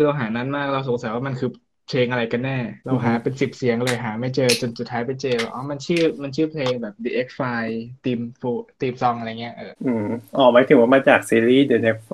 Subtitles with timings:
[0.00, 1.50] คือเราหานานมากเราสงสัยว่ามันคือ
[1.88, 8.50] เพลงอะไรกันแน่ เราหาเป็นสิบเสียงเลยหา ไม่เจอจนสุดท้ายไปเจออ๋อมันชื่อมันชื่อเพลงแบบ The X File theme ฟู
[8.80, 12.04] theme song อะไรเงี้ยเอออืมอ๋อหมายถึงว่ามาจากซีรีส์ The Next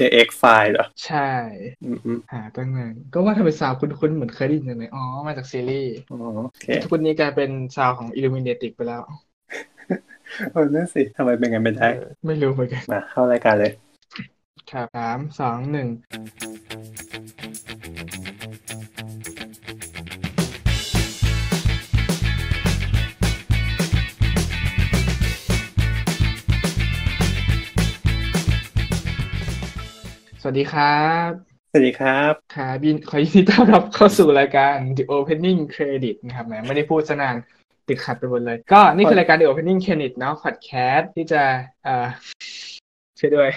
[0.00, 1.30] The X File เหรอ ใช่
[1.84, 9.02] อืมอืมหาตั้งนานก็ว่าทำไม sound คุ้นๆเหมือนเคยได้ยินจังเลยอ๋อ มาจากซีรีส์อ๋อโอเคทุกวันนี้กลายเป็น sound ของ Illuminati ไปแล้ว
[10.52, 13.72] เออนั่นสิทำไมเป็นกันไปได้เออไม่รู้เหมือนกันมาเข้ารายการเลย
[14.70, 15.88] ครับสามสองหนึ่ง
[30.46, 31.30] วัสดีครับ
[31.70, 37.36] สวัสดีครับครับยินขอยินดีต้อนรับเข้าสู่รายการ The Opening Credit นะครับแหมไม่ได้พูดซะนาน
[37.88, 41.42] ติดขัดไปหมดเลย ก็นี่คือรายการ The Opening Credit เนาะพอดแคสต์ที่จะ
[41.84, 42.06] เอ่อ
[43.18, 43.50] ช่วยด้วย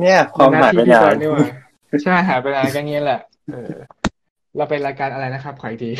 [0.00, 1.46] เนี่ยความหมายไปเป็นหนาน้านที่พี่บอลนี่หว่า
[2.02, 3.20] ใช่หายไปนานก็งี้แหละ
[3.52, 3.74] เออ
[4.56, 5.90] เราเป็นรายการอะไรนะครับขออีกที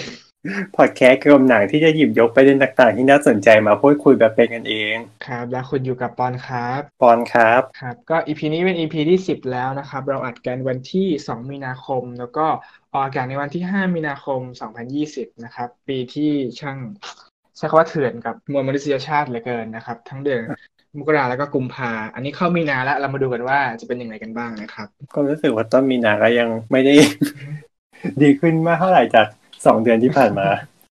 [0.77, 4.95] พอดแคสต์เกี่ยวกับหนังที่จะหยิบยกประเด็นต่างๆ ที่น่าสนใจมาพูดคุยแบบเป็นกันเอง
[5.27, 12.47] ครับ แล้วคุณอยู่กับปอนครับปอนครับครับ ก็ EP นี้เป็น EP ที่ 10 แล้วนะครับ เราอัดกันวันที่ 2 มีนาคม แล้วก็
[12.93, 14.41] ออกอากาศในวันที่ 5 มีนาคม
[14.93, 16.31] 2020 นะครับ ปีที่
[16.61, 16.79] ช่าง
[17.57, 20.41] ใช้คำว่าเถื่อนกับมวลมนุษยชาติเหลือเกินนะครับ ทั้งเดือน
[20.99, 26.95] มกราแล้วก็กุมภาอันนี้เข้ามีนาแล้วเรามาดูกันว่าจะเป็นยังไงกันบ้างนะครับ ก็รู้สึกว่าต้นมีนาก็ยังไม่ได้
[28.23, 29.27] ดีขึ้นมากเท่าไหร่จาก
[29.67, 30.49] สองเดือนที่ผ่านมา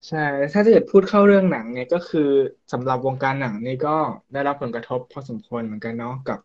[0.07, 0.17] ใช่
[0.53, 2.29] ถ้าจะพูดเข้าเรื่องหนังเนี่ยก็คือ
[2.71, 3.95] สำหรับวงการหนังนี่ก็
[4.33, 6.39] ได้รับผลกระทบพอสมควรเหมือนกันเนาะกับ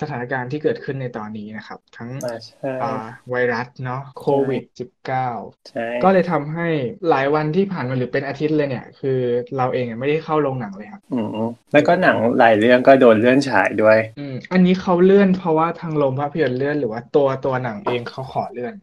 [0.00, 5.24] สถานการณ์ที่เกิดขึ้นในตอนนี้นะครับ ทั้งอ่าใช่อ่าไวรัสเนาะโควิด -19
[5.68, 6.66] ใช่ก็เลยทำให้
[7.08, 9.18] หลายวันที่ผ่านมาหรือเป็นอาทิตย์เลยเนี่ย คือ
[9.56, 11.28] เราเองอะไม่ได้เข้าโรงหนังเลยครับอืม
[11.72, 18.74] แล้วก็หนังหลายเรื่องก็โดนเลื่อนฉายด้วยอืมอันนี้เขาเลื่อนเพราะว่าทางโรงภาพยนตร์เลื่อนหรือว่าตัวตัวหนังเองเขาขอเลื่อน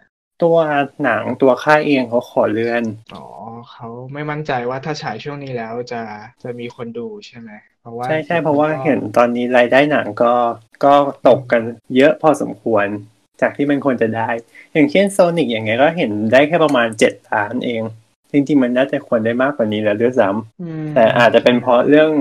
[0.43, 0.57] ตัว
[1.03, 2.83] หนังตัวค่ายเองเขาขอเลื่อน
[3.16, 3.25] อ๋อ
[3.71, 6.02] เขาไม่มั่นใจว่าถ้าฉายช่วงนี้แล้วจะ
[6.44, 7.49] จะมีคนดูใช่ไหม
[7.81, 10.34] เพราะว่าใช่ใช่เพราะว่าเห็นตอนนี้รายได้หนังก็
[10.85, 10.94] ก็
[11.28, 11.62] ตกกัน
[11.97, 12.88] เยอะพอสมควร
[13.41, 14.29] จากที่มันควรจะได้
[14.73, 17.81] อย่างเช่นโซนิกอย่างเงี้ยก็เห็นได้แค่ประมาณเจ็ดล้านเอง
[18.31, 20.29] จริงๆมันน่าจะควรได้มากกว่านี้แล้วด้วยซ้
[20.62, 22.12] อืมำแต่อาจจะเป็นเพราะเรื่อง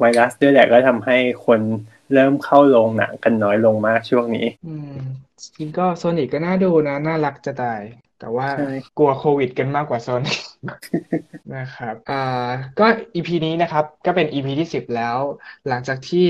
[0.00, 1.60] ไวรัสด้วยแหละก็ทำให้คน
[2.14, 4.96] เริ่มเข้าโรงหนังกันน้อยลงมากช่วงนี้อืม
[5.56, 7.80] จริงก็โซนิกก็น่าดูนะ น่ารักจะตาย
[8.20, 10.38] แต่ว่าใช่กลัวโควิดกันมากกว่าโซนิก
[11.56, 15.16] นะครับอ่าก็ EP นี้นะครับ ก็เป็น EP ที่สิบแล้ว
[15.68, 16.28] หลังจากที่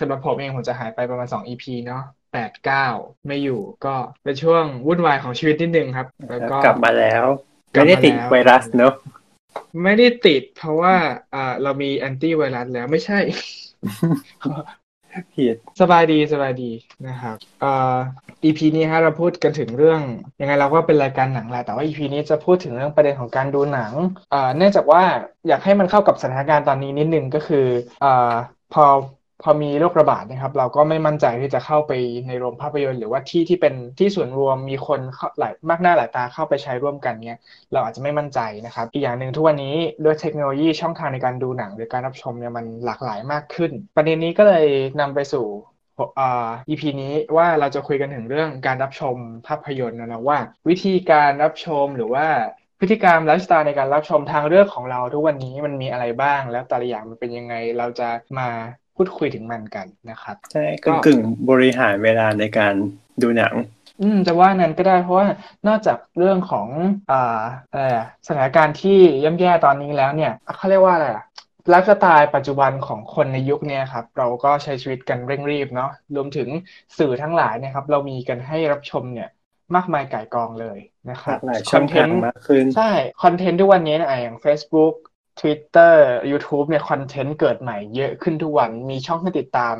[0.00, 2.02] สำหรับผมเองผมจะหายไปประมาณสอง EP เนาะ
[2.32, 2.86] แปดเก้า
[3.26, 7.24] ไม่อยู่ก็เป็นช่วงวุ่นวายของชีวิตนิดนึงครับ แล้วก็กลับมาแล้ว
[7.74, 8.92] กลับไม่มาได้ติดแล้วไวรัสเนอะ
[9.84, 10.94] ไม่ได้ติดเพราะว่า
[11.34, 13.18] อ่าเรามีแอนตี้ไวรัสแล้วไม่ใช่
[15.34, 16.70] ผิดสบายดีสบายดี
[17.06, 17.96] นะครับเอ่อ
[18.44, 20.00] EP นี้ฮะเราพูดกันถึงเรื่อง
[20.40, 23.92] ยังไงเราก็เป็นรายการหนังแหละแต่ว่า EP นี้จะพูดถึงเรื่องประเด็นของการดูหนัง
[24.30, 25.02] เอ่อเนื่องจากว่า
[25.48, 27.66] อยากให้มันเข้ากับสถานการณ์ตอนนี้นิดนึงก็คือ
[28.00, 28.08] เอ่อ
[28.70, 28.84] พอ
[29.42, 31.92] พอมีโรคระบาดนะครับ เราก็ไม่มั่นใจที่จะเข้าไป
[32.28, 35.00] ในโรงภาพยนตร์หรือว่าที่ที่เป็นที่ส่วนรวมมีคน
[35.38, 37.38] หลายมากหน้าหลายตาเข้าไปใช้ร่วมกันเนี้ย
[37.72, 39.74] เราอาจจะไม่มั่นใจนะครับ อีกอย่างหนึ่งทุกวันนี้
[40.04, 44.66] ด้วยเทคโนโลยีช่องทางในการดูหนัง หรือการรับชมเนี่ยมันหลากหลายมากขึ้น ประเด็นนี้ก็เลย
[45.00, 45.46] นำไปสู่
[46.18, 52.26] อ่า EP นี้ว่าเราจะคุยกันถึงเรื่องการรับชมภาพยนตร์นะนะว่า วิธีการรับชมหรือว่า
[52.80, 58.08] พฤติกรรมไลฟ์สไตล์ในการรับชมทางเลือกของเราทุกวันนี้มันมีอะไรบ้าง แล้วแต่ละอย่างมันเป็นยังไงเราจะ
[58.38, 58.48] มา
[59.02, 62.74] พูดคุยถึงมันกันนะครับ ใช่ก็กึ่งๆบริหารเวลาในการ
[63.22, 63.54] ดูหนัง
[64.02, 65.26] อืมจะว่านั้นก็ได้เพราะว่า
[65.68, 66.68] นอกจากเรื่องของ
[67.10, 67.40] อ่า
[67.72, 71.24] อะไรอะสถานการณ์ที่ย่ำแย่ตอนนี้แล้วเนี่ยเขาเรียกว่าอะไรอะ
[71.70, 76.48] ไลฟ์สไตล์ปัจจุบันของคนในยุคเนี้ยครับ เราก็ใช้ชีวิตกันเร่งรีบเนาะรวมถึง
[76.98, 79.28] สื่อทั้งหลายเนี่ยครับ เรามีกันให้รับชมเนี่ย
[79.74, 80.78] มากมายก่ายกองเลย
[81.10, 82.90] นะครัลากหลายคช่องทานง content มากขึ้นใช่
[83.22, 84.94] content ทุกวันนี้นะอย่าง Facebook
[85.40, 85.94] Twitter
[86.30, 89.76] YouTube เนี่ย content เกิดใหม่เยอะขึ้นทุกวันมีช่องให้ติดตาม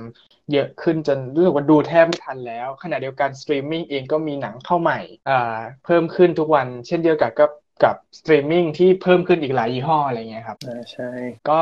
[0.53, 5.01] เยอะขึ้นจนรู้สึกว่าดูแทบไม่ทันแล้ว ขณะเดียวกันสตรีมมิ่งเองก็มีหนังเข้าใหม่
[5.31, 7.51] อ่าเพิ่มขึ้นทุกวัน เช่นเดียวกับกับ
[7.85, 11.11] กับสตรีมมิ่งที่เพิ่มขึ้นอีกหลายยี่ห้ออะไรเงี้ยครับอ่าใช่
[11.51, 11.61] ก็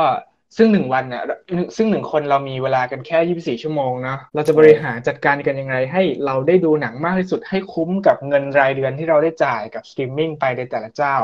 [0.57, 1.23] ซึ่งหนึ่งวันเนี่ย
[1.75, 11.15] ซึ่งหนึ่งคนเรามีเวลากันแค่ 24 ชั่วโมงเนาะเราจะบริหารจัดการกันยังไงให้เราได้ดูหนังมากที่สุดให้คุ้มกับเงินรายเดือนที่เราได้จ่ายกับสตรีมมิ่งไปในแต่ละเจ้า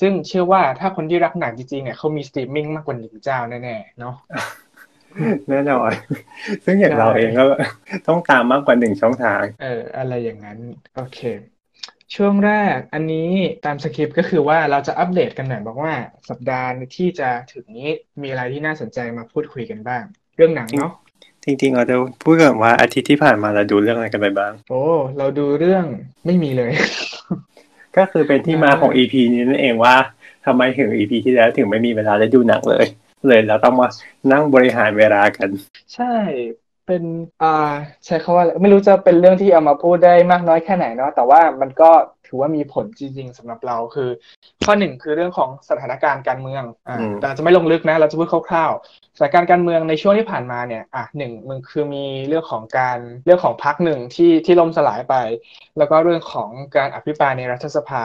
[0.00, 4.14] ซึ่งเชื่อว่าถ้าคนที่รักหนังจริงๆเนี่ยเขามีสตรีมมิ่งมากกว่าหนึ่งเจ้าแน่ๆเนาะ
[5.50, 5.90] แน่นอน
[6.64, 7.44] ซึ่งอย่างใช่เราเองก็
[8.06, 10.58] ต้องตามมากกว่าหนึ่งช่องทาง เออ อะไรอย่างนั้น
[10.96, 11.20] โอเค
[12.14, 13.30] ช่วงแรกอันนี้
[13.64, 15.94] ตามสคริปต์ก็คือว่าเราจะอัปเดตกันหน่อยบอกว่า
[16.30, 17.90] สัปดาห์ที่จะถึงนี้
[18.22, 20.02] มีอะไรที่น่าสนใจมาพูดคุยกันบ้าง
[20.36, 20.92] เรื่องหนังเนาะ
[21.44, 24.84] จริงๆเราจะพูดกันว่าอาทิตย์ที่ผ่านมาเราดูเรื่องอะไรกันไปบ้าง โอ้
[25.18, 25.84] เราดูเรื่อง
[26.26, 26.72] ไม่มีเลย
[27.96, 29.94] ก็คือเป็นที่มาของ EP นี้นั่นเองว่า
[30.46, 32.86] ทำไมถึง EP ที่แล้วถึงไม่มีเวลาได้ดูหนังเลย
[33.28, 33.88] เลยเราต้องมา
[34.32, 35.48] นั่งบริหารเวลากัน
[35.94, 36.14] ใช่
[36.86, 37.02] เป็น
[37.42, 37.72] อ่า
[38.06, 41.90] ใช้คำว่าอะไรไม่รู้จะเป็นเรื่องที่เอามาพูดได้มากน้อยแค่ไหนเนาะแต่ว่ามันก็
[42.32, 44.08] ถือว่ามีผลจริง ๆสำหรับเราคือ
[44.64, 55.14] ข้อหนึ่งคือเรื่องของสถานการณ์การเมืองอ่าอืมแต่จะไม่ลงลึกนะ เราจะพูดคร่าวๆสถานการณ์การเมืองในช่วงที่ผ่านมาเนี่ยอะหนึ่งมันคือมีเรื่องของการเรื่องของพรรคหนึ่งที่ที่ล่มสลายไป
[55.78, 58.04] แล้วก็เรื่องของการอภิปรายในรัฐสภา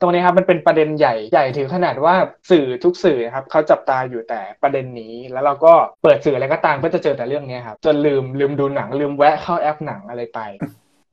[0.00, 2.14] ตรงนี้ครับมันเป็นประเด็นใหญ่ใหญ่ถึงขนาดว่า
[2.50, 5.72] สื่อทุกสื่อนะครับเขาจับตาอยู่แต่ประเด็นนี้ แล้วเราก็
[6.02, 10.40] เปิดสื่ออะไรก็ตามก็จะเจอแต่เรื่องนี้ครับจนลืมลืมดูหนังลืมแวะเข้าแอปหนังอะไรไป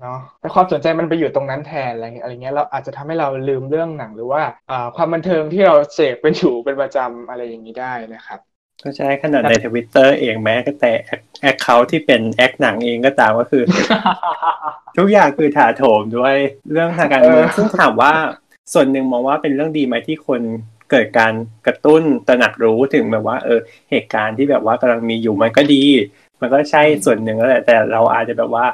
[0.04, 4.42] เนาะแต่ความสนใจมันไปอยู่ตรงนั้นแทนอะไรเงี้ยอะไรเงี้ยเราอาจจะทำให้เราลืมเรื่องหนังหรือว่า
[4.72, 8.40] อ่าความบันเทิงที่เราเสพเป็นอยู่เป็นประจำอะไรอย่างนี้ได้นะครับ
[8.84, 10.92] ก็ใช่ขนาดในทวิตเตอร์เองแม้แต่
[11.42, 13.64] account ที่เป็น acc หนังเองก็ตามก็คือ
[14.98, 16.36] ทุกอย่างคือถาโถมด้วย
[16.72, 18.14] เรื่องทางการเมืองเออซึ่งถามว่า
[18.74, 20.42] ส่วนหนึ่งมองว่าเป็นเรื่องดีไหมที่คน
[20.92, 21.34] เกิดการ
[21.68, 23.60] กระตุ้นตระหนักรู้ถึงแบบว่า เออ
[23.92, 25.84] เหตุการณ์ที่แบบว่ากำลังมีอยู่มันก็ดี
[26.42, 28.66] มันก็ใช่ส่วนหนึ่งแล้วแหละแต่เราอาจจะแบบว่า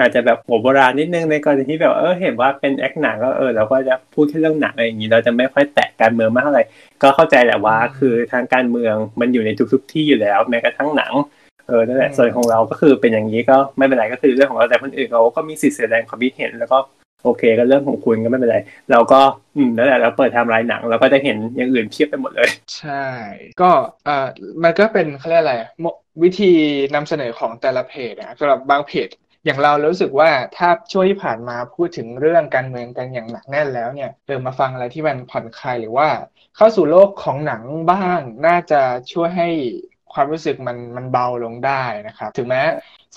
[0.00, 6.64] อาจจะแบบหัวโบราณนิดนึงในกรณีที่แบบเออเห็นว่าเป็นแอคหนังก็เออเราก็จะพูดแค่เรื่องหนังอะไรอย่างนี้เราจะไม่ค่อยแตะการเมืองมากเท่าไหร่
[7.02, 11.12] ก็เข้าใจแหละว่าคือทางการเมืองมันอยู่ในทุกๆที่อยู่แล้วแม้กระทั่งหนัง
[11.68, 16.78] เออนั่นแหละอืมส่วนของเราก็คือเป็นอย่างนี้ก็ไม่เป็นไรก็คือเรื่องของเราแต่คนอื่นเขาก็มีสิทธิ์แสดงความคิดเห็นแล้วก็
[17.24, 18.58] โอเคก็เรื่องของคุณก็ไม่เป็นไร
[18.90, 19.20] เราก็
[19.56, 22.48] อืมนั่นแหละเราเปิดไทำลายหนังเราก็จะเห็นอย่างอื่นเพียบไปหมดเลย
[22.78, 23.06] ใช่
[23.60, 23.70] ก็
[24.06, 24.26] เอ่อ
[24.62, 25.86] มันก็เป็นเขาเรียกอะไรโม
[26.22, 26.52] วิธี
[26.94, 29.08] นำเสนอของแต่ละเพจนะสำหรับบางเพจ
[29.44, 36.08] อย่างเรารู้สึกว่าถ้าช่วงที่ผ่านมาพูดถึงเรื่องการเมืองกันอย่างหนักแน่นแล้วเนี่ยเออมาฟังอะไรที่มันผ่อนคลายหรือว่า
[36.54, 38.76] เข้าสู่โลกของหนังบ้างน่าจะ
[39.12, 39.46] ช่วยให้
[40.14, 42.62] ความรู้สึกมันมันเบาลงได้นะครับ ถึงแม้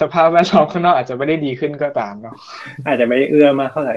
[0.02, 2.36] สภาพแวดล้อมข้างนอกอาจจะไม่ได้ดีขึ้นก็ตามเนาะ
[2.88, 3.96] อาจจะไม่ได้เอื้อมากเท่าไหร่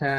[0.00, 0.18] ใช่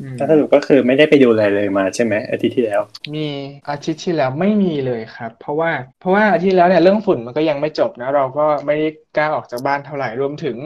[0.00, 2.80] อืมถ้าสรุปก็คือไม่ได้ไปดูอะไรเลยมาใช่ไหมอาทิตย์ที่แล้ว
[3.14, 3.28] มี
[3.68, 10.56] อาทิตย์ที่แล้วไม่มีเลยครับ เพราะว่าเพราะว่าอาทิตย์ที่แล้วเนี่ยเรื่องฝุ่นมันก็ยังไม่จบนะ เราก็ไม่ได้กล้าออกจากบ้านเท่าไหร่รวมถึง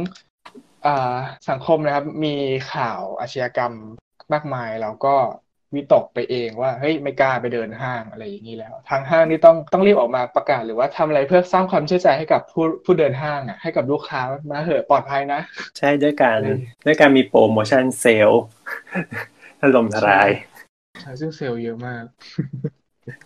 [0.87, 1.16] อ่า
[1.49, 2.34] สังคมนะครับมี
[2.72, 3.72] ข่าวอาชญากรรม
[4.32, 5.14] มากมายเราก็
[5.76, 15.41] วิตกไปเองว่าเฮ้ยไม่กล้าไปเดินห้างอะไรอย่างนี้แล้ว ทางห้างนี่ต้องต้องรีบออกมาประกาศหรือว่าทำอะไรเพื่อสร้างความเชื่อใจให้กับผู้ผู้เดินห้างอะให้กับลูกค้ามาเหอะปลอดภัยนะ
[15.79, 16.56] ใช่ด้วยการเลย
[16.87, 18.43] ด้วยการมีโปรโมชั่นเซลล์
[19.61, 20.29] ถล่มทลาย
[21.00, 22.05] ใช่ซึ่งเซลล์เยอะมาก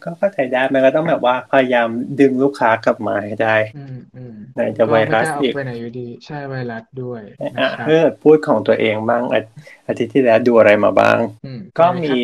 [0.04, 1.88] ก็เข้าใจได้มันก็ต้องแบบว่าพยายาม
[2.20, 9.40] ดึงลูกค้ากลับมาให้ได้อืมอืมไหนจะไวรัสก็อีไม่กล้าออกกไปไหนอยู่ดี ใช่ไวรัสด้วยอะนะครับเพื่อพูดของตัวเองบ้างอา
[9.86, 12.14] อาทิตย์ที่แล้วดูอะไรมาบ้างอืมก็มี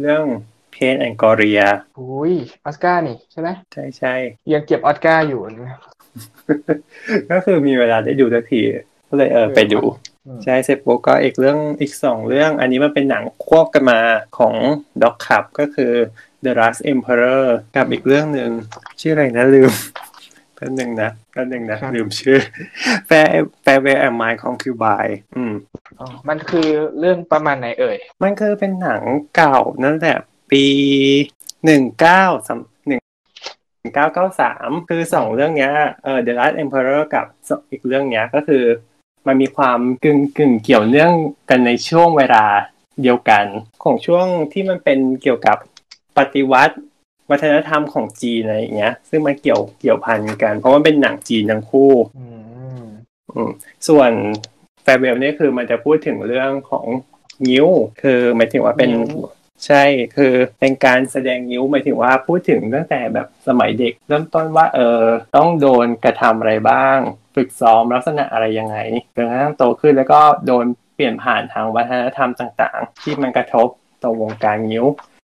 [0.00, 0.24] เรื่อง
[0.72, 1.60] เพนแอนกอเรีย
[1.98, 2.34] อุ้ย
[2.64, 4.14] ออสการ์นี่ใช่ไหมใช่ใช่
[4.52, 5.78] ยังเก็บออสการ์อยู่นะ
[7.30, 8.60] ก็คือมีเวลาได้ดูสักที
[9.08, 9.80] ก็เลยเออเออไปดู
[10.26, 14.00] อืมใช่เสร็จปุ๊บก็อีกเรื่องอีกสองเรื่อง อันนี้มันเป็นหนังควบกันมา
[14.38, 14.54] ของ
[15.02, 15.92] ด็อกขับก็คือ
[16.44, 17.44] The Last Emperor
[17.76, 18.50] กับอีกเรื่องหนึ่ง
[19.00, 19.72] ชื่ออะไรนะลืม
[20.54, 22.38] แป๊บหนึ่งนะแป๊บหนึ่งนะลืมชื่อ
[23.06, 23.10] แฟ
[23.62, 25.06] แฟเวแอมไมของคิวบาย
[25.36, 25.52] อืม
[25.98, 26.68] อ๋อมันคือ
[26.98, 29.02] เรื่องประมาณไหนเอ่ย มันคือเป็นหนัง
[29.36, 30.18] เก่านั่นแหละ
[30.50, 30.64] ปี
[31.64, 33.00] หนึ่งเก้าสามหนึ่ง
[33.94, 35.72] เก้าเก้าสามคือสองเรื่องเนี้ย
[36.04, 37.26] เออ The Last Emperor กับ
[37.70, 38.64] อีกเรื่องเนี้ยก็คือ
[39.26, 41.12] มันมีความกึ่งกึ่งเกี่ยวเนื่อง
[41.50, 42.44] กันในช่วงเวลา
[43.02, 43.44] เดียวกัน
[43.82, 45.58] ของช่วงที่มันเป็นเกี่ยวกับ
[46.18, 46.76] ปฏิวัติ
[47.30, 52.26] วัฒนธรรมของจีนอะไรอย่างเงี้ย ซึ่งมันเกี่ยวเกี่ยวพันกัน เพราะว่าเป็นหนังจีนทั้งคู่อื
[52.80, 52.82] ม
[53.34, 53.50] อืม
[53.88, 54.10] ส่วน
[54.82, 56.86] Farewell เนี่ยคือมันจะพูดถึงเรื่องของ
[57.48, 57.66] นิ้ว
[58.02, 59.28] คือหมายถึงว่าเป็นนิ้ว
[59.66, 59.84] ใช่
[60.16, 65.02] คือเป็นการแสดงนิ้วหมายถึงว่าพูดถึงตั้งแต่แบบสมัยเด็ก เริ่มต้นว่าเออ
[65.36, 66.98] ต้องโดนกระทำอะไรบ้าง
[67.34, 68.76] ฝึกซ้อมลักษณะอะไรยังไง
[69.16, 73.68] จนกระทั่งโตขึ้นแล้วก็โดนเปลี่ยนผ่านทางวัฒนธรรมต่าง ๆ ที่มันกระทบ
[74.02, 74.84] ต่อวงการนิ้ว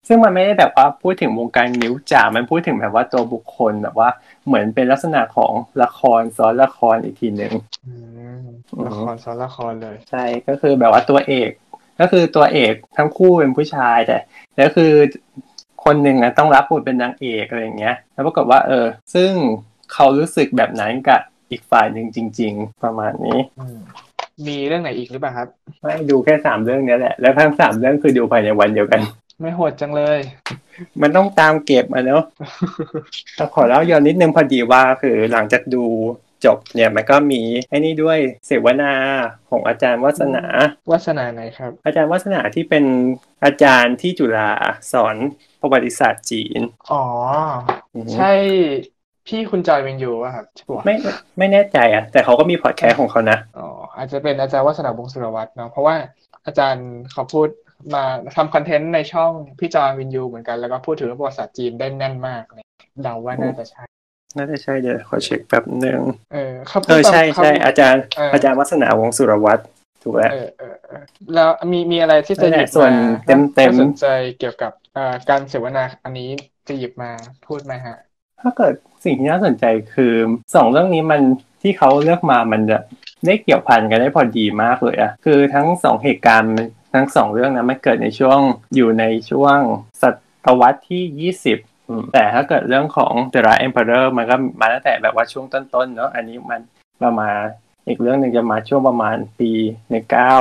[0.08, 4.08] ซึ่งมันไม่ได้แบบว่าพูดถึงวงการนิ้วจ๋า มันพูดถึงแบบว่าตัวบุคคลแบบว่า
[4.46, 5.52] เหมือนเป็นลักษณะของ
[5.82, 7.52] ละครซ้อนละครอีกทีหนึ่ง
[7.86, 7.94] อื
[8.40, 8.44] ม
[8.76, 11.50] อืมละครซ้อนละครเลย ใช่ก็คือแบบว่าตัวเอก
[12.00, 14.18] ก็คือตัวเอกทั้งคู่เป็นผู้ชายแต่
[14.56, 14.92] แล้วคือ
[15.84, 19.32] คนหนึ่งนะต้องรับบทเป็นนางเอกอะไรอย่างเงี้ย แล้วปรากฏว่า เออ ซึ่ง
[19.92, 23.78] เขารู้สึกแบบนั้นกับอีกฝ่ายหนึ่งจริง ๆ ประมาณนี้อืม
[24.48, 25.48] มีเรื่องไหนอีกหรือเปล่าครับ
[25.82, 29.00] ไม่ดูแค่สามเรื่องเนี้ยแหละ แล้วทั้งสามเรื่องคือดูภายในวันเดียวกัน
[29.40, 30.18] ไม่โหดจังเลย
[31.02, 32.24] มันต้องตามเก็บมาเนาะ
[33.38, 35.84] ต้องขอเล่าย้อนนิดนึงพอดีว่าคือหลังจากดู
[36.44, 38.92] จบเนี่ยมันก็มีไอ้นี่ด้วยเสวนา
[39.50, 40.44] ของอาจารย์วัฒนา
[40.90, 42.84] วาสนาไหนครับ อาจารย์วัฒนาที่เป็น
[43.44, 44.50] อาจารย์ที่จุฬา
[44.92, 45.16] สอน
[45.60, 46.60] ประวัติศาสตร์จีน
[46.92, 47.04] อ๋อ
[47.94, 48.32] อือฮึใช่
[49.28, 55.94] พพี่คุณจอยวินยูอะครับใช่ปะไม่ไม่ไม่แน่ใจอะแต่เขาก็มีพอดแคสต์ของเขานะ อ๋ออาจจะเป็นอาจารย์วัฒนาวงศ์สุรวัตรเนาะเพราะว่า
[56.46, 57.48] อาจารย์เขาพูด
[57.94, 58.04] มา
[58.36, 62.64] ทำคอนเทนต์ในช่องพี่จอยวินยูเหมือนกันแล้วก็พูดถึงประวัติศาสตร์จีนได้แน่นมากเลย
[63.02, 63.84] เดาว่าน่าจะใช่
[64.36, 66.00] น่าจะใช่เดี๋ยวขอเช็คแป๊บหนึ่ง
[66.32, 69.62] เออเขาพูเอดอใช่เขาใช่อาจารย์เออออาจารย์วัฒนาวงศ์สุรวัตร
[70.02, 71.02] ถูกแล้วเออเออเออ
[71.34, 74.06] แล้วมีมีอะไรที่จะหยิบส่วนมาเต็มๆน่าสนใจ
[74.38, 76.28] เกี่ยวกับเอ่อการเสวนาอันนี้
[76.68, 77.10] จะหยิบมา
[77.46, 77.96] พูดไหมฮะ
[78.42, 80.14] ถ้าเกิดสิ่งที่น่าสนใจคือ
[80.54, 81.22] สองเรื่องนี้มัน
[81.62, 82.78] ที่เขาเลือกมามันจะ
[83.26, 86.54] ได้เกี่ยวพันกันได้พอดีมากเลยอะคือทั้งสองเหตุการณ์
[86.94, 88.38] ทั้งสองเรื่องนั้นมันเกิดในช่วง
[88.74, 89.58] อยู่ในช่วง
[90.02, 90.04] ศ
[90.44, 91.58] ตวรรษที่ยี่สิบ
[92.12, 96.60] แต่ถ้าเกิดเรื่องของ The Last Emperor มันก็มาตั้งแต่แบบว่าช่วงต้นๆเนาะอันนี้มัน
[97.02, 97.40] ประมาณ
[97.86, 99.52] อีกเรื่องหนึ่งจะมาช่วงประมาณปี
[99.90, 100.34] ในเก้า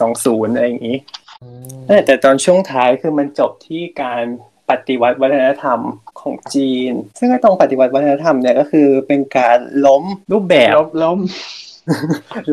[0.00, 0.98] สองศูนย์อะไรอย่างนี้
[1.42, 4.24] อืมแต่แต่ตอนช่วงท้ายคือมันจบที่การ
[4.70, 5.80] ปฏิวัติวัฒนธรรม
[6.20, 11.18] ของจีน ซึ่งไอ้ตรงปฏิวัติวัฒนธรรมเนี่ยก็คือเป็นการล้มรูปแบบลบล้ม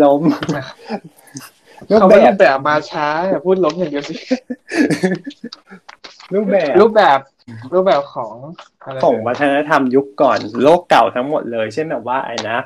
[0.03, 0.21] ล้ม
[1.89, 4.15] รูปเขาแบไม่รูบปแบบมาช้าอย่าพูดล้มอย่างเดียวสิ
[6.33, 7.19] รูปแบบรูปแบบ
[7.73, 8.33] รูปแบบของ
[8.83, 12.57] อะไรของวัฒนธรรมยุคก่อนโลกเก่าทั้งหมดเลย เช่นแบบว่าไอ้นะ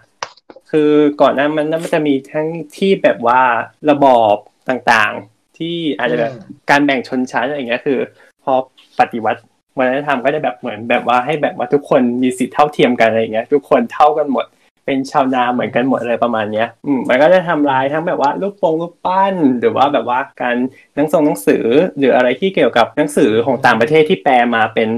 [0.71, 0.91] คือ
[1.21, 3.41] ก่อนหน้ามันมันจะมีทั้งที่แบบว่า
[3.89, 4.35] ระบอบ
[4.69, 6.33] ต่างๆ ที่อาจจะแบบ
[6.69, 7.99] การแบ่งชนชั้นอะไรอย่างเงี้ยคือ
[8.43, 8.53] พอ
[8.99, 9.41] ปฏิวัติ
[9.77, 14.45] วัฒนธรรมก็จะแบบเหมือนแบบว่าให้แบบว่าทุกคนมีสิทธิเท่าเทียมกันอะไรอย่างเงี้ย ทุกคนเท่ากันหมด
[14.85, 20.55] เป็นชาวนาเหมือนกันหมดอะไรประมาณเนี้ยอืมมันก็จะทำลายทั้งแบบว่ารูปปงรูปปั้น หรือว่าแบบว่าการ
[20.95, 21.65] หนังส่งหนังสือ
[21.97, 24.89] หรืออะไรที่เกี่ยวกับหนังสือของต่างประเทศที่แปลมาเป็น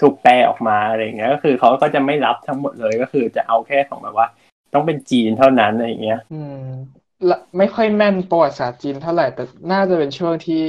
[0.00, 4.26] ถูกแปลออกมาอะไรอย่างเงี้ยก็คือเขาก็จะไม่รับทั้งหมดเลยก็คือจะเอาแค่ของแบบว่า
[4.74, 6.64] ต้องเป็นจีนเท่านั้นอะไรอย่างเงี้ย อืม
[7.58, 10.64] ไม่ค่อยแม่นประวัติศาสตร์จีนเท่าไหร่แต่น่าจะเป็นช่วงที่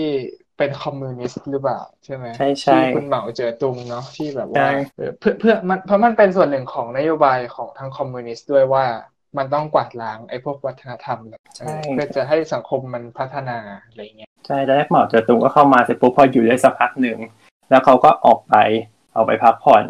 [0.57, 8.85] เป็นคอมมิวนิสต์หรือเปล่าใช่ไหมใช่ใช่ที่คุณเหมาเจ๋อตุงเนาะที่แบบใช่ว่าเออเพื่อเพื่อมันเพราะมันเป็นส่วนหนึ่งของนโยบายของทางคอมมิวนิสต์ด้วยว่า
[9.37, 13.57] มันต้องกวาดล้างไอ้พวกวัฒนธรรมแบบเออเพื่อจะให้สังคมมันพัฒนา
[13.87, 17.17] อะไรเงี้ยใช่ตอนแรกเหมาเจ๋อตุงก็เข้ามาเสร็จปุ๊บพออยู่ได้สักพักหนึ่ง
[17.69, 18.55] แล้วเขาก็ออกไป
[19.13, 19.83] เอาไปพักผ่อน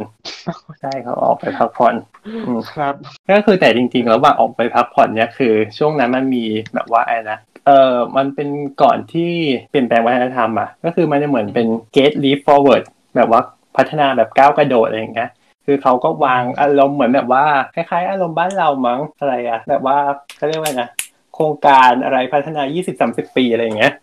[0.81, 1.95] ใช่เขาออกไปพักผ่อน
[2.27, 2.93] อืมครับ
[3.31, 8.50] ก็คือแต่จริงๆระหว่างออกไปพักผ่อนเนี่ยคือ ช่วงนั้นมันมีแบบว่าอะไรนะ เออมันเป็น
[8.81, 9.31] ก่อนที่
[9.69, 12.84] เปลี่ยนแปลงวัฒนธรรมอะก็คือมันจะเหมือนเป็น gate leap forward
[13.15, 13.41] แบบว่า
[13.77, 15.29] พัฒนาแบบก้าวกระโดดอะไรอย่างเงี้ย
[15.65, 17.45] คือเขาก็วางอารมณ์เหมือนแบบว่า
[17.75, 19.98] คล้ายๆ อารมณ์บ้านเรามั้งอะไรอะแบบว่า
[20.38, 20.89] เขาเรียกว่าไงนะ
[21.36, 22.62] โครงการอะไรพัฒนา
[23.01, 23.93] 20-30 ปีอะไรอย่างเงี้ย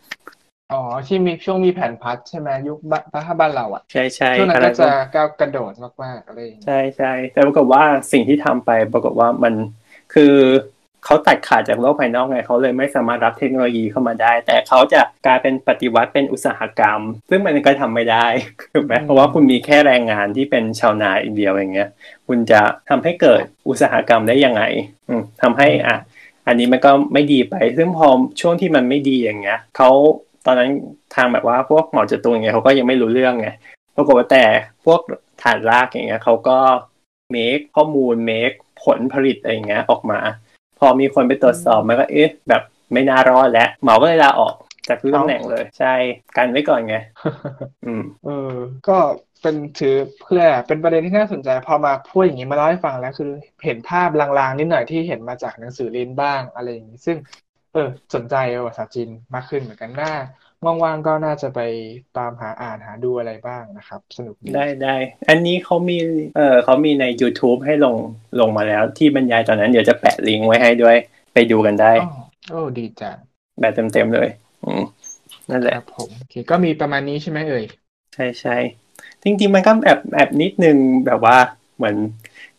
[0.72, 5.72] อ๋อที่มีช่วงมีแผนพัดใช่ไหมยุคบ้านถ้าบ้านเราอะใช่ใช่ช่วงนั้นอะไรก็จะก้าวกระโดด
[6.04, 9.54] มากๆอะไรอย่างเงี้ยใช่ใช่แต่ปรากฏว่าสิ่งที่ทำไปปรากฏว่ามัน
[10.14, 10.34] คือ
[11.04, 18.26] เขาตัดขาดจากโลกภายนอกไงเขาเลยไม่สามารถรับเทคโนโลยีเข้ามาได้ แต่เขาจะกลายเป็นปฏิวัติเป็นอุตสาหกรรม ซึ่งมันก็ทำไม่ได้
[18.74, 21.90] ถูกไหมเพราะว่าคุณมีแค่แรงงานที่เป็นชาวนาอีกเดียวอย่างเงี้ย
[22.28, 24.62] คุณจะทำให้เกิดอุตสาหกรรมได้ยังไง
[25.08, 25.96] อืมทำให้อะ
[26.46, 28.08] อันนี้มันก็ไม่ดีไป ซึ่งพอ
[28.40, 29.90] ช่วงที่มันไม่ดีอย่างเงี้ยเขา
[30.46, 30.70] ตอนนั้น
[31.14, 33.48] ทางแบบว่าพวกหมอจตุงอย่างเงี้ยเขาก็ยังไม่รู้เรื่องไง
[33.96, 34.44] ปรากฏว่าแต่
[34.84, 35.00] พวก
[35.42, 36.58] ฐานรากอย่างเงี้ยเขาก็
[37.30, 38.52] เมคข้อมูลเมค
[38.84, 40.20] ผลผลิตอะไรอย่างเงี้ยออกมา
[40.82, 42.62] พอมีคนไปตรวจสอบมันก็เอ๊ะแบบ
[42.92, 44.54] ไม่น่ารอดแล้วหมอก็เลยลาออก
[44.88, 45.94] จากทุกตำแหน่งเลยใช่
[46.36, 46.96] กันไว้ก่อนไง
[47.86, 48.52] อืมเออ
[48.88, 48.98] ก็
[49.42, 53.30] เป็นถือเพื่อเป็นประเด็นที่น่าสนใจ พอมาพูดอย่างนี้มาเล่าให้ฟังแล้วคือ
[53.64, 57.16] เห็นภาพลางๆนิดหน่อยที่เห็นมาจากหนังสือเรียนบ้างอะไรอย่างนี้ซึ่ง
[57.72, 60.12] เออ สนใจประวัติศาสตร์จีนมากขึ้นเหมือนกันน่า
[60.84, 61.58] ว่างๆก็น่าจะไป
[62.12, 64.96] ตามหาอ่านหาดูอะไรบ้างนะครับ สนุกดีได้ได้
[65.28, 65.98] อันนี้เขามี
[66.36, 67.96] เออเขามีใน YouTube ให้ลง
[68.40, 70.96] ลงมาแล้ว ที่บรรยายตอนนั้นเดี๋ยวจะแปะลิงก์ไว้ให้ด้วย
[71.32, 72.02] ไปดูกันได้อ๋อ
[72.48, 73.18] โอ้ดีจัง
[73.60, 74.28] แบบเต็มๆเลย
[74.62, 74.82] อืม
[75.50, 77.64] นั่นแหคละรับผมโอเคก็มีประมาณนี้ใช่ไหมเอ่ย
[78.14, 78.56] ใช่ใช่
[79.22, 80.76] จริงๆมันก็แอบแอบนิดนึง
[81.06, 81.36] แบบว่า
[81.76, 81.96] เหมือน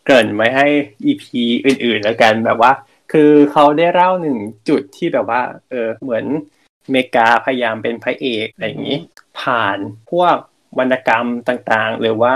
[0.03, 0.65] เกริ่นไว้ให้
[1.05, 2.71] EP อื่นๆแล้วกันแบบว่า
[3.11, 8.97] คือเขาได้เล่าหนึ่งจุดที่แบบว่า เออเหมือนอ เมริกาพยายามเป็นพระเอกอะไรอย่างนี้
[9.39, 9.77] ผ่าน
[10.11, 10.35] พวก
[10.79, 12.35] วรรณกรรมต่างๆ หรือว่า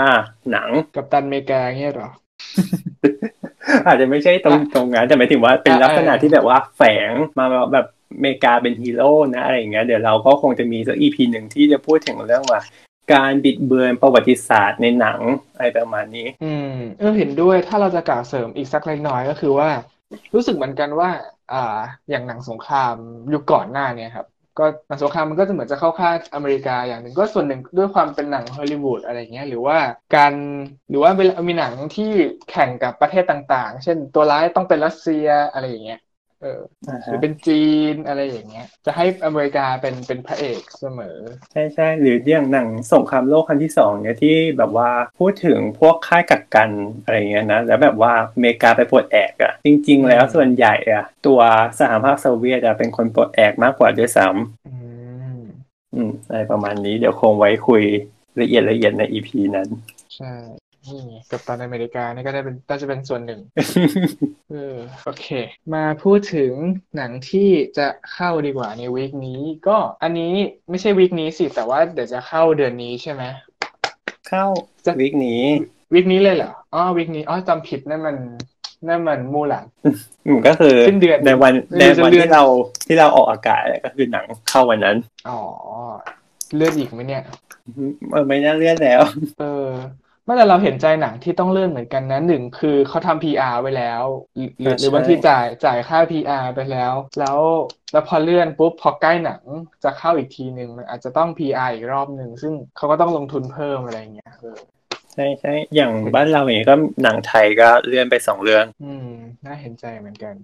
[0.50, 2.10] หนังกัปตันอเมริกาเงี้ยเหรอ
[3.86, 12.60] อาจจะไม่ใช่ตรงอะตรงนั้นแต่หมายถึงว่าเป็นอะลักษณะเออที่แบบว่าแฝงมาแบบอเมริกาเป็นฮีโร่นะอะไรอย่างเงี้ยเดี๋ยวเราก็คงจะมีสัก EP หนึ่งที่จะพูดถึงเรื่องว่า
[13.12, 15.20] การบิดเบือนประวัติศาสตร์ในหนัง
[15.54, 19.68] อะไรประมาณนี้ อืมเออเห็นด้วยถ้าเราจะกล่าวเสริมอีกสักเล็กน้อยก็คือว่า
[20.34, 21.10] รู้สึกเหมือนกันว่า
[21.52, 21.78] อ่า
[22.10, 22.94] อย่างหนังสงคราม
[23.32, 24.26] ยุคก่อนหน้าเนี่ยครับ
[24.58, 29.78] ก็หนังสงครามมันก็จะเหมือนจะเข้าข้างอเมริกาอย่างหนึ่งก็ส่วนหนึ่งด้วยความเป็นหนังฮอลลีวูดอะไรเงี้ยหรือว่า
[30.16, 30.32] การ
[30.90, 32.10] หรือว่าเวลามีหนังที่
[32.50, 35.98] แข่งกับประเทศต่างๆ เช่นตัวร้ายต้องเป็นรัสเซียอะไรอย่างเงี้ย
[36.40, 36.48] เออ
[36.88, 37.54] อ่าหรืฮะอเป็นจี
[37.92, 41.06] นอะไรอย่างเงี้ย จะให้อเมริกาเป็นเป็นพระเอกเสมอ
[41.52, 46.70] ใช่ใช่หรืออย่างหนังสงครามโลกครั้งที่สองเนี่ยที่แบบว่าพูดถึงพวกค่ายกักกัน
[47.02, 51.40] อะไรเงี้ยนะแล้วแบบว่าอเมริกาไปปลดแอกอะจริง ๆ แล้วอืมส่วนใหญ่อะตัว
[51.80, 54.26] สหภาพโซเวียตอะเป็นคนปลดแอกมากกว่าด้วยซ้
[54.64, 57.82] อืมำอืมอะไรประมาณนี้เดี๋ยวคงไว้คุย
[58.40, 59.68] ละเอียดละเอียดในอีพีนั้น
[60.14, 60.26] ใช่
[60.88, 63.40] นี่ไงกับตันอเมริกานี่ก็ได้เป็นน่าจะเป็นส่วนหนึ่ง
[64.50, 65.26] เออโอเค
[65.74, 66.52] มาพูดถึง
[66.96, 70.32] หนังที่จะเข้าดีกว่าในวีคนี้ ก็อันนี้
[70.70, 73.22] ไม่ใช่วีคนี้สิ แต่ว่าเดี๋ยวจะเข้าเดือนนี้ใช่ไหม
[74.28, 74.44] เข้า
[74.86, 75.42] จะวิกนี้
[75.94, 78.16] วีคนี้เลยเหรออ๋อวีคนี้อ๋อจำผิดนั่นมัน
[78.88, 79.64] นั่นมันมูหลัน
[80.26, 82.42] อืมก็คือสิ้นเดือนในวันไม่ในรู้จะวันเลื่อนที่เรา
[82.86, 84.96] ที่เราออกอากาศก็คือหนังเข้าวันนั้น
[85.28, 85.40] อ๋อ
[86.56, 87.22] เลื่อนอีกไหมเนี่ย
[88.12, 89.00] เออไม่น่าเลื่อนแล้ว
[89.40, 89.68] เออ
[90.28, 94.04] ไม่แต่เราเห็นใจหนังที่ต้องเลื่อนเหมือนกันนะหนึ่งคือเขาทำ PR ไว้แล้ว
[94.36, 97.38] หรือหรืออ่าหรือใช่บางทีจ่ายจ่ายค่า PR ไปแล้ว แล้ว
[97.92, 99.42] แล้วพอเลื่อนปุ๊บพอใกล้หนัง
[99.84, 104.58] จะเข้าอีกทีหนึ่งมันอาจจะต้อง PR อีกรอบหนึ่งซึ่งเขาก็ต้องลงทุนเพิ่มอะไรอย่างเงี้ยเออ
[105.14, 109.08] ใช่ใช่อย่างบ้านเราเองก็หนังไทยก็เลื่อนไปสองเรื่อง อืม
[109.44, 110.34] น่าเห็นใจเหมือนกัน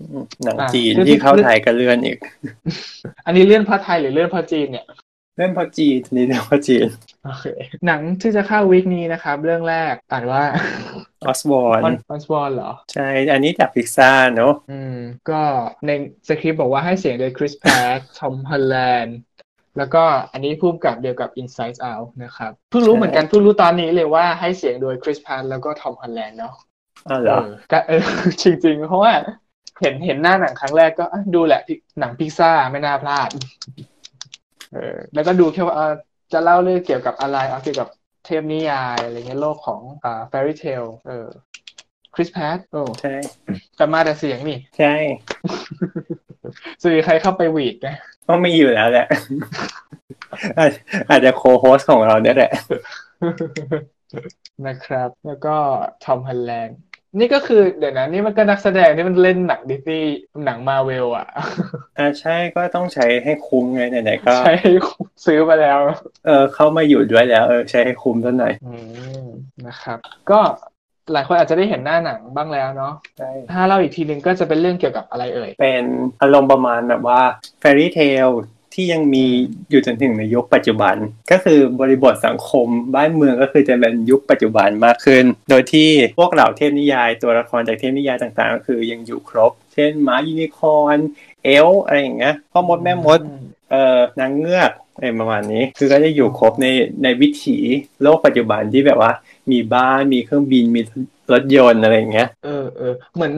[0.00, 2.18] อืมหนังอะจีนเรื่องที่ที่เข้าไทยก็เลื่อนอีก
[3.26, 4.86] อันนี้เลื่อนเพราะไทยหรือเลื่อนเพราะจีนเนี่ย
[5.36, 6.86] เลื่อนเพราะจีนนี่เลื่อนเพราะจีน
[7.24, 7.46] โอเค
[7.86, 10.44] หนังที่จะเข้า week นี้นะครับ เรื่องแรกอ่านว่า
[11.26, 14.98] ออสวออร์อนออนสวอนเหรอ ใช่ อันนี้จากพิกซ่าเนอะอืม
[15.30, 15.42] ก็
[15.86, 15.90] ใน
[16.28, 19.16] สคริปต์บอกว่าให้เสียงโดย Chris Pratt ทอมฮอลแลนด์
[19.78, 26.54] แล้วก็อันนี้ผู้กำกับเดียวกับ Inside Out นะครับ เพิ่งรู้เหมือนกัน เพิ่งรู้ตอนนี้เลยว่าให้เสียงโดย Chris Pratt แล้วก็ทอมฮอลแลนด์เนาะ
[27.08, 28.02] อ้าวเหรอเออก็เออ
[28.42, 29.12] จริง ๆ เพราะว่า
[29.80, 33.28] เห็นเห็นหน้าหนังครั้งแรกก็อะดูแหละพิหนังพิกซ่าไม่น่าพลาด
[34.72, 35.92] เออแล้วก็ดูแค่ว่าเอ่อ
[36.32, 37.88] จะเล่าเรื่องเกี่ยวกับอะไรเอาเกี่ยวกับ
[38.24, 41.28] เทพนิยายอะไรเงี้ยโลกของอ่า fairy tale เออ
[42.14, 43.14] Chris Pratt โอ้ใช่
[43.76, 44.94] แต่มาแต่เสียงนี่ ใช่
[46.80, 47.88] จะมีใครเข้าไปหวีดไหม
[48.26, 49.06] ก็ไม่อยู่แล้วแหละ
[50.58, 50.70] อาจ
[51.10, 52.52] อาจจะโคโฮสของเราเนี่ยแหละ
[54.66, 55.56] นะครับ แล้วก็
[56.04, 56.78] ทอมฮันแลนด์
[57.18, 61.26] นี่ก็คือเดี๋ยวนะนี่มันก็นักแสดงที่มันเล่นหนังดิสนีย์หนังมาเวลอะ
[61.98, 64.54] อ่าใช่ก็ต้องใช้ให้คุ้มไงไหนๆก็ใช้
[65.26, 65.78] ซื้อมาแล้ว
[66.26, 68.74] เออเข้ามาอยู่ด้วยแล้ว เออใช้ให้คุ้มซะหน่อยอื
[69.22, 69.24] ม
[69.66, 69.98] นะครับ
[70.30, 70.40] ก็
[71.12, 75.84] หลายคนอาจจะได้เห็นหน้าหนังบ้างแล้วเนาะใช่ถ้าเล่าอีกทีหนึ่งก็จะเป็นเรื่องเกี่ยวกับอะไรเอ่ย เป็น
[76.22, 77.20] อารมณ์ประมาณแบบว่า
[77.62, 79.24] Fairy Tale ที่ ที่ยังมี
[79.70, 80.96] อยู่จนถึงในยุคปัจจุบัน
[81.30, 90.98] ก็คือบริบทสังคมบ้านเมืองก็คือจะเป็นยุคปัจจุบันมากขึ้น โดยที่พวกเหล่าเทพนิยาย ตัวละครจากเทพนิยายต่างๆ ก็คือยังอยู่ครบ เช่นหมายูนิคอร์น
[91.44, 93.20] เอลอะไรอย่างเงี้ยพ่อมดแม่มด
[93.70, 96.66] เอ่อนางเงือกอะไรประมาณนี้ คือก็จะอยู่ครบใน
[97.02, 97.58] ในวิถี
[98.02, 99.12] โลกปัจจุบันที่แบบว่า
[99.52, 100.80] มีบ้านมีเครื่องบินมี
[101.32, 103.34] รถยนต์อะไรอย่างเงี้ย เออเออเหมือน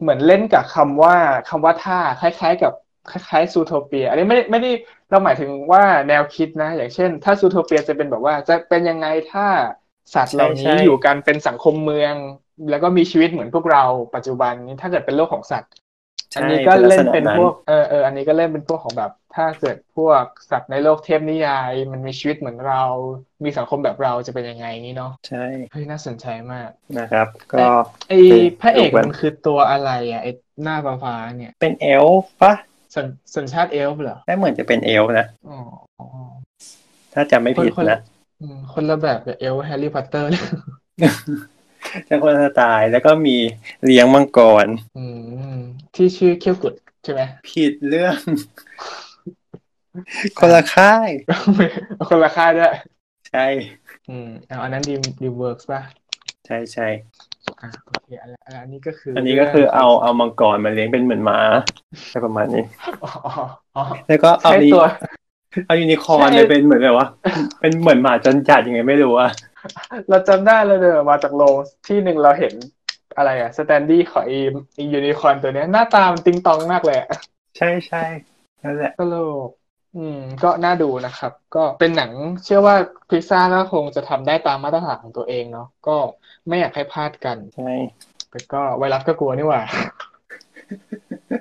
[0.00, 1.16] เหมือนเล่นกับคำว่า
[1.48, 2.72] คำว่าท่าคล้าย ๆ กับ
[3.08, 4.70] คล้ายๆซูโทเปีย อันนี้ไม่ได้ไม่ได้
[5.10, 9.46] เราหมายถึงว่าแนวคิดนะ อย่างเช่น ถ้าซูโทเปียจะเป็นแบบว่า จะเป็นยังไงถ้า
[10.14, 12.14] สัตว์เหล่าใช่นี้ใช่อยู่กันเป็นสังคมเมือง
[12.70, 13.84] แล้วก็มีชีวิตเหมือนพวกเรา
[14.14, 15.70] ปัจจุบันนี้ถ้าเกิดเป็นโลกของสัตว์
[16.36, 22.82] อันนี้ก็เล่นเป็นพวกเออเอออันนี้ก็เล่นเป็นพวกของแบบ ถ้าเกิดพวกสัตว์ในโลกเทพนิยาย มันมีชีวิตเหมือนเรา
[23.44, 27.56] มีสังคมแบบเราจะเป็นยังไงนี่เนาะใช่เฮ้ยน่าสนใจมากนะครับ ก็
[28.08, 28.12] ไอ
[28.60, 30.28] พระเอกดูกันมันคือตัวอะไรอะไอ
[30.62, 32.54] หน้าฟ้าๆเนี่ย เป็นเอลฟ์ปะ
[32.94, 35.58] สัญสัญชาติเอลฟ์เหรอได้เหมือนจะเป็นเอลฟ์นะอ๋อ
[35.98, 36.06] อ๋อ
[37.14, 38.00] ถ้าจำไม่ผิดคนละนะ
[38.40, 40.44] อืมคนละแบบกับเอลฟ์แฮร์รี่พอตเตอร์เลย
[42.08, 43.36] จะคนละสไตล์แล้วก็มี
[43.84, 44.66] เลี้ยงมังกร
[44.98, 45.06] อื
[45.54, 45.56] ม
[45.94, 46.74] ที่ชื่อเขี้ยวกุด
[47.04, 48.18] ใช่ไหมผิดเรื่อง
[50.38, 51.08] คนละค่าย
[52.08, 52.74] คนละค่ายด้วย
[53.30, 53.46] ใช่
[54.08, 55.80] อืมเอาอันนั้นดีดี work ป่ะ
[56.46, 56.86] ใช่ใช่
[57.62, 58.30] อะโอเคอัน
[58.62, 61.38] อันนี้ก็คืออัอันนี้ก็คือเอาเอามังกรมาเลี้ยงเป็นเหมือนหมา
[62.10, 62.64] อะไรประมาณนี้
[63.02, 63.32] อ๋ออ๋อ
[63.76, 64.82] อ๋อแล้วก็เอาใช่นี้ตัว
[65.66, 67.08] เอายูนิคอร์นใช่เลยเป็นเหมือนแบบว่า
[67.60, 69.30] เป็นเหมือนหมาจนจัดยังไงไม่รู้อะ
[70.08, 71.54] เราจำได้เลยเดินออกมาจากโรง
[71.86, 72.54] ที่หนึ่งเราเห็น
[73.16, 74.38] อะไรอะ standee ของอี
[74.78, 77.08] อียูนิคอร์นตัวเนี้ยหน้าตามันติงตองมากเลยอะ
[77.56, 78.02] ใช่ใช่
[78.64, 79.14] นั่นแหละตล
[79.46, 79.48] ก
[79.96, 82.10] อืม ก็น่าดูนะครับ ก็เป็นหนัง
[82.44, 82.76] เชื่อว่า
[83.10, 85.96] พิซซ่าก็คงจะทำได้ตามมาตรฐานของตัวเองเนาะก็
[86.48, 87.72] ไม่อยากให้พลาดกันใช่
[88.30, 89.62] แต่ก็ไวรัสก็กลัวนี่หว่า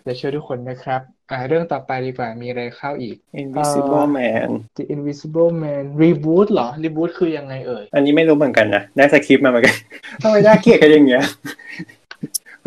[0.05, 9.75] จะช่วยทุกคนนะครับ อ่า เรื่องต่อไปดีกว่า มีอะไรเข้าอีก Invisible Man The Invisible Man Reboot เหรอ Reboot คือยังไงเอ่ย อันนี้ไม่รู้เหมือนกันนะ ได้สคริปต์มาเหมือนกัน
[10.23, 11.58] ทำไมน่าเกลียดกันอย่างเงี้ยเ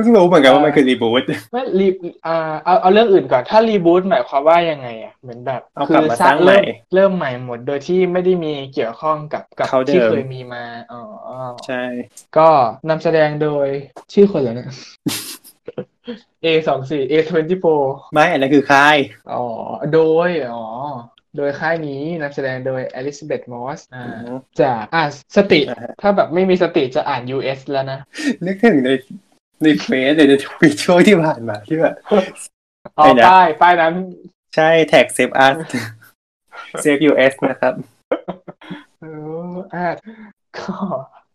[0.05, 1.87] พิ่งรู้เหมือนกันว่ามันคือรีบูทไม่รี
[2.27, 11.03] อ่าเอาเอาเรื่องอื่นก่อน ถ้ารีบูตหมายความว่ายังไงอะเหมือนแบบเอากลับมาสร้างเริ่มใหม่เริ่มใหม่หมดโดยที่ไม่ได้มีเกี่ยวข้องกับกับเขาเดิมที่เคยมีมาอ๋อ
[11.67, 11.83] ใช่
[12.37, 12.49] ก็
[12.89, 13.67] นำแสดงโดย
[14.13, 14.71] ชื่อคนเหรอเนี่ย
[16.45, 18.97] A สองสี่ A twenty four ไม่อันนั้นคือค่าย
[19.33, 19.45] อ๋อ
[19.95, 20.65] โดยอ๋อ
[21.37, 25.03] โดยค่ายนี้นำแสดงโดยอลิซาเบธมอสอ่าอืมจากอ่า
[25.37, 27.99] สติอ่าฮะถ้าแบบไม่มีสติจะอ่าน US แล้วนะ
[28.47, 28.89] นึกถึงใน
[29.63, 31.95] ในเฟซในทวิตช่วงที่ผ่านมาที่แบบ
[32.99, 33.95] อ๋อไม่นะป้ายป้ายนั้น
[34.57, 37.75] ใช่แท็ก save R save US นะครับ
[39.01, 39.05] เอ
[39.53, 39.87] ออะ
[40.59, 40.75] ก็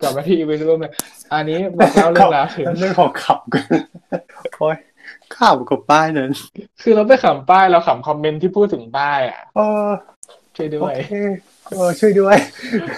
[0.02, 0.92] กลับมาที่ Invisible Man
[1.34, 3.66] อันนี้บอกเล่าเรื่องราวถึงเรื่องของขับกัน
[4.58, 4.78] โอ้ย
[5.38, 6.32] ขับกับป้ายนั้น
[6.82, 9.90] คือเราไปขำป้ายเราขำคอมเมนต์ที่พูดถึงป้ายอะเออ
[10.56, 11.14] ช่วยด้โอวยเค
[11.70, 12.38] เออช่วยด้วย
[12.80, 12.96] อะ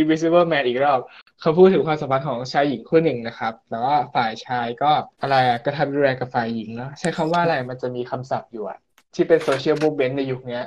[0.00, 1.00] Invisible Man อีกรอบ
[1.40, 8.78] เขาพูดถึงความสัมพันธ์ของชายหญิงคู่หนึ่งนะครับ แต่ว่าฝ่ายชายก็อะไรอะกระทำรุนแรงกับฝ่ายหญิงเนาะใช้คำว่าอะไรมันจะมีคำศัพท์อยู่อะ
[9.14, 10.64] ที่เป็นโซเชียลบูเบนในยุคเนี้ย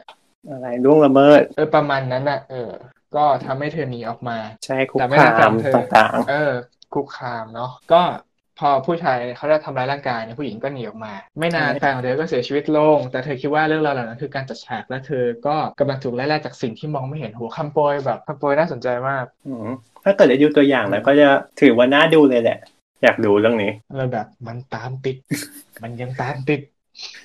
[0.50, 2.72] อะไรล่วงละเมิดเออประมาณนั้นอะเออ
[3.16, 6.52] ก็ทำให้เธอหนีออกมา ใช่คุกแต่ไม่คาน่าจำมเธอต่างเออ
[6.94, 8.02] คุกคามเนาะก็
[8.60, 19.70] พอผู้ชายเขาได้ทำร้ายร่างกายเนี่ยผู้หญิงก็หนีออกมา ไม่นานแฟนของเธอก็เสียชีวิตลง แต่เธอคิดว่าเรื่องราวเหล่านั้นคือการจัดฉากและเธอก็กำลังถูกไล่ล่าจากสิ่งที่มองไม่เห็นโหคำโปรยแบบคำโปรยน่าสนใจมากๆอืม
[20.04, 21.28] ถ้าเกิดได้ดูตัวอย่างแล้วก็จะ
[21.62, 22.60] ถือว่าน่าดูเลยแหละ
[23.04, 25.18] อยากดูเรื่องนี้เราแบบมันตามติด
[25.84, 26.62] มันยังตามติด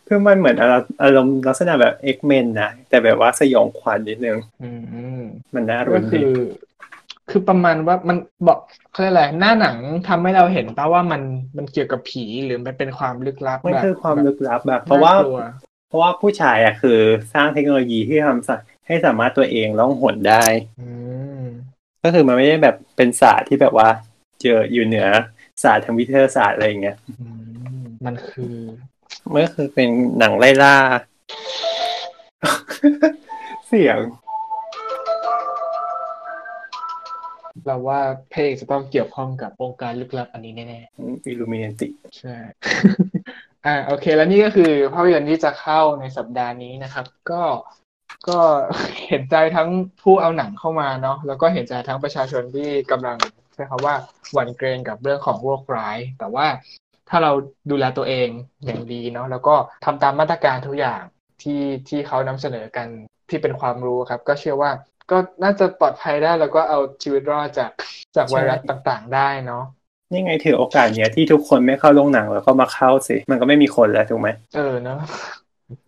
[0.09, 5.23] คือมันเหมือนอารมณ์อารมณ์ลักษณะแบบเอ็กเมนนะแต่แบบว่าสยองขวัญนิดนึงอืมอืม
[5.55, 6.41] มันน่าก็รุนคืดีอ
[7.31, 8.17] คือประมาณว่ามัน
[8.49, 8.59] บอก
[8.91, 9.77] เขาเรียกอะไรหน้าหนัง
[10.09, 11.23] ทำให้เราเห็นป่ะว่ามัน
[11.57, 15.41] มันเกี่ยวกับผีหรือมันเป็นความลึกลับมันแบบคือความแบบลึกลับแบบ เพราะว่าน่กลัว
[15.89, 17.01] เพราะว่าผู้ชายอะคือ
[17.35, 20.45] สร้างเทคโนโลยีที่ทำให้สามารถตัวเองล่องหนได้
[20.81, 20.89] อื
[21.39, 21.43] ม
[22.03, 23.89] ก็คือมันไม่ได้แบบเป็นศาสตร์ที่แบบว่า
[24.41, 25.09] เจออยู่เหนือ
[25.63, 27.27] ศาสตร์ทางวิทยาศาสตร์อะไรอย่างเงี้ยอื
[27.81, 28.57] มมันคือ
[29.33, 30.77] มันก็คือเป็นหนังไล่ล่า
[33.69, 33.99] เสียง
[37.67, 38.01] เราว่า
[38.31, 40.81] เพลงจะต้องเกี่ยวข้องกับองค์การลึกลับอันนี้แน่
[41.27, 42.37] อิลูมินติๆใช่
[43.67, 47.43] อ่าโอเค แล้วนี่ก็คือภาพยนตร์ที่จะเข้าในสัปดาห์นี้นะครับ ก็
[48.29, 48.41] ก็
[49.07, 49.69] เห็นใจทั้ง
[50.03, 53.17] ผู้เอาหนังเข้ามาเนาะแล้วก็เห็นใจทั้งประชาชนที่กำลัง
[53.55, 53.95] ใช้คำว่า
[54.33, 56.47] หวั่นเกรงกับเรื่องของโรคร้าย แต่ว่า
[57.09, 57.33] ถ้าเรา
[57.71, 58.29] ดูแลตัวเอง
[58.67, 61.03] อย่างดีเนาะแล้วก็ทำตามมาตรการทุกอย่าง
[61.43, 62.89] ที่ที่เขานำเสนอกัน
[63.31, 64.71] ที่เป็นความรู้ครับ ก็เชื่อว่า
[65.11, 67.71] ก็น่าจะปลอดภัยได้แล้วก็เอาชีวิตรอดจาก
[68.17, 69.65] จากไวรัสต่างๆ ได้เนาะ
[70.13, 74.99] นี่ไงถือโอกาสเนี้ยที่ทุกคนไม่เข้าโรงหนังแล้วก็มาเข้าสิ มันก็ไม่มีคนแล้วถูกไหมเออเนาะ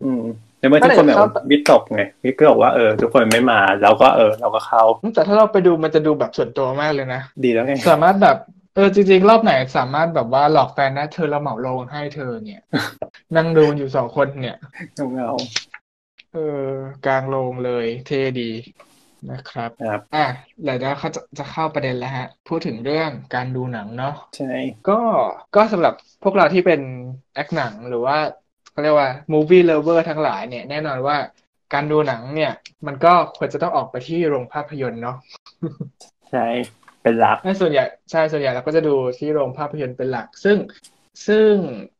[0.03, 0.23] อืม
[0.59, 4.83] แต่เมื่อทุกคนแบบเมื่อไหร่จะเข้าวิตกไงวิตกว่าเออทุกคนไม่มาเราก็เออ เราก็เข้า
[5.15, 8.37] แต่ถ้าเราไปดูมันจะดูแบบส่วนตัวมากเลยนะ ดีแล้วไง สามารถแบบ
[8.75, 12.61] เออจริงๆ รอบไหนสามารถแบบว่าหลอกแฟนนะ เธอเราเหมาโรงให้เธอเนี่ย
[13.35, 14.57] นั่งดูกันอยู่สองคนเนี่ย
[15.13, 15.31] เงา
[16.33, 16.67] เออ
[17.05, 18.49] กลางโรงเลย เท่ดี
[19.31, 20.25] นะครับๆครับอะ
[20.63, 24.53] แล้วเดี๋ยวเขาจะจะเข้าประเด็นแล้วฮะ พูดถึงเรื่องการดูหนังเนาะใช่
[24.89, 24.99] ก็
[25.55, 26.81] ก็สำหรับพวกเราที่เป็น
[27.35, 28.17] แอคหนังหรือว่า
[28.71, 31.17] เขาเรียกว่า movie lover ทั้งหลายเนี่ยแน่นอนว่า
[31.73, 32.53] การดูหนังเนี่ย
[32.87, 35.17] มันก็ควรจะต้องออกไปที่โรงภาพยนตร์เนาะ
[36.31, 36.47] ใช่
[37.01, 40.57] เป็นหลักใช่ส่วนใหญ่ใช่ส่วนใหญ่เราก็จะดูที่โรงภาพยนตร์เป็นหลัก ซึ่ง
[41.27, 41.51] ซึ่ง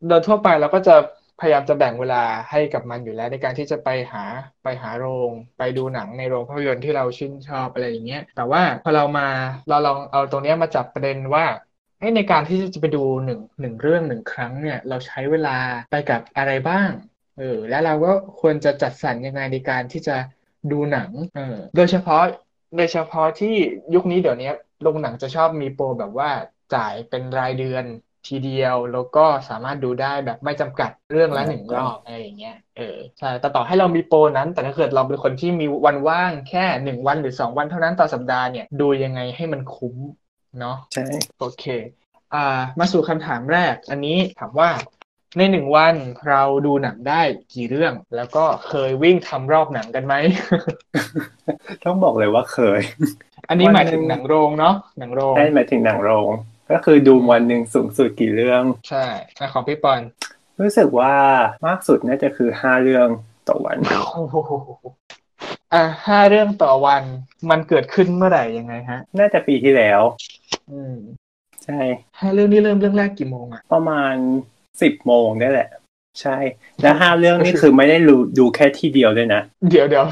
[0.08, 0.96] โดยทั่วไปเราก็จะ
[1.40, 4.24] พยายามจะแบ่งเวลาให้กับมันอยู่แล้วในการที่จะไปหา
[4.64, 9.28] ไปหาโรง ไปดูหนังในโรงภาพยนตร์ที่เราชื่นชอบอะไรอย่างเงี้ยแต่ว่าพอเรามา
[9.70, 11.46] เราลองเอาตรงเนี้ยมาจับประเด็นว่า
[12.00, 15.58] เอ้ในการที่จะไปดูหนึ่งหนึ่งเรื่องหนึ่งครั้งเนี่ยเราใช้เวลา
[15.92, 16.90] ไปกับอะไรบ้าง
[17.38, 20.18] เออแล้วเราก็ควรจะจัดสรรยังไงในการที่จะ
[20.72, 22.24] ดูหนังเออโดยเฉพาะ
[22.78, 23.56] โดยเฉพาะที่
[23.96, 26.30] ยุคนี้เดี๋ยวนี้โรงหนังจะชอบมีโปรแบบว่า
[26.76, 27.86] จ่ายเป็นรายเดือน
[28.28, 39.96] ทีเดียวแล้วก็สามารถดูได้แบบไม่จำกัดเรื่องละหนึ่งรอบอะไรอย่างเงี้ยเออใช่แต่ต่อให้เรามีโปรนั้น แต่ถ้าเกิดเราเป็นคนที่มีวันว่างแค่หนึ่งวันหรือสองวันเท่านั้นต่อสัปดาห์เนี่ยดูยังไงให้มันคุ้ม
[40.60, 41.06] เนาะใช่
[41.40, 41.66] โอเค
[42.34, 44.70] อ่ามาสู่คำถามแรก อันนี้ถามว่า
[45.38, 45.96] ในหนึ่งวัน
[46.28, 47.22] เราดูหนังได้
[47.54, 50.14] กี่เรื่อง แล้วก็เคยวิ่งทำรอบหนังกันไหม
[51.86, 52.82] ต้องบอกเลยว่าเคย
[53.50, 56.30] อันนี้วันหมายหนึ่ถึงงหนังโรงเนาะหนังโรงได้หมายถึงหนังโรง
[56.72, 59.06] ก็คือดูวันหนึ่งสูงสุดกี่เรื่อง ใช่
[59.40, 60.02] อะของพี่ปอน
[60.62, 61.14] รู้สึกว่า
[61.66, 63.08] มากสุดน่าจะคือห้าเรื่อง
[63.50, 63.78] ต่อวัน
[64.14, 64.52] โอ้โห
[65.74, 67.04] อะห้าเรื่องต่อวัน
[67.50, 70.02] มันเกิดขึ้นเมื่อไหร่ยังไงฮะ น่าจะปีที่แล้ว
[70.72, 70.96] อืม
[71.66, 71.80] ใช่
[72.20, 74.14] ห้าเรื่องนี้เริ่มเรื่องแรกกี่โมงอะประมาณ
[74.82, 75.70] สิบโมงได้แหละ
[76.22, 76.38] ใช่
[76.82, 80.06] แล้วห้าเรื่องนี่คือไม่ได้ดูดูแค่ที่เดียวด้วยนะ เดี๋ยวเดี๋ยว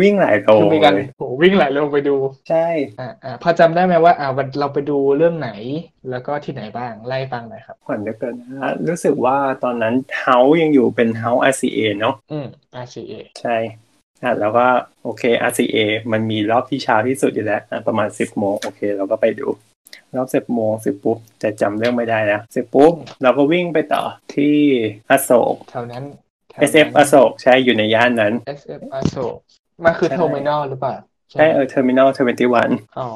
[0.00, 2.16] วิ่งหลายโลคือมีการเลยโหวิ่งหลายโรงไปดู
[2.50, 2.66] ใช่
[3.00, 5.50] อ่าอ่าพอจำได้ไหมว่าอ่าวันเราไปดูเรื่องไหน
[6.10, 12.46] แล้วก็ที่ไหนบ้างไล่ฟังหน่อยครับขวัญเดียวกันนะรู้สึกว่าตอนนั้นเฮายังอยู่เป็นเฮา RCA เนาะอืม
[12.84, 13.56] RCA ใช่
[14.22, 14.66] อะแล้วก็
[15.04, 15.76] โอเค RCA
[16.12, 19.48] มันมีรอบที่เช้าที่สุดอยู่แล้วอะประมาณสิบโมงโอเค เราก็ไปดู
[20.14, 24.02] รอบสิบโมงเสร็จปุ๊บแต่จำเรื่องไม่ได้แล้วเสร็จปุ๊บเราก็วิ่งไปต่อ
[24.34, 24.56] ที่
[25.10, 26.04] อโศกแถวนั้น
[26.50, 29.36] แถวนั้น SF อโศกใช่อยู่ในย่านนั้น SF อโศก
[29.84, 30.94] มันคือใช่ Terminal หรือเปล่า
[31.32, 33.10] ใช่เออ Terminal Twenty Oneอ๋อ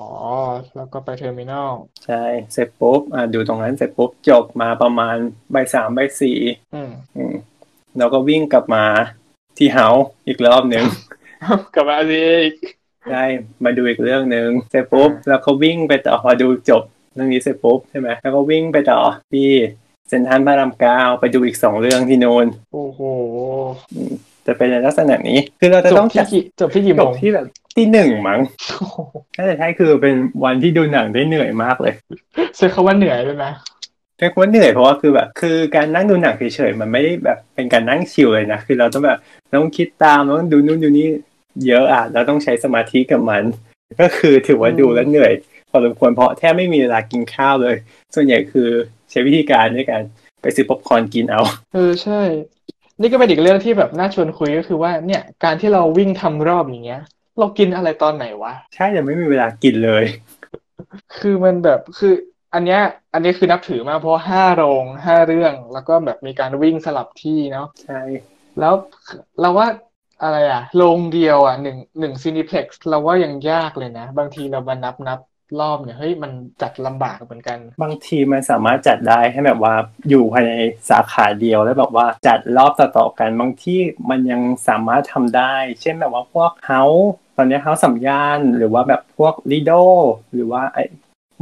[0.77, 1.71] แล้วก็ไป Terminal
[2.05, 5.17] ใช่ เสร็จปุ๊บอ่าดูตรงนั้นเสร็จปุ๊บ จบมาประมาณ
[5.55, 6.39] บ่ายสามบ่ายสี่
[6.75, 7.35] อืมอืม
[7.99, 8.85] เราก็วิ่งกลับมา
[9.59, 10.85] ที่ House อีกรอบหนึ่ง
[11.75, 12.55] กลับมาสิอีก
[13.13, 13.25] ได้
[13.65, 16.83] มาดูอีกเรื่องหนึ่งเสร็จปุ๊บอ่าแล้วก็วิ่งไปต่อพอดูจบ
[17.15, 19.01] เรื่องนี้เสร็จปุ๊บใช่ไหมแล้วก็วิ่งไปต่อ
[19.33, 19.49] ที่
[20.09, 23.01] เซนทรัลพระรามเก้าไปดูอีกสองเรื่องที่โนนโอ้โห
[24.47, 28.41] จะเป็นในลักษณะนี้ คือเราจะจต้บองที่จัดกี่จบที่กี่จโมบงที่แบบที่หนึ่งมั้ง
[28.79, 28.99] โอ้โห
[29.37, 30.15] น่าจะใช่คือเป็น
[30.45, 31.95] วันที่ดูหนังได้เหนื่อยมากเลย
[32.57, 33.53] ใช้คำว่าเหนื่อยด้วยนะ
[34.19, 39.19] เรียกว่าเหนื่อยเพราะว่าคือแบบคือการนั่งดูหนังเฉยๆมันไม่ได้แบบเป็นการนั่งชิลเลยนะคือเราต้องแบบ
[39.55, 41.09] ต้องคิดตามต้องดูนู่นดูนี่
[41.67, 43.43] เยอะอะเราต้องใช้สมาธิกับมัน
[44.01, 45.33] ก็คือถือว่าดูแล้วเหนื่อย
[45.71, 47.77] พอสมควรเพราะแทบไม่มีเวลากินข้าวเลย
[48.15, 48.69] ส่วนใหญ่คือ
[49.11, 50.03] ใช้วิธีการด้วยการ
[50.43, 51.41] ไปซื้อป๊อปคอร์นกินเอา
[51.75, 52.23] เออใช่
[53.01, 57.03] นี่ก็เป็นอีกเรื่องที่แบบน่าชวนคุยก็คือว่าเนี่ยการที่เราวิ่งทำรอบอย่างเงี้ย
[57.39, 60.05] เรากินอะไรตอนไหนวะ ใช่แต่ไม่มีเวลากินเลย
[61.19, 62.15] คือมันแบบคือ
[62.55, 62.81] อันเนี้ย
[63.15, 68.01] อันนี้คือนับถือมากเพราะว่าห้าโรงห้าเรื่องแล้วก็แบบมีการวิ่งสลับที่เนาะใช่
[68.61, 68.75] แล้ว
[69.41, 69.67] เราว่า
[70.23, 75.19] อะไรอะโรงเดียวอะหนึ่งหนึ่งซีนิเพล็กซ์เราว่ายังยากเลยนะ บางทีเรามานับนับ
[75.61, 79.75] รอบเนี่ยเฮ้ยมันจัดลำบากเหมือนกัน บางทีมันสามารถจัดได้ให้แบบว่า
[80.09, 80.53] อยู่ภายใน
[80.91, 86.83] สาขาเดียวแล้วแบบว่าจัดรอบต่อๆกัน บางที่มันยังสามารถทำได้ เช่นแบบว่าพวกเฮา
[87.37, 89.73] ตอนนี้เฮาสัมยานหรือว่าแบบพวกลีโด
[90.35, 90.79] หรือว่าไอ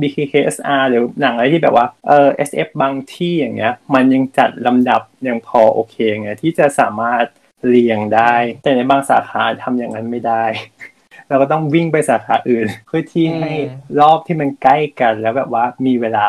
[0.01, 7.25] BKKSR หรือหนังอะไรที่แบบว่าเออ SF บางที่อย่างเงี้ย มันยังจัดลำดับยังพอโอเคไงที่จะสามารถ
[7.69, 10.45] เรียงได้ แต่ในบางสาขาทำอย่างนั้นไม่ได้
[11.29, 13.69] เราก็ต้องวิ่งไปสาขาอื่น เพื่อที่ให้อืม
[14.01, 16.25] รอบที่มันใกล้กัน แล้วแบบว่ามีเวลา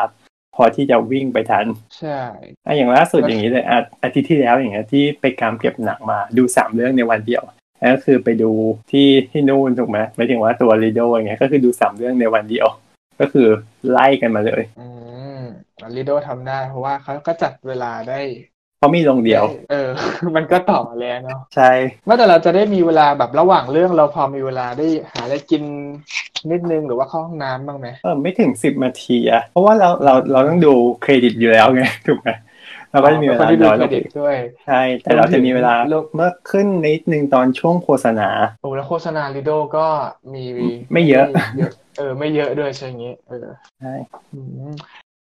[0.56, 1.66] พอที่จะวิ่งไปทัน
[1.98, 2.20] ใช่
[2.66, 7.42] อะอย่างล่าสุดอย่างนี้เลยอะอาทิตย์ที่แล้วอย่างเงี้ยที่ไปกามเก็บหนังมาดูสามเรื่องในวันเดียว
[7.82, 8.50] นั่นก็คือไปดู
[8.90, 12.66] ที่ที่นู่นถูกไหมไม่ถึงว่าตัวรีโดอย่างเงี้ยก็คือดูสามเรื่องในวันเดียว
[13.20, 13.48] ก็คือ
[13.90, 14.86] ไล่กันมาเลย อื
[15.38, 15.42] ม
[15.96, 18.20] ลิโดทำได้ เพราะว่าเขาก็จัดเวลาได้
[18.86, 19.88] เพราะมีโรงเดียว เออ
[20.36, 21.70] มันก็ต่อเลยเนาะใช่
[22.06, 25.62] เมื่อแต่เราจะได้มีเวลาแบบระหว่างเรื่องเราพอมีเวลาได้หาอะไรกิน
[26.50, 32.28] นิดนึงหรือว่าเข้าห้องน้ำบ้างไหมเออไม่ถึงสิบนาทีอะเพราะว่าเราเราเราต้องดูเครดิตอยู่แล้วไงถูกไหม
[32.90, 38.28] เราก็จะมีเวลาป็นคนที่ดูน้อยเคลรงดิตอีกด้วย ใช่ แต่เราจะมีเวลาโลกเมื่อขึ้นนิดนึงตอนช่วงโฆษณา
[38.62, 39.86] โอ้แล้วโฆษณาลิโดก็
[40.32, 40.44] มี
[40.92, 41.26] ไม่เยอะ
[41.58, 43.46] เยอะเออ ไม่เยอะด้วยใช่ไหมงี้เออ
[43.80, 43.94] ใช่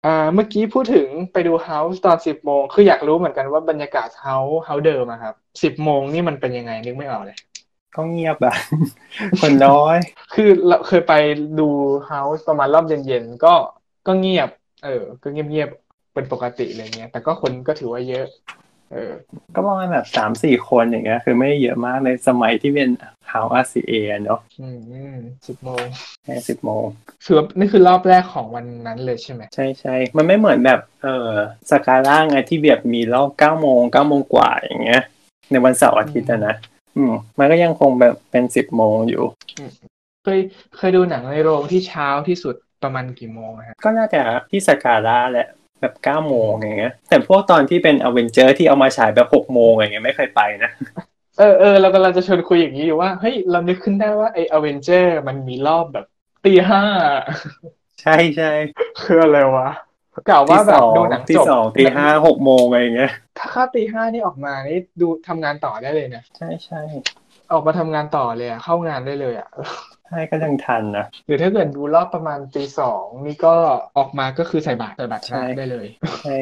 [0.05, 7.37] อืมอ่าเมื่อกี้พูดถึงไปดู House ตอนสิบโมงคืออยากรู้เหมือนกันว่าบรรยากาศ House House เดิมอะครับสิบโมงนี่มันเป็นยังไงนึกไม่ออกเลย
[7.95, 8.55] ก็เงียบอะ
[9.41, 9.97] คนน้อย
[10.35, 11.13] คือเราเคยไป
[11.59, 11.69] ดู
[12.07, 13.55] House ประมาณรอบเย็นๆก็
[14.07, 14.49] ก็เงียบ
[14.85, 18.25] เออ ก็เงียบๆเป็นปกติอะไรเงี้ยแต่ก็คนก็ถือว่าเยอะ
[18.92, 19.12] เออ
[19.55, 22.90] ก็ประมาณแบบสามสี่คนอย่างเงี้ย คือไม่ได้เยอะมากในสมัยที่เป็น
[23.33, 23.92] House RCA
[24.24, 24.68] เนาะอื
[25.12, 25.85] มสิบโมง
[26.24, 26.85] แค่สิบโมง
[27.24, 31.33] คือว่านี่คือรอบแรกของวันนั้นเลยใช่ไหม ใช่ใช่มันไม่เหมือนแบบ เออ
[31.70, 35.03] สกาล่าไงที่แบบมีรอบเก้าโมงเก้าโมงกว่าอย่างเงี้ย
[35.50, 36.55] ในวันเสาร์อาทิตย์อะนะ
[36.96, 39.24] อืมมันก็ยังคงแบบเป็นสิบโมงอยู่
[40.24, 40.40] เคย
[40.76, 45.48] เคยดูหนังในโรงที่เช้าที่สุดประมาณกี่โมงอะฮะก็น่าจะที่สกาล่าแหละ
[45.81, 50.71] แบบเก้าโมงอย่างเงี้ย แต่พวกตอนที่เป็น Avenger ที่เอามาฉายแบบหกโมงอย่างเงี้ยไม่เคยไปนะ
[51.38, 56.07] เออเออเรากำลังจะชวนคุยอย่างนี้อยู่ว่าเฮ้ยเรานึกขึ้นได้ว่าไออเวนเจอร์มันมีรอบแบบ
[56.45, 56.83] ตีห้า
[58.01, 58.51] ใช่ใช่
[59.05, 59.69] คืออะไรวะ
[60.29, 66.81] กล่าวที่ว่าแบสบองดูหนังที่จบสองตีห้าหกโมงอะไรอย่างเงี้ย ถ้าค่าตีห้านี่ออกมานี่ดูทำงานต่อได้เลยนะใช่ใช่
[67.53, 69.49] ออกมาทำงานต่อเลยอะเข้างานได้เลยอะ
[70.11, 73.55] ใช่ก็ยังทันนะหรือถ้าเกิดดูรอบประมาณตีสองนี่ก็
[73.99, 75.87] ออกมาก็คือใส่บาตรใส่บาตรใช่ได้เลย
[76.25, 76.37] ใช่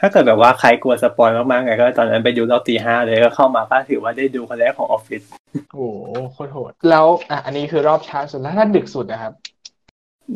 [0.00, 5.22] ถ้าเกิดแบบว่าใครกลัวสปอยมากๆไงก็ตอนนั้นไปดูรอบตีห้าเลยก็เข้ามาก็ถือว่าได้ดูคนแรกของออฟฟิศ
[5.72, 5.98] โอ้โห
[6.32, 9.32] โคตรโหด แล้วอะอันนี้คือรอบเช้าสุดแล้วถ้าดึกสุดนะครับ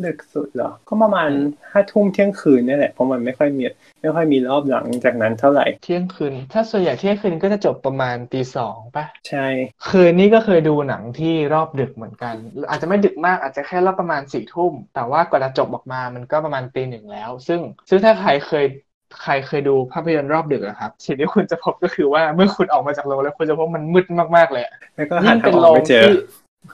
[0.05, 1.29] ดึกสุดเหรอ ก็ประมาณ
[1.71, 3.63] ห้าทุ่มเที่ยงคืนนี่แหละ เพราะมันไม่ค่อยมี
[4.01, 9.47] ไม่ค่อยมีรอบหลังจากนั้นเท่าไหร่ เที่ยงคืน ถ้าส่วนใหญ่เที่ยงคืนก็จะจบประมาณตีสองป่ะ ใช่
[9.85, 12.35] เคยนี่ก็เคยดูหนังที่รอบดึกเหมือนกัน
[12.69, 18.65] อาจจะไม่ดึกมากอาจจะแค่รอบประมาณสี่ทุ่ม แต่ว่ากว่าจะจบออกมามันก็ประมาณตีหนึ่งแล้ว ซึ่งซึ่งถ้าใครเคย
[19.21, 24.05] ใครเคยดูภาพยนตร์รอบดึกอะครับสิ่งที่คุณจะพบก็คือว่าเมื่อคุณออกมาจากโรงแล้วคุณจะพบมันมืด
[24.37, 26.13] มากๆเลยอะแล้วก็หาทางออกไม่เจอที่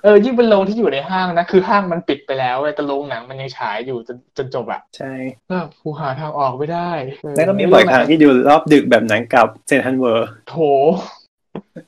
[0.04, 5.13] เออยิ่งเป็นโรงที่อยู่ในห้างนะ คือห้างมันปิดไปแล้วเว้ยแต่โรงหนังมันยังฉายอยู่จนจนจบอะใช่
[5.50, 10.56] ก็กูหาทางออกไม่ได้เออแล้วก็มีบ่อยครั้งที่ดูรอบดึกแบบนั้นกับเซ็นทรัลเวิลด์โถ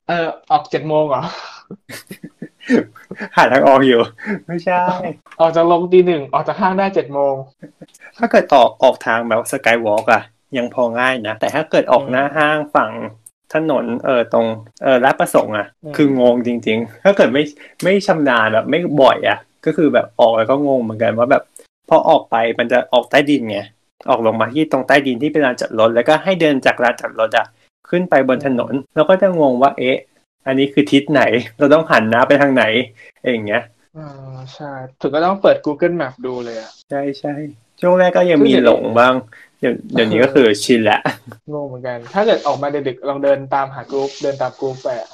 [0.07, 1.23] เออออกเจ็ดโมงเหรอ
[3.37, 4.01] หาทางออกอยู่
[4.47, 4.81] ไม่ใช่
[5.39, 7.33] ออกจากโรงตีหนึ่งออกจากห้างได้เจ็ดโมง
[8.17, 10.21] ถ้าเกิดออกออกทางแบบสกายวอล์กอะ
[10.57, 12.91] ยังพอง่ายนะ แต่ถ้าเกิดออกหน้าห้างฝั่ง
[13.53, 14.45] ถนนเออตรง
[14.83, 17.43] เออรับประสงค์อะคืองงจริง ๆ ถ้าเกิดไม่
[17.83, 21.43] ไม่ชำนาญแบบไม่บ่อยอะก็คือแบบออกแล้วก็งงเหมือนกันว่าแบบ
[21.89, 23.59] พอออกไปมันจะออกใต้ดินไง
[24.09, 27.45] ออกลงมาที่ตรงใต้ดินที่เป็นลานจอดรถแล้วก็ให้เดินจากลานจอดรถอะ
[27.89, 29.97] ขึ้นไปบนถนน แล้วก็จะงงว่าเอ๊ะ
[30.47, 31.21] อันนี้คือทิศไหน
[31.57, 32.63] เราต้องหันหน้าไปทางไหน
[33.31, 33.63] อย่างเงี้ย
[33.97, 37.33] อ่าใช่ ถึงก็ต้องเปิด Google Map ดูเลยอะใช่ใช่
[37.81, 39.13] ช่วงแรกก็ยังมีหลงบ้าง
[39.59, 40.99] เดี๋ยวเดี๋ยวนี้ก็คือชินละ
[41.53, 45.09] งงเหมือนกัน ถ้าเกิดออกมาดึกๆลองเดินตามหา Groove เดินตาม Groove ไปอะ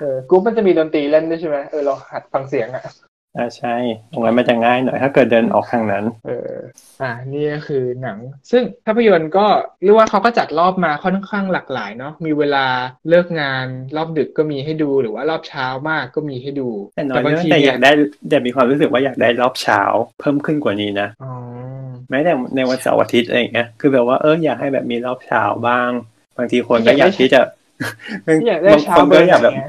[0.00, 2.84] เออ Groove มันจะมีดนตรีเล่นด้วยใช่ไหมเออเราหัดฟังเสียงอะ
[3.38, 3.74] อ่าใช่
[4.12, 6.52] ตรงนั้นมันจะง่ายหน่อยถ้าเกิดเดินออกทางนั้น เออ
[7.02, 8.18] อ่า นี่ก็คือหนัง
[8.50, 9.46] ซึ่งภาพยนตร์ก็
[9.82, 12.66] เรียกว่าเขาก็จัดรอบมาค่อนข้างหลากหลายเนาะ มีเวลา
[13.08, 17.90] เลิกงานรอบดึกก็มีให้ดูหรือว่ารอบเช้ามากก็มีให้ดู แต่น้อยบางเรื่องทีแต่อเนี่ยยากได้
[18.28, 19.80] แต่มีความรู้สึกว่าอยากได้รอบเช้า
[20.20, 21.32] เพิ่มขึ้นกว่านี้นะ อ๋อ
[22.10, 25.90] แม้แต่ในวันเสาร์อาทิตย์อะไรอย่างเงี้ยคือแบบว่าเอออยากให้แบบมีรอบเช้าบ้าง
[26.38, 27.40] บางทีคนก็อยากที่จะ
[28.48, 29.68] อยากได้บางเช้าคนเบอก็ร์อยากไหนแบบอะ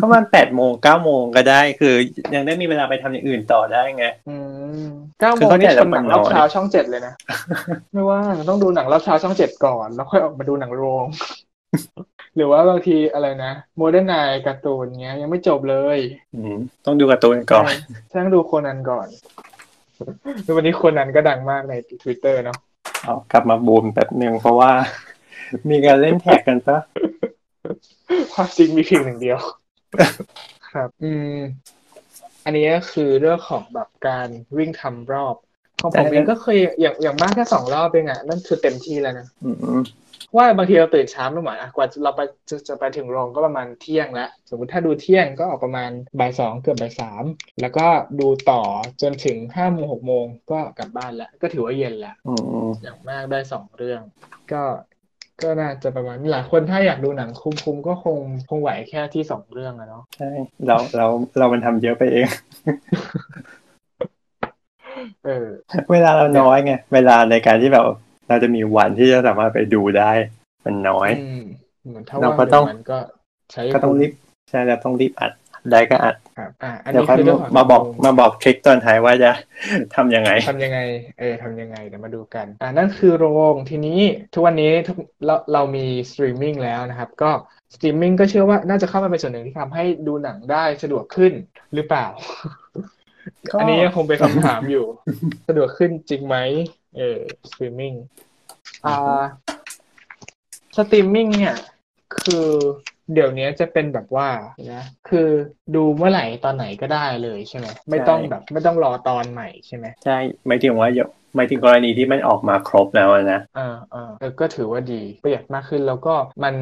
[0.00, 1.94] ก็ประมาณแปดโมงเก้าโมงก็ได้ คือ
[2.34, 4.36] ยังได้มีเวลาไปทำอย่างอื่นต่อได้ไงอื
[4.82, 4.86] ม
[5.20, 7.14] เก้าโมงคือเข้าใจนี่ชนหนังแล้วมันรอบน้อยเช้าช่องเจ็ดเลยนะ
[7.92, 11.06] ไม่ว่าต้องดูหนังรอบเช้าช่องเจ็ดก่อน แล้วค่อยออกมาดูหนังโรง
[12.36, 14.14] หรือว่าบางทีอะไรนะ Modernine
[14.46, 15.98] การ์ตูนเงี้ยยังไม่จบเลย
[16.34, 17.70] อืมต้องดูการ์ตูนก่อน
[18.10, 19.06] ใช่ต้องดูโคนันก่อน
[20.42, 22.58] แล้ววันนี้โคนันก็ดังมากใน Twitter เนาะ
[23.02, 24.70] เอากลับมาบูมแบบหนึ่งเพราะว่า
[25.70, 26.78] มีการเล่นแท็กกันปะ
[28.32, 29.38] ความจริงมีเพียงหนึ่งเดียว
[30.72, 31.36] ครับ อืม
[32.44, 35.34] อันนี้ก็คือเรื่องของแบบการวิ่งทำรอบ
[35.80, 39.80] ของผมเองก็เคยอย่างอย่างมากแค่สองรอบเองอะนั่นคือเต็มที่แล้วนะอืม
[40.36, 47.24] ว่าบางทีเราตื่นเช้าไม่ไหวอะกว่าเราไปจะจะไปถึงโรงก็ประมาณเที่ยงแล้วสมมติถ้าดูเที่ยงก็ออกประมาณบ่ายสองเกือบบ่ายสาม
[47.60, 47.86] แล้วก็
[48.20, 48.62] ดูต่อ
[49.02, 52.34] จนถึงห้าโมงหกโมงก็กลับบ้านแล้วก็ถือว่าเย็นแล้วอื
[52.66, 54.00] มอย่างมากได้สองเรื่อง
[54.52, 54.62] ก็
[55.42, 60.30] ก็น่าจะประมาณนี้หลายคนถ้าอยากดูหนังคุ้มๆก็คงคงไหวแค่ที่สองเรื่องอะเนาะใช่
[60.66, 61.06] เราเรา
[61.38, 62.28] เรามันทำเยอะไปเอง
[65.26, 65.48] เออ
[65.92, 67.84] เวลาเราน้อยไงเวลาในการที่แบบ
[68.28, 70.12] เราจะมีวันที่จะสามารถไปดูได้
[70.64, 71.42] มันน้อยอืม
[71.88, 72.98] เหมือนถ้าเราว่างก็ต้องเดี๋ยวมันก็
[73.52, 74.12] ใช้ก็ต้องรีบ
[74.50, 75.32] ใช่เราต้องรีบอัด
[75.70, 79.30] ได้ก็อัดครับอะอันเดี๋ยวนี้ค่อยคือเรื่องของมาบอกมาบอกทริคตอนท้ายว่าจะ
[79.94, 80.80] ทำยังไงทำยังไง
[81.18, 84.00] เออทำยังไงเดี๋ยวมาดูกัน อ่านั่นคือโรงทีนี้
[84.34, 87.30] ทุกวันนี้ทุกเราเรามีสตรีมมิ่งแล้วนะครับ ก็
[87.74, 91.32] สตรีมมิ่งก็เชื่อว่าน่าจะเข้ามาเป็นส่วนหนึ่งที่ทำให้ดูหนังได้สะดวกขึ้น
[91.74, 92.06] หรือเปล่า
[93.50, 94.86] ก็อันนี้ยังคงเป็นคำถามอยู่
[95.48, 96.36] สะดวกขึ้นจริงไหม
[96.96, 97.20] เออ
[97.50, 97.92] สตรีมมิ่ง
[98.86, 99.22] อ่า
[100.76, 101.56] สตรีมมิ่งเนี่ย
[102.22, 102.46] คือ
[103.14, 104.28] เดี๋ยวนี้จะเป็นแบบว่า
[104.72, 105.28] นะคือ
[105.74, 116.54] ดูเมื่อไหร่ตอนไหนก็ได้เลยใช่ไหมไม่ต้องแบบ ไม่ต้องรอตอนใหม่ใช่ไหมใช่หมายถึงว่าอย่าหมายถึงกรณีที่มันออกมาครบแล้วอะนะอ่าอ่าเออก็ถือว่าดีประหยัดมากขึ้นแล้วก็มัน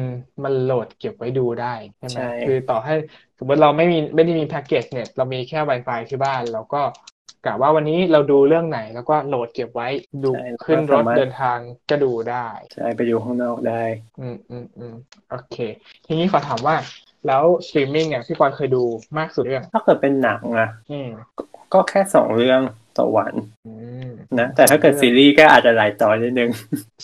[0.43, 2.93] มันโหลดเก็บไว้ดูได้ใช่ไหมใช่คือต่อให้
[3.39, 6.81] สมมติเราไม่มีไม่ได้มีแพ็กเกจเน็ตเรามีแค่ Wi-Fi ที่บ้านเราก็
[7.45, 9.87] กะว่าวันนี้เราดูเรื่องไหนแล้วก็โหลดเก็บไว้
[10.23, 11.57] ดูใช่แล้วก็ขึ้นรถสามารถเดินทาง
[11.89, 13.83] ก็ดูได้ ใช่ ไปดูข้างนอกได้
[14.19, 14.95] อืมอืมอืม
[15.29, 15.57] โอเค
[16.05, 16.75] ทีนี้ขอถามว่า
[17.27, 18.83] แล้วสตรีมมิ่งเนี่ยพี่ปอนเคยดู
[19.17, 21.09] มากสุดเรื่อง ถ้าเกิดเป็นหนังอะอืม
[21.73, 22.61] ก็แค่สองเรื่อง
[22.99, 23.33] ต่อวัน
[23.67, 23.73] อื
[24.07, 26.49] มนะแต่ถ้าเกิดซีรีส์ก็อาจจะหลายตอนนิดนึง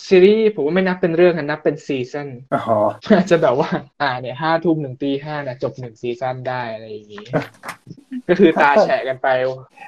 [0.06, 2.78] ซีรีส์ผมว่าไม่นับเป็นเรื่องนะนับเป็นซีซั่นอ๋อ
[3.16, 3.70] อาจจะแบบว่า
[4.02, 7.26] อ่าเนี่ยห้าทุ่มหนึ่งตีห้านะจบหนึ่งซีซั่นได้อะไรอย่างงี้
[8.28, 9.28] ก็คือตาแฉะกันไป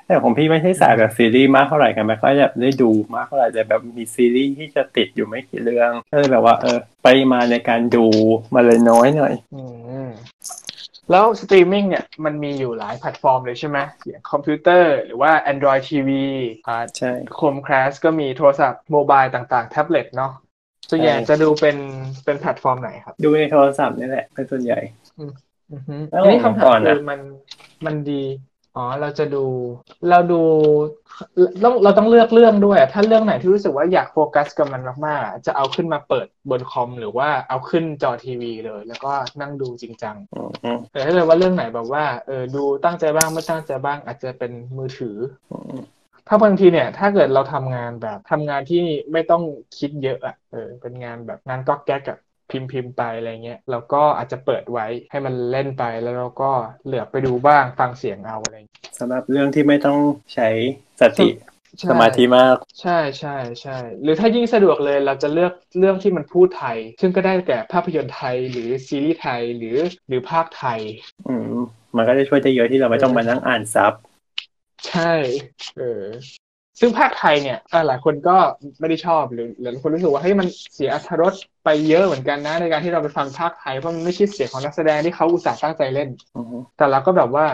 [0.07, 8.07] แต่ของพี่ไม่ใช่สายแบบซีรีส์มากเท่าไหร่กันไม่ค่อยแบบได้ดูมากเท่าไหร่แต่แบบมีซีรีส์ที่จะติดอยู่ไม่กี่เรื่องก็เลยแบบว่า เออปริมาณในการดู
[8.55, 9.62] มันเลยน้อยหน่อยอื
[10.07, 10.09] ม
[11.11, 16.11] แล้วสตรีมมิ่งเนี่ยมันมีอยู่หลายแพลตฟอร์มเลยใช่ไหมอย่างคอมพิวเตอร์หรือว่า Android TV
[16.69, 20.33] อ่าใช่ Chromecast ก็มีโทรศัพท์ mobile ต่างๆ แท็บเล็ตเนาะ
[20.90, 21.77] ส่วนใหญ่ใช่จะดูเป็น
[22.25, 24.81] เป็นแพลตฟอร์มไหนครับ ดูในโทรศัพท์นี่แหละเป็นส่วนใหญ่
[25.73, 27.21] อือฮึแล้วอันนี้คำถามก่อนคือะอมัน
[27.87, 28.23] มันดี
[28.76, 29.44] อ๋อเราจะดู
[30.08, 30.42] เราดู
[31.64, 45.16] ต้องเราต้องเลือกเรื่องด้วยอะถ้าเรื่องไหนที่รู้สึกว่าอยากโฟกัสกับมันมากๆอะจะเอาขึ้นมาเปิดบนคอม หรือว่าเอาขึ้นจอทีวีเลย แล้วก็นั่งดูจริงจังอืมอืมแต่ถ้าเกิดว่าเรื่องไหนแบบว่าเออดูตั้งใจบ้างไม่ตั้งใจบ้าง อาจจะเป็นมือถือ
[45.50, 45.82] อืม
[46.28, 49.42] ถ้าบางทีเนี่ย ถ้าเกิดเราทำงานแบบทำงานที่ไม่ต้อง
[49.79, 52.18] คิดเยอะอะเออเป็นงานแบบงานก๊อกแก๊กอะ
[52.51, 56.51] พิมพ์พิมพ์ไปอะไรเงี้ยเราก็อาจจะเปิดไว้ให้มันเล่นไปแล้วเราก็
[56.87, 59.99] เหลือบไปดูบ้างฟังเสียงเอาอะไรเงี้ยสำหรับเรื่องที่ไม่ต้อง
[60.35, 60.49] ใช้
[61.01, 61.29] สติ
[61.81, 69.79] ใช่สมาธิมาก ใช่ใช่ใช่หรือถ้ายิ่งสะดวกเลยเราจะเลือกเรื่องที่มันพูดไทย ซึ่งก็ได้แก่ภาพยนตร์ไทยหรือซีรีส์ไทยหรือ
[70.09, 70.81] หรือภาคไทย
[71.29, 71.57] อืม
[71.97, 73.92] มันก็จะช่วยได้เยอะที่เราไม่ต้องมานั่งอ่านซับ
[74.88, 75.13] ใช่
[75.79, 76.05] เออ
[76.81, 78.37] ซึ่งภาคไทยเนี่ยอะหลายคนก็
[78.81, 87.46] ไม่ได้ชอบหรือหลายคนรู้สึกว่าเฮ้ยมันเสียอรรถรสไปเยอะเหมือนกันนะ ในการที่เราไปฟังภาคไทยเพราะมันไม่ใช่เสียงของนักแสดงที่เขาอุตส่าห์ตั้งใจเล่นอือฮึแต่เราก็แบบว่า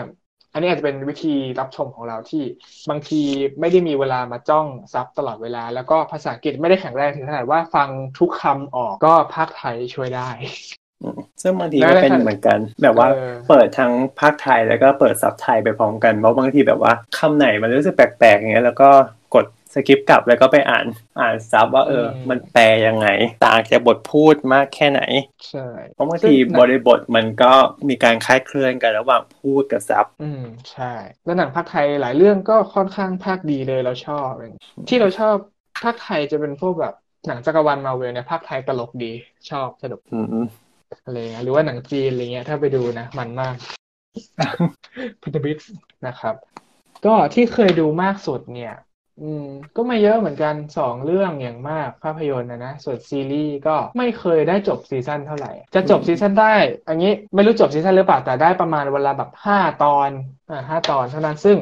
[0.53, 2.43] อันนี้อาจจะเป็นวิธีรับชมของเราที่
[2.89, 3.21] บางที
[3.59, 10.82] ไม่ได้มีเวลามาจ้องซับตลอดเวลา แล้วก็ภาษาอังกฤษไม่ได้แข็งแรงถึงขนาดว่าฟังทุกคำออกก็ภาคไทยช่วยได้อืม
[11.41, 18.89] ซึ่งบางทีก็เป็นเหมือนกัน แบบว่าเออเปิดทั้งภาคไทยแล้วก็เปิดซับไทยไปพร้อมกันเพราะบางทีแบบว่าคำไหนมันรู้สึกแปลกๆอย่างเงี้ยแล้วก็
[19.35, 20.85] กดสกิปกลับแล้วก็ไปอ่าน
[21.19, 23.07] อ่านซับว่าเออ มันแปลยังไง
[23.45, 25.01] ต่างจากบทพูดมากแค่ไหน
[25.49, 27.53] ใช่เพราะบางทีบริบทมันก็
[27.89, 30.93] มีการคลาดเคลื่อนกันระหว่างพูดกับซับอืมใช่
[31.25, 34.55] แล้วหนังพากย์ไทยหลายเรื่องก็ค่อนข้างพากย์ดีเลยเราชอบอย่าง
[34.89, 35.35] ที่เราชอบ
[35.83, 36.93] พากย์ไทยจะเป็นพวกแบบ
[37.27, 39.11] หนังจักรวาลมาเวลเนี่ยพากย์ไทยตลกดี
[39.49, 39.99] ชอบสนุก
[40.95, 43.55] อืมอะไรเงี้ยหรือว่าหนังจีนอะไรเงี้ยถ้าไปดูนะมันมาก
[45.21, 45.61] พันธมิตร
[46.07, 46.35] นะครับ
[47.05, 48.73] ก็ที่เคยดูมากสุดเนี่ย
[49.21, 56.55] อืม ก็ไม่เยอะเหมือนกันสองเรื่องอย่างมากภาพยนตร์นะนะส่วนซีรีส์ก็ไม่เคยได้จบซีซั่นเท่าไหร่ จะจบซีซั่นได้
[56.87, 60.09] อันนี้ไม่รู้จบซีซั่นหรือเปล่าแต่ได้ประมาณเวลาแบบห้าตอน
[60.49, 61.57] อ่าห้าตอนเท่านั้นซึ่ง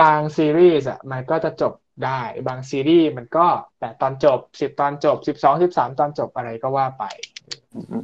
[0.00, 1.72] บางซีรีส์อะมันก็จะจบ
[2.04, 3.46] ได้บางซีรีส์มันก็
[3.78, 7.04] แปดตอนจบสิบตอนจบสิบสองสิบสามตอนจบอะไรก็ว่าไป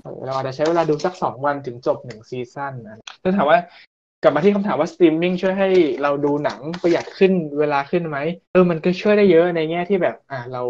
[0.03, 3.59] เออเราอาจจะใช้เวลาดูสักสองวันถึงจบหนึ่งซีซั่นนะถ้าถามว่า
[4.23, 5.69] กลับมาที่คำถามว่าสตรีมมิ่งช่วยให้
[6.03, 8.19] เราดูหนังประหยัดขึ้นเวลาขึ้นไหม
[8.53, 10.62] เออมันก็ช่วยได้เยอะในแง่ที่แบบ อะเรา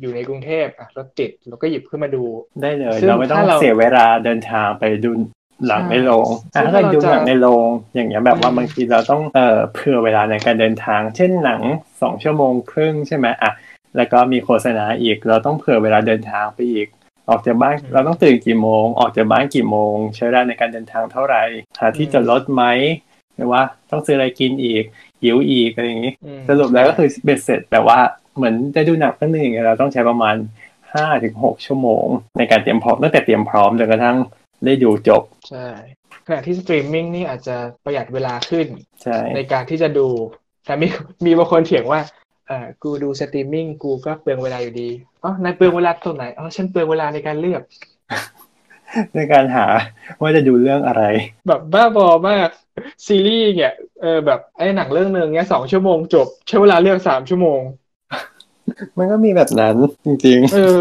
[0.00, 2.24] อยู่ในกรุงเทพอะรถติดเราก็หยิบขึ้นมาดู
[2.62, 5.10] ได้เลยซึ่งเราไม่ต้องถ้าเราเสียเวลาเดินทางไปดู
[5.66, 11.60] หนังใช่ในโรงซึ่อะงถ้าเราถ้าเราดูจะหนังในโรงอย่างเงี้ยแบบว่าอืมบางทีเราต้องเอ่อเผื่อเวลาในการเดินทาง เช่นหนัง
[12.02, 13.52] สองชั่วโมงครึ่งใช่ไหมอะ
[13.96, 16.88] แล้วก็มีโฆษณาอีก เราต้องเผื่อเวลาเดินทางไปอีก
[17.28, 21.44] ออกจากบ้านเราต้องตื่นกี่โมง ออกจากบ้านกี่โมง ใช้เวลาในการเดินทางเท่าไหร่
[21.80, 22.64] หาที่จอดรถไหม
[23.36, 24.84] หรือว่าต้องซื้ออะไรกินอีก
[25.22, 27.98] หิวอีกอะไรอย่างงี้อืมสรุปแล้วก็คือเบ็ดเสร็จแต่ว่า
[28.36, 30.36] เหมือนจะดูหนังเรื่องหนึ่งอย่างเงี้ยเราต้องใช้ประมาณ
[30.94, 32.06] ห้าถึงหกชั่วโมง
[32.38, 34.16] ในการเตรียมพร้อมตั้งแต่เตรียมพร้อมจนกระทั่ง
[34.64, 35.66] ได้ดูจบ ใช่
[36.26, 38.66] ขณะที่สตรีมมิ่งนี่อาจจะประหยัดเวลาขึ้น
[39.02, 40.08] ใช่ในการที่จะดู
[40.66, 40.86] แต่มี
[41.26, 42.00] มีบางคนเถียงว่า
[42.48, 44.88] เออกูดูสตรีมมิ่งกูก็เปลืองเวลาอยู่ดี
[45.22, 47.62] อ๋อนายเปลืองเวลาตรงไหนอ๋อฉันเปลืองเวลาในการเลือก
[49.16, 49.66] ในการหา
[50.20, 51.02] ว่าจะดูเรื่องอะไร
[51.48, 52.48] แบบบ้าบอมาก
[53.06, 53.72] ซีรีส์เนี่ย
[54.02, 57.60] เออแบบไอ้หนังเรื่องหนึ่งเนี่ยสองชั่วโมงจบใช้เวลาเลือกสามชั่วโมง
[58.98, 60.78] มันก็มีแบบนั้นจริงเออ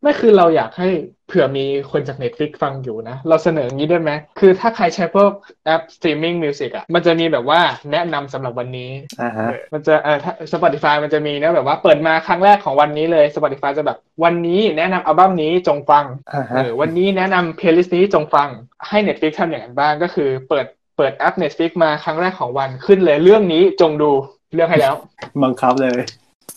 [0.00, 0.88] ไม่คือเราอยากให้
[1.28, 5.30] เผื่อมีคนจาก Netflix ฟังอยู่นะ เราเสนออย่างนี้ได้ไหม คือถ้าใครใช้พวก
[5.64, 7.60] แอป streaming music อะ มันจะมีแบบว่า
[7.92, 18.48] แนะนำสำหรับวันนี้ๆอ่าฮะเออมันจะเออถ้า Spotify มันจะมีนะแบบว่าเปิดมาครั้งแรกของวันนี้เลย Spotify จะแบบวันนี้แนะนำอัลบั้มนี้จงฟังอ่าเอฮะอวันนี้แนะนำ playlist นี้จงฟัง
[18.88, 20.66] ให้ Netflix ทำอย่างนั้นบ้างก็คือเปิด
[20.96, 24.10] เปิดแอป Netflix มาครั้งแรกของวันขึ้นเลยเรื่องนี้จงดู
[24.54, 24.94] เลือกให้แล้ว
[25.42, 25.98] บังคับเลย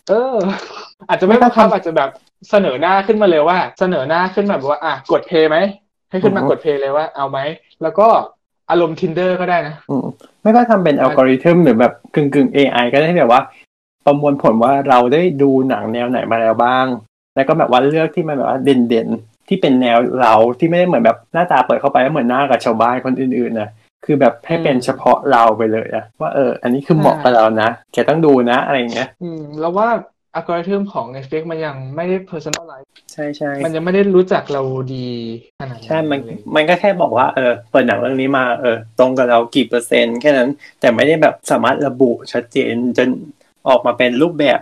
[0.09, 0.36] เออ
[1.09, 2.09] อาจจะไม่บังคับอาจจะแบบ
[2.49, 5.57] เสนอหน้าขึ้นมาเลยว่า เสนอหน้าขึ้นมาแบบว่าอะกดเพย์ไหม
[6.09, 7.39] ให้ขึ้นมาอือฮึกดเพย์เลยว่าเอาไหม
[7.81, 8.07] แล้วก็
[8.69, 10.05] อารมณ์ tinder ก็ได้นะอืม
[10.41, 13.43] ไม่ก็ทำเป็นอัลกอริทึมหรือแบบกึ่งกึ่ง AI ก็ได้ที่แบบว่า
[14.05, 16.85] ประมวลผลว่าเราได้ดูหนังแนวไหนมาแล้วบ้าง
[17.35, 23.69] แล้วก็แบบว่าเลือกที่มันแบบว่าเด่นๆ ที่เป็นแนวเราที่ไม่ได้เหมือนแบบหน้าตาเปิดเข้าไปแล้วเหมือนหน้ากับชาวบ้านคนอื่นๆนะ
[24.05, 29.87] คือแบบให้เป็นเฉพาะเราไปเลยอะว่าเออ อันนี้คือเหมาะกับเรานะแกต้องดูนะอะไรอย่างเงี้ย อืม แล้วว่า
[30.36, 34.61] อัลกอริทึมของ Netflix มันยังไม่ได้ personalize ใช่ใช่มันยังไม่ได้รู้จักเรา
[34.95, 35.09] ดี
[35.59, 43.07] ขนาดนั้นใช่ มันเลยมันก็แค่บอกว่าเออเปิดหนังเรื่องนี้มาเออตรงกับเรากี่เปอร์เซ็นต์แค่นั้น แต่ไม่ได้แบบสามารถระบุชัดเจนจน
[43.67, 44.59] ออกมาเป็นรูปแบบ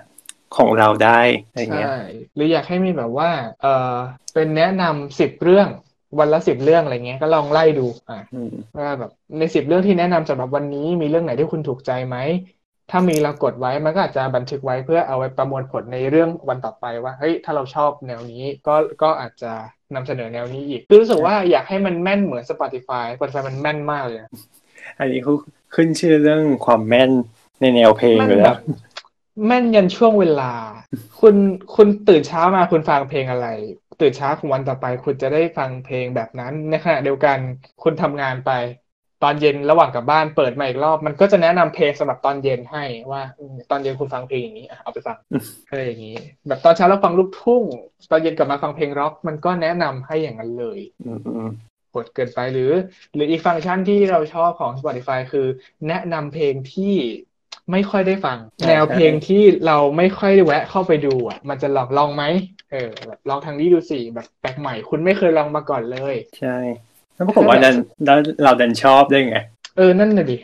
[0.57, 1.97] ของเราได้อะไรเงี้ยใช่
[2.35, 3.29] หรืออยากให้มีแบบว่า
[3.61, 3.93] เออ
[4.33, 5.67] เป็นแนะนำสิบเรื่อง
[6.19, 12.17] วันละสิบเรื่องอะไรเงี้ยก็ลองไล่ดูอะอืมว่าแบบในสิบเรื่องที่แนะนำสำหรับวันนี้มีเรื่องไหนที่คุณถูกใจไหม
[12.91, 19.51] ถ้ามีเรากดไว้มันก็อาจจะบันทึกไว้เพื่อเอาไว้ประมวลผลในเรื่องวันต่อไปว่าเฮ้ยถ้าเราชอบแนวนี้ก็ก็อาจจะ
[19.95, 24.31] นำเสนอแนวนี้อีกคือรู้สึกว่าอยากให้มันแม่นเหมือน Spotify Spotify มันแม่นมากเลยนะ
[24.99, 25.33] อันนี้เขา
[25.75, 27.11] ขึ้นชื่อเรื่องความแม่น
[27.61, 28.57] ในแนวเพลงแม่นอยู่แบแล้วบ
[29.47, 30.53] แม่นยันช่วงเวลา
[31.19, 31.35] คุณ
[31.75, 33.47] คุณตื่นเช้ามาคุณฟังเพลงอะไร
[34.01, 37.37] ตื่นเช้าของวันต่อไป คุณจะได้ฟังเพลงแบบนั้นในขณะเดียวกัน
[37.83, 38.51] คุณทำงานไป
[39.23, 46.15] ตอนเย็นระหว่างกลับบ้านเปิดมาอีกรอบ มันก็จะแนะนำเพลงสำหรับตอนเย็นให้ว่าอืมตอนเย็นคุณฟังเพลงอย่างนี้อะเอาไปฟังอืมอะไรอย่างนี้
[46.47, 47.63] แบบตอนเช้าเราฟังลูกทุ่ง
[48.11, 51.49] ตอนเย็นกลับมาฟังเพลงร็อก มันก็แนะนำให้อย่างนั้นเลยอืมอืม
[51.95, 52.71] กดเกินไปหรือ
[53.13, 55.47] หรืออีกฟังก์ชันที่เราชอบของ Spotify คือ
[55.87, 56.95] แนะนำเพลงที่
[57.71, 62.23] ไม่ค่อยได้ฟัง แนวเพลงที่เราไม่ค่อยได้แวะเข้าไปดูอะ มันจะลองลองไหม
[62.71, 66.57] เออแบบลองทางนี้ดูสิแบบแปลกใหม่คุณไม่เคยลองมาก่อนเลย ใช่
[67.19, 69.37] แล้วปรากฏว่าดันแล้วเราดันชอบได้ไง
[69.77, 70.37] เออนั่นน่ะดิ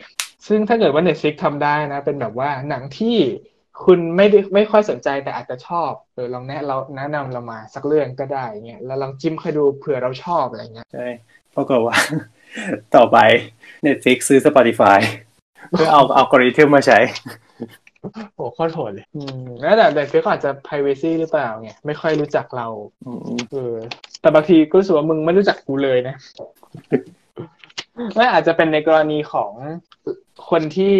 [0.46, 3.16] ซึ่งถ้าเกิดว่า Netflix ทำได้นะ เป็นแบบว่าหนังที่
[3.84, 11.06] คุณไม่ได้ไม่ค่อยสนใจแต่อาจจะชอบเออลองแนะเราแนะนำเรามาสักเรื่องก็ได้เงี้ยแล้วลองจิ้มค่อยดูเผื่อเราชอบอะไรเงี้ยใช่
[11.54, 11.96] ปรากฏว่า
[12.96, 13.18] ต่อไป
[13.86, 14.98] Netflix ซื้อ Spotify
[15.70, 16.98] เพื่อเอาอัลกอริทึมมาใช้
[18.36, 22.68] โอ้โคตรโหดเลยอืมแล้วแต่แต่เฟิกอาจจะ privacy หรือเปล่าไงไม่ค่อยรู้จักเรา
[23.06, 23.18] อืม
[23.52, 23.74] เออ
[24.26, 26.16] แต่บางทีก็รู้สึกว่ามึงไม่รู้จักกูเลยนะ
[28.14, 29.52] ไม่อาจจะเป็นในกรณีของ
[30.50, 30.94] คนที่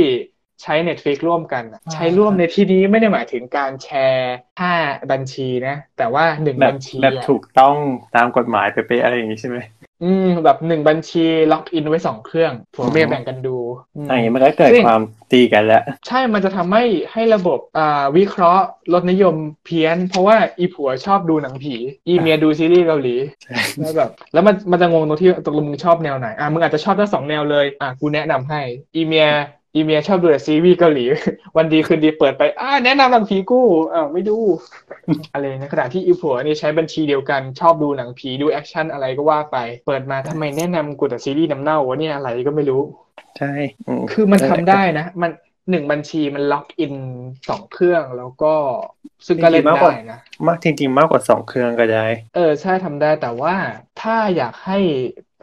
[0.62, 4.74] ใช้ Netflix ร่วมกันอะใช้ร่วมในที่นี้ไม่ได้หมายถึงการแชร์ค่า
[5.12, 7.76] บัญชีนะ แต่ว่าหนึ่งแบบบัญชีแบบอะถูกต้อง
[8.16, 9.56] ตามกฎหมายเป๊ะๆอะไรอย่างนี้ใช่ไหม
[10.02, 13.56] อืมแบบหนึ่งบัญชีล็อกอินไว้สองเครื่องผัวเมียอืมแบ่งกันดู
[13.96, 19.34] อืมอันนี้มันก็เกิดซึ่งความตีกันแล้ว ใช่มันจะทำให้ให้ระบบอ่าวิเคราะห์รสนิยม
[19.64, 21.74] เพี้ยน เพราะว่าอีผัวชอบดูหนังผี
[22.08, 28.60] อีเมียดูซีรีส์เกาหลีใช่แล้วแบบ แล้วมันมันจะงงตรงที่ตกลงมึงชอบแนวไหนอะมึงอาจจะชอบทั้งสองแนวเลยอะกูแนะนำให้
[28.96, 29.28] อีเมีย
[29.76, 31.04] อีเมียชอบดูแต่ซีรีส์เกาหลี
[31.56, 34.38] วันดีคืนดีเปิดไป อ่าแนะนำหนังผีกู้อ้าวไม่ดู
[35.32, 39.56] อะไรในขณะที่อีผัวนี่ใช้บัญชีเดียวกัน ชอบดูหนังผีดูแอคชั่นอะไรก็ว่าไป
[39.86, 42.82] เปิดมาทำไมแนะนำกูแต่ซีรีส์น้ำเน่าวะเนี่ยอะไรก็ไม่รู้
[43.38, 43.52] ใช่
[43.88, 45.30] อืมคือมันทำได้นะ มัน
[45.70, 46.94] หนึ่งบัญชีมันล็อกอิน
[47.48, 48.54] สองเครื่องแล้วก็
[49.26, 52.06] ซึ่งก็เล่นได้นะมากจริงๆ มากกว่าสองเครื่องก็ได้
[52.36, 53.54] เออใช่ทำได้แต่ว่า
[54.00, 54.78] ถ้าอยากให้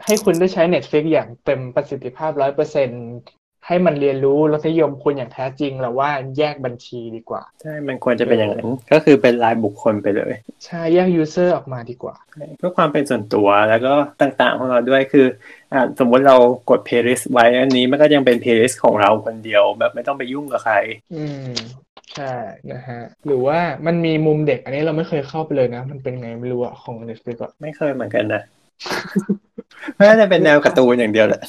[0.04, 2.88] ให้คุณได้ใช้ Netflix อย่างเต็มประสิทธิภาพร้อยเปอร์เซ็นต์
[3.66, 10.32] ให้มันเรียนรู้รสนิยมคุณอย่างแท้จริงเราว่าแยกบัญชีดีกว่า ใช่ มันควรจะเป็นอย่างนั้น ก็คือเป็นรายบุคคลไปเลย
[10.64, 12.14] ใช่ แยก user ออกมาดีกว่า
[12.58, 15.26] เพื่อความเป็นส่วนตัวแล้วก็ต่างๆของเราด้วยคือ
[15.72, 16.36] อ่าสมมติเรา
[16.70, 20.76] กด playlist ไว้อันนี้มันก็ยังเป็น playlist ของเราคนเดียวแบบไม่ต้องไปยุ่งกับใคร
[21.14, 21.50] อืม
[22.14, 22.34] ใช่
[22.72, 28.42] นะฮะ หรือว่ามันมีมุมเด็กอันนี้เราไม่เคยเข้าไปเลยนะ มันเป็นไงไม่รู้อะของ Netflix อะไม่เคยเหมือนกันนะ
[30.00, 31.42] น่าจะเป็นแนวการ์ตูนอย่างเดียวแหละ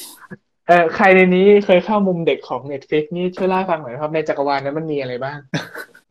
[0.67, 5.37] เออใครในนี้เคยเข้ามุมเด็กของ Netflix นี่ช่วยเล่าให้ฟังหน่อยครับในจักรวาลนั้นมันมีอะไรบ้าง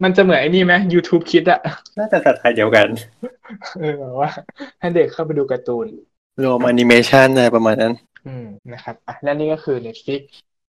[0.02, 1.60] มันจะเหมือนไอ้นี่ไหม YouTube Kids อะ
[1.98, 2.88] น่าจะสไตล์เดียวกัน
[3.78, 4.30] เออแบบว่า
[4.80, 5.86] ให้เด็กเข้าไปดูการ์ตูน
[6.42, 7.92] รวมแอนิเมชันอะไรประมาณนั้น
[8.26, 10.22] อืมนะครับอะและนี่ก็คือ Netflix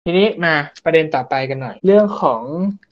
[0.07, 0.53] ทีนี้มา
[0.85, 2.41] ประเด็นต่อไปกันหน่อย เรื่องของ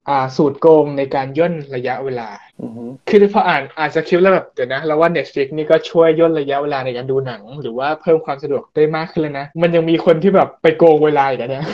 [0.09, 2.29] อ่าสูตรโกงในการย่นระยะเวลา
[2.61, 11.65] อือฮึคือพออ่านอ่านสคริปต์แล้วแบบเดี๋ยวนะเราว่า Netflix นี่ก็ช่วยย่นระยะเวลาในการดูหนัง หรือว่าเพิ่มความสะดวกได้มากขึ้นเลยนะ มันยังมีคนที่แบบไปโกงเวลาอีกอะเนี่ย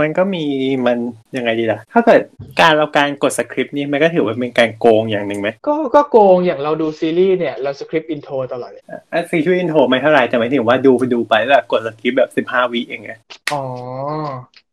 [0.00, 0.44] มันก็มี
[0.86, 0.98] มัน
[1.36, 2.20] ยังไงดีล่ะ ถ้าเกิด
[2.60, 8.82] การเราการกด skip นี่มันก็ถือว่าเป็นการโกงอย่างหนึ่งไหมก็ก็โกงอย่างเราดูซีรีส์เนี่ยเรา skip intro ตลอดเลย
[9.12, 13.12] อะ skip intro ไม่เท่าไหร่แต่หมายถึงว่าดูไปดูไปแล้วแบบกด skip แบบสิบห้าวิเองไง
[13.52, 13.62] อ๋อ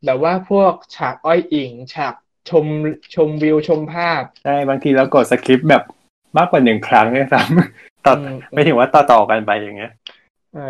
[0.06, 2.14] แบบว่าพวกฉากอ้อยอิ่ง ฉาก
[2.50, 2.66] ชม
[3.16, 5.84] ชมวิวชมภาพ ใช่ บางทีเรากด skip แบบ
[6.38, 9.92] มากกว่าหนึ่งครั้งด้วยซ้ำต่ออืมไม่ถึงว่าต่อต่อๆกันไปอย่างเงี้ย
[10.56, 10.70] อ่า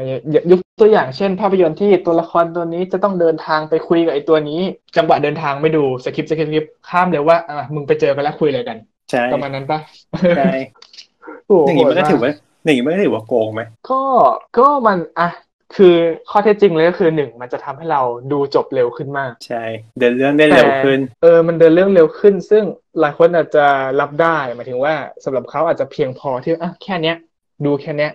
[0.51, 4.59] ยกตัวอย่างเช่น ภาพยนตร์ที่ตัวละครตัวนี้จะต้องเดินทางไปคุยกับไอ้ตัวนี้
[4.97, 8.77] จังหวะเดินทางไม่ดูสคริปต์สคริปต์ข้ามเลยว่าอะมึงไปเจอกันแล้วคุยอะไรกัน
[9.11, 9.79] ใช่ประมาณนั้นปะ
[10.37, 10.51] ใช่
[11.47, 12.31] โอ้โหอย่างนี้มันก็โหดถือว่า
[12.63, 14.01] อย่างนี้มันก็ถือว่าโกงไหมก็
[14.57, 15.29] ก็มันอะ
[15.75, 15.95] คือ
[16.29, 18.01] ข้อเท็จจริงเลยก็คือหนึ่งมันจะทำให้เรา
[18.31, 19.63] ดูจบเร็วขึ้นมาก ใช่
[19.99, 22.63] เดินเรื่องได้เร็วขึ้นแต่เออมันเดินเรื่องเร็วขึ้น ซึ่ง
[22.99, 23.65] หลายคนอาจจะ
[23.99, 24.93] รับได้หมายถึงว่า
[25.23, 27.17] สำหรับเขาอาจจะเพียงพอที่อะแค่เนี้ย
[27.65, 28.11] ดูแค่เนี้ย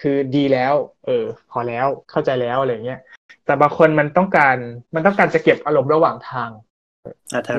[0.00, 0.74] คือดีแล้ว
[1.06, 3.00] เออ พอแล้วเข้าใจแล้วอะไรเงี้ย
[3.46, 4.56] แต่บางคนมันต้องการ
[4.94, 6.71] มันต้องการจะเก็บอารมณ์ระหว่างทางอะทาง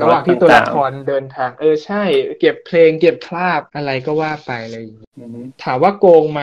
[0.02, 2.04] ระหว่างที่ตัวต่ละงครเดินทาง เออใช่
[2.40, 6.42] เก็บเพลง เก็บภาพอะไรก็ว่าไปอะไรอย่างเลยๆอือฮึถามว่าโกงไหม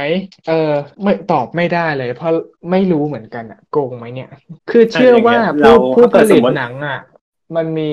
[0.48, 0.72] เออ
[1.02, 2.32] ไม่ตอบไม่ได้เลย เพราะ
[2.70, 4.28] ไม่รู้เหมือนกันอะโกงไหมเนี่ย
[4.70, 7.00] คือเชื่อว่าผู้ผู้ผลิตหนังอะ
[7.56, 7.90] มันมี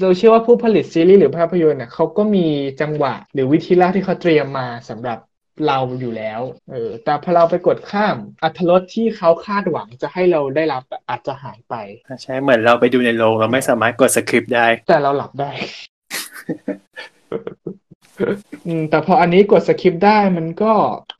[0.00, 2.46] เราเชื่อว่าผู้ผลิตซีรีส์หรือภาพยนตร์เนี่ยเขาก็มี
[2.80, 5.18] จังหวะหรือวิธีเล่าที่เขาเตรียมมาสำหรับ
[5.66, 6.40] เราอยู่แล้ว
[6.70, 11.74] เออ แต่พอเราไปกดข้ามอัตรสที่เขาคาดหวังจะให้เราได้รับอะอาจจะหายไป
[12.22, 15.50] ใช่ เหมือนเราไปดูในโรงเราไม่สามารถกดสคริปต์ได้ แต่เราหลับได้
[18.66, 20.72] อืมแต่พออันนี้กดสคิปได้มันก็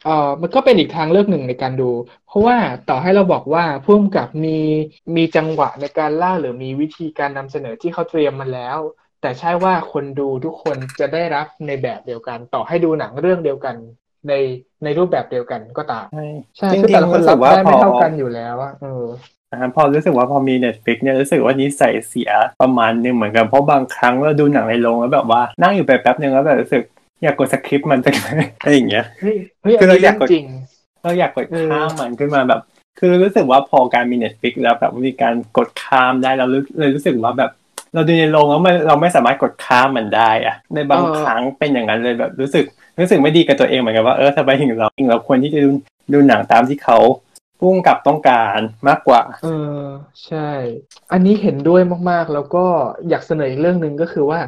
[0.05, 1.91] เอ่อมันก็เป็นอีกทางเลือกหนึ่งในการดู
[2.27, 2.57] เพราะว่า
[2.89, 4.59] ต่อให้เราบอกว่าผู้กำกับมี
[5.17, 8.79] มีจังหวะในการเล่าหรือมีวิธีการนำเสนอที่เขาเตรียมมาแล้ว
[9.21, 13.77] แต่ใช่ว่าคนดูทุกคนจะได้รับในแบบเดียวกัน ต่อให้ดูหนังเรื่องเดียวกัน
[14.29, 14.35] ใน
[14.85, 19.05] ในรูปแบบเดียวกันก็ตาม ใช่ใช่จริงๆคือแต่ละคนรู้สึรับกว่าได้ไม่พอเท่ากันอยู่แล้วอะเออ
[19.53, 26.83] อ่าพอรู้สึกว่าพอมี Netflix เนี่ยรู้สึกว่านิสัยเสียประมาณหนึงเหมือนกันเพราะบางครั้งเราดูหนังในโรงแล้วแบบว่านั่งอยู่ไปแป๊บนึงแล้วแบบรู้สึก
[27.23, 30.47] อยากกดสคริปต์มันจังเลยอะไรอย่างเงี้ยเฮ้ยเฮ้ยคืออันเรานี้อยากเรื่องกดจริง
[31.03, 32.61] เราอยากกดเออข้ามมันขึ้นมาแบบ
[32.99, 37.51] คือรู้สึกว่าพอการมี Netflix แล้วแบบมีการกดข้ามได้เรารู้เลยรู้สึกว่าแบบ
[37.95, 42.65] เราดูในโรงแล้วมันเราไม่สามารถกดข้ามมันได้อะในบางครั้งเป็นอย่างนั้นเลยแบบรู้สึก
[43.01, 45.71] รู้สึกไม่ดีกับตัวเองเหมือนกันว่าเออทำไมถึงเราเราควรที่จะดู
[46.13, 46.99] ดูหนังตามที่เขา
[47.61, 49.81] พุ่งกับต้องการมากกว่า เออ
[50.27, 50.49] ใช่
[51.13, 52.65] อันนี้เห็นด้วยมากๆ แล้วก็
[53.09, 54.41] อยากเสนออีกเรื่องหนึ่งก็คือว่า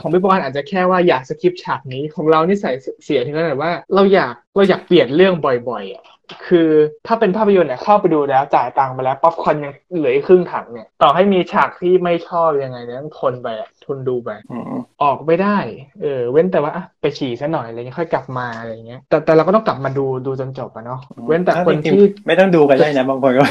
[0.00, 2.72] ของพี่ปอนอาจจะแค่ว่าอยากสกิปฉากนี้ของเรานี่ใส่
[3.04, 6.04] เสียถึงขนาดว่าเราอยากเราอยากเปลี่ยนเรื่องบ่อยๆอะ
[6.46, 6.70] คือ
[7.06, 14.64] ถ้าเป็นภาพยนตร์เนี่ยเข้าไปดูแล้วจ่ายตังค์ไปแล้วป๊อปคอร์นยังเหลือครึ่งถังเนี่ย ต่อให้มีฉากที่ไม่ชอบยังไงเนี่ยต้องทนไปอะทนดูไปอืม
[15.02, 15.58] ออกไม่ได้
[16.02, 23.44] เออ เว้นแต่ว่าอะไปฉี่ซะหน่อยอะไรเงี้ยค่อยกลับมาอะไรเงี้ย แต่แต่เราก็ต้องกลับมาดูดูจนจบอะเนาะเว้นแต่คนที่ไม่ต้องดูกันได้นะบางคนก็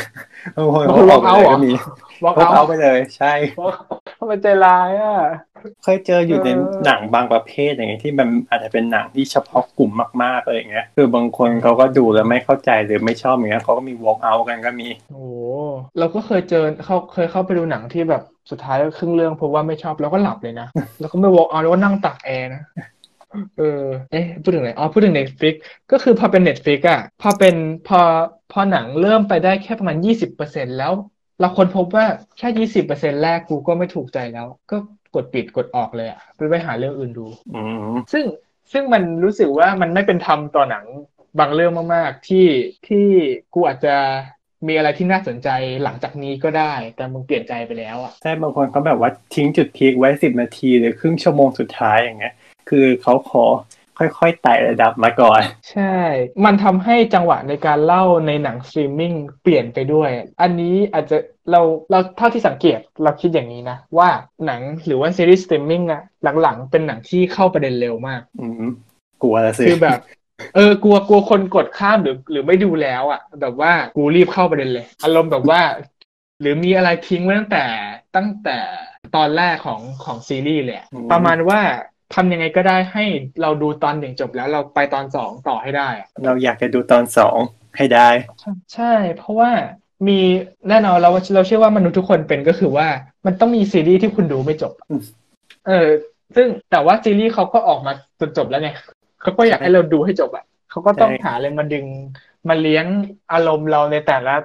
[0.58, 1.72] บางคนบางคน walk out เหรอก็มี
[2.24, 3.34] วอล์ก walk เอา out ไปเลย ใช่
[4.20, 5.18] ทำไมใจร้ายอะ
[5.84, 9.92] เคยเจออยู่ในเออหนังบางประเภทอย่างเงี้ยที่มันอาจจะเป็นหนังที่เฉพาะกลุ่ม
[10.24, 15.26] มากๆอะไรอย่างเงี้ย คือบางคนเขาก็ดูแล้วไม่เข้าใจหรือไม่ชอบอย่างเงี้ยเขาก็มี walk out กันก็มี โอ้
[16.00, 20.68] เราก็เคยเจอเขาเคยเข้าไปดูหนังที่แบบสุดท้ายครึ่งเรื่องเพราะว่าไม่ชอบแล้วก็หลับเลยนะ
[21.00, 22.64] แล้วก็ไม่วอล์กเอาแล้วก็นั่งตากแอร์นะ
[23.58, 25.56] เออ เอ๊ะ พูดถึงอะไรอ๋อ พูดถึง Netflix
[25.92, 27.56] ก็คือพอเป็น Netflix อะ พอเป็น
[27.88, 28.00] พอ
[28.52, 30.94] พอหนังเริ่มไปได้แค่ประมาณยี่สิบเปอร์เซ็นแล้ว
[31.40, 32.06] เราค้นพบว่า
[32.38, 34.78] แค่ยี่สิบเปอร์เซ็นแรกกูก็ไม่ถูกใจแล้ว ก็
[35.16, 38.26] กดปิดกดออกเลยอะไปไปหาเรื่องอื่นดูอืมซึ่ง
[38.72, 40.86] ซึ่งมันรู้สึกว่ามันไม่เป็นธรรมต่อหนัง
[41.40, 42.48] บางเรื่องมากๆ ที่
[42.88, 43.06] ที่
[43.54, 43.96] กูอาจจะ
[44.68, 45.50] มีอะไรที่น่าสนใจ
[45.84, 52.36] หลังจากนี้ก็ได้ แต่มึงเปลี่ยนใจไปแล้วอะใช่บางคนเขาแบบว่าทิ้งจุดพีคไว้สิบนาทีหรือครึ่งชั่วโมงสุดท้ายอย่างเงี้ย
[52.70, 53.44] คือเขาขอ
[54.20, 55.42] ค่อยๆไต่ระดับมาก่อน
[55.72, 55.96] ใช่
[56.46, 60.10] มันทำให้จังหวะในการเล่าในหนังสตรีมมิ่งเปลี่ยนไปด้วย
[60.42, 61.18] อันนี้อาจจะ
[61.52, 64.10] เราเราเท่าที่สังเกตเราคิดอย่างนี้นะ ว่า
[64.46, 66.02] หนังหรือว่าซีรีส์สตรีมมิ่งอะ
[66.42, 68.64] หลังๆ เป็นหนังที่เข้าประเด็นเร็วมากอืม
[69.22, 70.00] กลัวละสิคือแบบ
[70.56, 75.62] เออกลัวกลัวคนกดข้ามหรือ หรือไม่ดูแล้วอะแบบว่ากูรีบเข้าประเด็นเลย อารมณ์แบบว่า
[76.42, 77.66] หรือมีอะไรทิ้งไว้ตั้งแต่
[78.16, 78.58] ตั้งแต่
[79.16, 81.60] ตอนแรกของของซีรีส์เลยอะประมาณว่า
[82.16, 83.06] ทำยังไงก็ได้ให้
[83.42, 87.38] เราดูตอนหนึ่งจบแล้วเราไปตอนสองต่อให้ได้อะเราอยากจะดูตอนสอง
[87.78, 88.10] ให้ได้
[88.40, 89.52] ใช่ใช่ เพราะว่า
[90.08, 90.20] มี
[90.70, 92.88] แน่นอนเราเราเชื่อว่ามนุษย์ทุกคนเป็นก็คือว่า
[93.26, 95.02] มันต้องมีซีรีส์ที่คุณดูไม่จบอืม
[95.68, 95.88] เออ
[96.36, 98.70] ซึ่งแต่ว่าซีรีส์เขาก็ออกมาจนจบแล้วไง
[99.22, 101.86] เขาก็อยากให้เราดูให้จบอะเขาก็ต้องหาอะไรมาดึง
[102.50, 102.86] มาเลี้ยง
[103.34, 104.36] อารมณ์เราในแต่ละ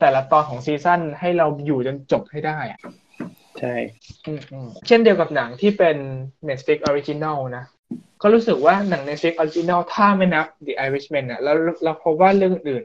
[0.00, 2.80] แต่ละตอนของซีซั่นให้เราอยู่จนจบให้ได้อะ
[3.60, 3.74] ใช่
[4.26, 5.96] อืมอืมเช่นเดียวกับหนังที่เป็น
[6.48, 7.64] Netflix Original นะ
[8.22, 12.84] ก็รู้สึกว่าหนัง Netflix Original ถ้าไม่นับ The Irishman อะแล้วเราพบว่าเรื่องอื่น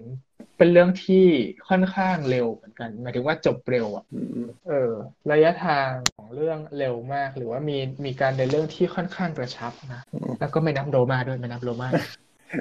[0.58, 1.26] เป็นเรื่องที่
[1.70, 4.92] ค่อนข้างเร็วเหมือนกันหมายถึงว่าจบเร็วอะอืมเออ
[5.32, 10.02] ระยะทางของเรื่องเร็วมาก หรือว่ามีมีการเดินเรื่องที่ค่อนข้างกระชับนะ
[10.40, 11.90] แล้วก็ไม่นับโรมาด้วยไม่นับโรมา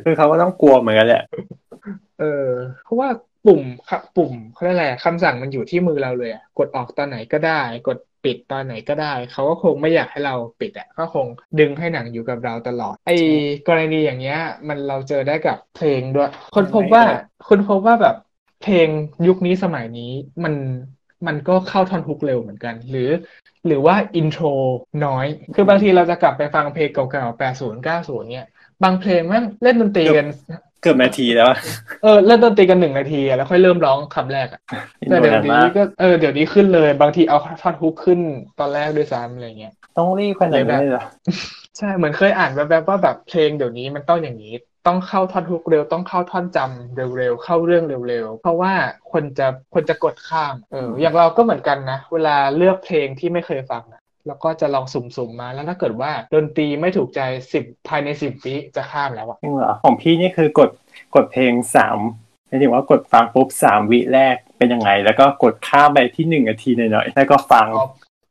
[0.05, 1.25] คือเขาก็ต้องกลัวเหมือนกันแหละ
[2.21, 2.49] เออ
[2.85, 3.09] เพราะว่า
[3.49, 11.27] ปุ่มครับปุ่มเขาเรียกอะไรอะคำสั่งมันอยู่ที่มือเราเลยอะกดออกตอนไหนก็ได้ กดปิดตอนไหนก็ได้ เขาก็คงไม่อยากให้เราปิดอะก็คง
[11.59, 13.17] ดึงให้หนังอยู่กับเราตลอด ไอ้
[13.69, 17.03] กรณีอย่างเงี้ย มันเราเจอได้กับเพลงด้วย คนพบว่า
[17.49, 18.17] คนพบว่าแบบ
[18.63, 18.89] เพลง
[19.27, 20.13] ยุคนี้สมัยนี้
[20.45, 20.55] มัน
[21.27, 23.11] มันก็เข้าท่อนฮุกเร็วเหมือนกัน หรือ
[23.67, 24.45] หรือว่า intro
[25.05, 28.49] น้อย คือบางทีเราจะกลับไปฟังเพลงเก่าๆ 80 90 เนี่ย
[28.83, 30.27] บางเพลงแม่งเล่นดนตรีกัน
[30.83, 31.59] เกือบนาทีแล้วอะ
[32.03, 34.61] เออเล่นดนตรีกันหนึ่งนาทีอะแล้วค่อยเริ่มร้องคำแรกอะ
[35.11, 38.21] แต่เดี๋ยวอินโทรนี้นานมากก็เออเดี๋ยวนี้ขึ้นเลย บางทีเอาท่อนฮุกขึ้น
[38.61, 41.05] ตอนแรกด้วยซ้ำอะไรเงี้ยต้องรีบขนาดนั้นเลยเหรอ
[41.79, 44.55] ใช่เหมือนเคยอ่านแวบๆว่าแบบเพลงเดี๋ยวนี้มันต้องอย่างนี้
[44.87, 48.73] ต้องเข้าท่อนฮุกเร็วต้องเข้าท่อนจำเร็วๆเข้าเรื่องเร็วๆเพราะว่า
[49.13, 57.21] คนจะคนจะกดข้ามเอออย่างเราก็เหมือนกันนะ เวลาเลือกเพลงที่ไม่เคยฟังนะ แล้วก็จะลองสุ่มๆมาแล้วถ้าเกิดว่าดนตรีไม่ถูกใจ
[57.53, 60.71] สิบภายในสิบวิจะข้ามแล้วอะจริงเหรอของพี่นี่คือกด
[61.15, 61.99] กดเพลงสาม
[62.49, 67.85] หมายถึงว่ากดฟังปุ๊บสามวิแรกเป็นยังไง แล้วก็กดข้ามไปที่หนึ่งนาทีหน่อยๆแล้วก็ฟังอ๋อ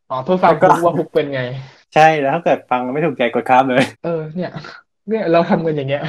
[0.10, 1.42] อ๋อเพื่อฟังแล้วก็ฮุกว่าฮุกเป็นไง
[1.96, 4.52] ใช่แล้วถ้าเกิดฟังไม่ถูกใจกดข้ามเลย เออเนี่ย
[5.10, 6.04] เนี่ยเราทำกันอย่างเงี้ย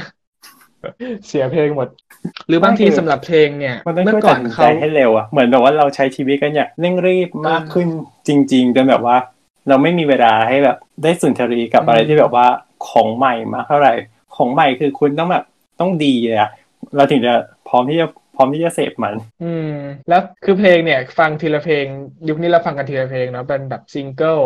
[1.28, 1.88] เสียเพลงหมด
[2.48, 7.88] หรือบางทีไม่คือสำหรับเพลงเนี่ยมันต้องเมื่ช่อวยก่ตัอดนสินใจเขาให้เร็วอะเหมือนแบบว่าเราใช้ชีวิตกันอย่างเร่งรีบมากขึ้น
[8.28, 9.16] จริง ๆจนแบบว่า
[9.68, 12.46] เราไม่มีเวลาให้แบบได้สุนทรีกับอะไรที่แบบว่า
[12.88, 13.94] ของใหม่มาเท่าไหร่
[14.36, 15.44] ของใหม่คือคุณต้องแบบ
[15.80, 16.50] ต้องดีเลยอะ
[16.96, 17.34] เราถึงจะ
[17.68, 19.14] พร้อมที่จะพร้อมที่จะเสพมัน
[19.44, 19.72] อืม
[20.08, 21.84] แล้วคือเพลงเนี่ย ฟังทีละเพลง
[22.28, 24.38] ยุคนี้เราฟังกันทีละเพลงเนาะเป็นแบบซิงเกิล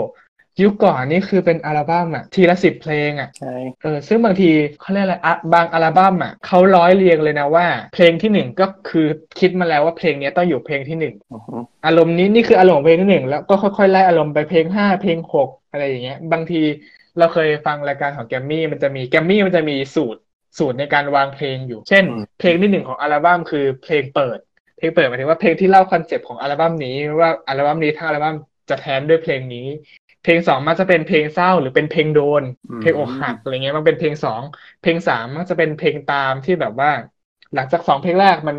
[0.62, 4.50] ยุคก่อนนี่คือเป็นอัลบั้มอะทีละสิบเพลงอะใช่เออซึ่งบางที
[4.80, 9.06] เขาเรียกอะไรอะบางอัลบั้มอะเขาร้อยเรียงเลยนะว่า เพลงที่หนึ่งก็คือ
[9.38, 16.60] คิดมาแล้วว่าเพลงเนี้ยต้องอยู่เพลงที่หนึ่งอือฮึอารมณ์นี้นี่คืออารมณ์ของเพลงที่หนึ่งแล้วก็ค่อยๆไล่อารมณ์ไปเพลงห้าเพลงหกอะไรอย่างเงี้ย บางที
[17.18, 20.20] เราเคยฟังรายการของแกมมี่มันจะมีแกมมี่มันจะมีสูตร
[20.58, 22.04] สูตรในการวางเพลงอยู่ เช่น
[22.40, 24.38] เพลงที่หนึ่งของอัลบั้มคือเพลงเปิด
[24.78, 28.36] เพลงเปิดหมายถึงว่าเพลงที่เล่าคอนเซปต์ของอัลบั้มนี้ว่าอัลบั้มนี้ทั้งอัลบั้ม
[28.70, 29.66] จะแทนด้วยเพลงนี้
[30.22, 32.42] เพลงสองมันจะเป็นเพลงเศร้าหรือเป็นเพลงโดน
[32.80, 34.42] เพลงอกหักอะไรเงี้ยมันเป็นเพลงสอง
[34.82, 36.90] เพลงสามมันจะเป็นเพลงตามที่แบบว่า
[37.54, 38.56] หลังจากสองเพลงแรกมัน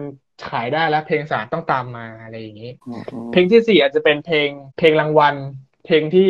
[0.47, 5.35] ขายได้แล้ว เพลงสามต้องตามมาอะไรอย่างนี้อืมอืมเพลงที่สี่อาจจะเป็นเพลงเพลงรางวัล
[5.85, 6.29] เพลงที่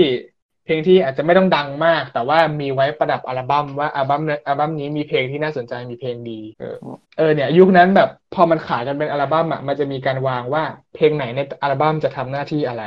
[0.66, 6.76] เพลงที่อาจจะไม่ต้องดังมาก แต่ว่ามีไว้ประดับอัลบั้มว่าอัลบั้มอัลบั้มนี้มีเพลงที่น่าสนใจมีเพลงดี เออ
[7.18, 10.64] เออเนี่ย ยุคนั้นแบบพอมันขายกันเป็นอัลบั้มอะมันจะมีการวางว่า
[10.96, 12.84] เพลงไหนในอัลบั้มจะทำหน้าที่อะไร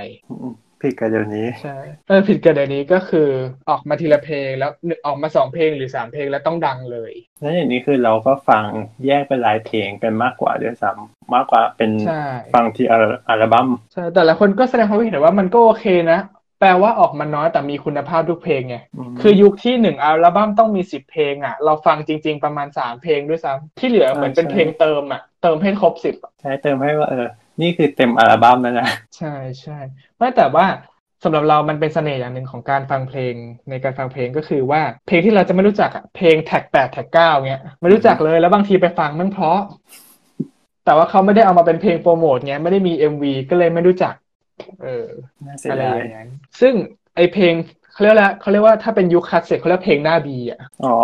[0.83, 1.77] ผิดกันเดี๋ยวนี้ใช่
[2.09, 3.29] เออผิดกันเดี๋ยวนี้ก็คือ
[3.70, 4.70] ออกมาทีละเพลงแล้ว
[5.07, 8.64] ออกมาสองเพลงหรือสามเพลงแล้วต้องดังเลยแล้วอย่างนี้คือเราก็ฟัง
[9.07, 12.24] แยกเป็นรายเพลงกันมากกว่าด้วยซ้ำมากกว่าเป็นใช่
[12.55, 12.87] ฟังที่
[13.29, 16.20] อัลบั้มใช่แต่ละคนก็แสดงความคิดเห็นว่ามันก็โอเคนะ
[16.61, 27.27] แปลว่าออกมาน้อยแต่มีคุณภาพทุกเพลงไงมคือยุคที่หนึ่งอัลบั้มต้องมีสิบเพลงอะ เราฟังจริง ๆ ประมาณสามเพลงด้วยซ้ำที่เหลือเหมือนเป็นใช่เพลงเติมอะ เติมให้ครบสิบใช่เติมให้ว่าเออ
[27.61, 28.88] นี่คือเต็มอัลบั้มแล้วนะ
[29.18, 29.78] ใช่ใช่
[30.16, 30.66] ไม่แต่ว่า
[31.24, 33.34] สำหรับเรามันเป็นเสน่ห์อย่างหนึ่งของการฟังเพลง
[33.70, 39.61] ในการฟังเพลงก็คือว่าเพลงที่เราจะไม่รู้จักอะเพลง track แปด track เก้าเงี้ยไม่รู้จักเลยแล้วบางทีไปฟังแม่งมันเพราะ
[40.84, 44.14] แต่ว่าเขาไม่ได้เอามาเป็นเพลงโปรโมทเงี้ยไม่ได้มี MV ก็เลยไม่รู้จัก
[44.82, 45.07] เออ
[45.46, 46.28] น่าเสียดายอะไรอย่างนั้น
[46.61, 46.74] ซึ่ง
[47.16, 47.54] ไอ้เพลง
[47.92, 50.96] เขาเรียกแล้วเขาเรียกว่าถ้าเป็นยุคคลาสสิกเขาเรียกเพลงหน้า B อะอ๋อ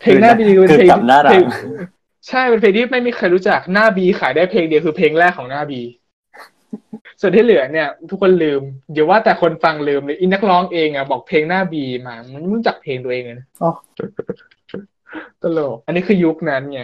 [0.00, 1.44] เพลงหน้า B เป็นคือเพลง
[2.30, 5.80] กลับหน้าหลังเพลงใช่เป็นเพลงที่ไม่มีใครรู้จักหน้าบีขายได้เพลงเดียวคือเพลงแรกของหน้าบี
[7.20, 8.62] ส่วนที่เหลือเนี่ย ทุกคนลืม
[8.92, 13.70] เดี๋ยวว่าแต่คนฟังลืมเลยอินนักร้องเองอะบอกเพลงหน้าบีมามันไม่รู้จักเพลงตัวเองเลยนะอ๋อ
[15.42, 16.80] ตลก อันนี้คือยุคนั้นไง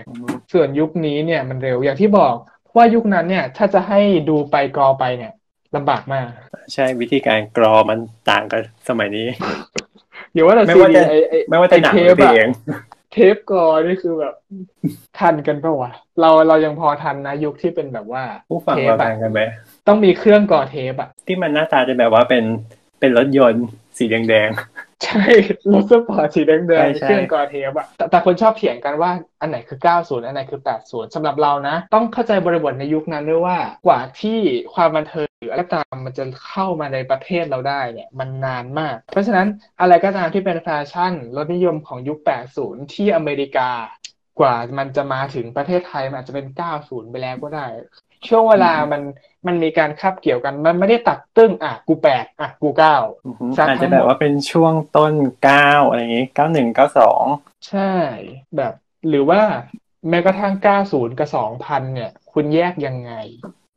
[0.52, 5.32] ส่วนยุคนี้เนี่ยมันเร็วอย่างที่บอกเพราะว่ายุคนั้นเนี่ย ถ้าจะให้ดูไปกรอไปเนี่ย
[5.76, 6.26] ลำบากมาก
[6.74, 7.98] ใช่วิธีการกรอมัน
[8.30, 9.26] ต่างกันสมัยนี้
[10.32, 12.48] เดี๋ยวว่าแต่ไม่ซีว่าดีจะไอไอไม่ว่าจะหนังไอหรือเพเทลปอะง
[13.12, 14.34] เทปกรอนี่คือแบบ
[15.18, 19.40] ทันกันปะวะเราเรายังพอทันนะยุคที่เป็นแบบว่าผู้ฟังเทเราปต่าอะงกันไหม
[19.88, 22.44] ต้องมีเครื่องกรอเทปอะที่มันหน้าตาจะแบบว่าเป็น
[23.00, 23.66] เป็นรถยนต์
[23.98, 24.50] สีแดง
[25.04, 25.24] ใช่
[25.72, 34.38] รถสปอร์ตสีแดงใช่ๆใช่เครื่องกรอเทปอะแต่แต่คนชอบเถียงกันว่าอันไหนคือ 90 อันไหนคือ 80สำหรับเรานะ ต้องเข้าใจบริบทในยุคนั้นด้วยว่ากว่าที่
[34.74, 39.48] ความบันเทิง หรืออะไรก็ตามมันจะเข้ามาในประเทศเราได้เนี่ยมันนานมาก เพราะฉะนั้น
[39.80, 42.18] อะไรก็ตามที่เป็นแฟชั่นรสนิยมของยุค
[42.56, 43.70] 80 ที่อเมริกา
[44.40, 46.46] กว่ามันจะมาถึงประเทศไทยมันอาจจะเป็น
[46.80, 47.66] 90 ไปแล้วก็ได้
[48.28, 49.02] ช่วงเวลามัน
[49.46, 57.24] มันมีการคาบเกี่ยวกัน มันไม่ได้ตัดตึ้งอะกูแปดอะกูเก้าๆอือฮึซัดอาจทั้จะงหมดแบบว่าเป็นช่วงต้นเก้าอะไรอย่างงี้เก้าหนึ่งเก้าสอง
[57.68, 57.92] ใช่
[58.56, 58.74] แบบ
[59.08, 59.42] หรือว่า
[60.08, 60.54] แม้กระทั่ง
[60.86, 63.12] 90 กับ 2000 เนี่ย คุณแยกยังไง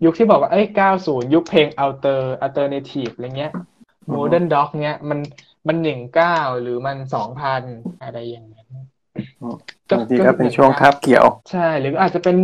[0.06, 0.66] ยุคที่บอกว่าเอ้ย
[1.00, 3.52] 90ยุคเพลง alter alternative อะไรเงี้ย
[4.16, 5.20] modern dog เนี้ยมัน
[5.68, 5.78] มัน
[6.20, 6.98] 19หรือมัน
[7.50, 8.66] 2000อะไรอย่างเงี้ย
[9.90, 12.36] บางทีก็เป็นช่วงคาบเกี่ยว ใช่ หรืออาจจะเป็น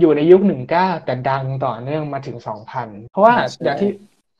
[0.00, 0.40] อยู่ในยุค
[0.72, 2.38] 19แต่ดังต่อเนื่องมาถึง
[2.74, 3.90] 2000เพราะว่าใช่อย่างที่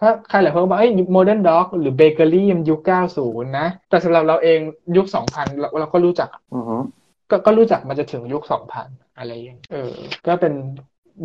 [0.01, 2.81] ถ้าใครหลายคนก็บอกเอ้ย modern dog หรือ bakery มันยุค
[3.19, 4.59] 90นะ แต่สำหรับเราเอง
[4.97, 6.77] ยุค2000เราเราก็รู้จักอือฮึ
[7.31, 9.95] ก็ก็รู้จักมันจะถึงยุคสองพันอะไรอย่างเงี้ยเออ
[10.27, 10.53] ก็เป็น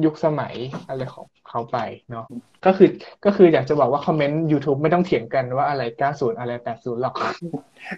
[0.05, 0.53] ยุคสมัย
[0.89, 1.77] อะไรของเขาไป
[2.11, 2.25] เนาะ
[2.65, 2.89] ก็คือ
[3.25, 7.15] ก็คืออยากจะบอกว่าคอมเมนต์ YouTube ไม่ต้องเถียงกันว่าอะไร 90 อะไร 80 หรอก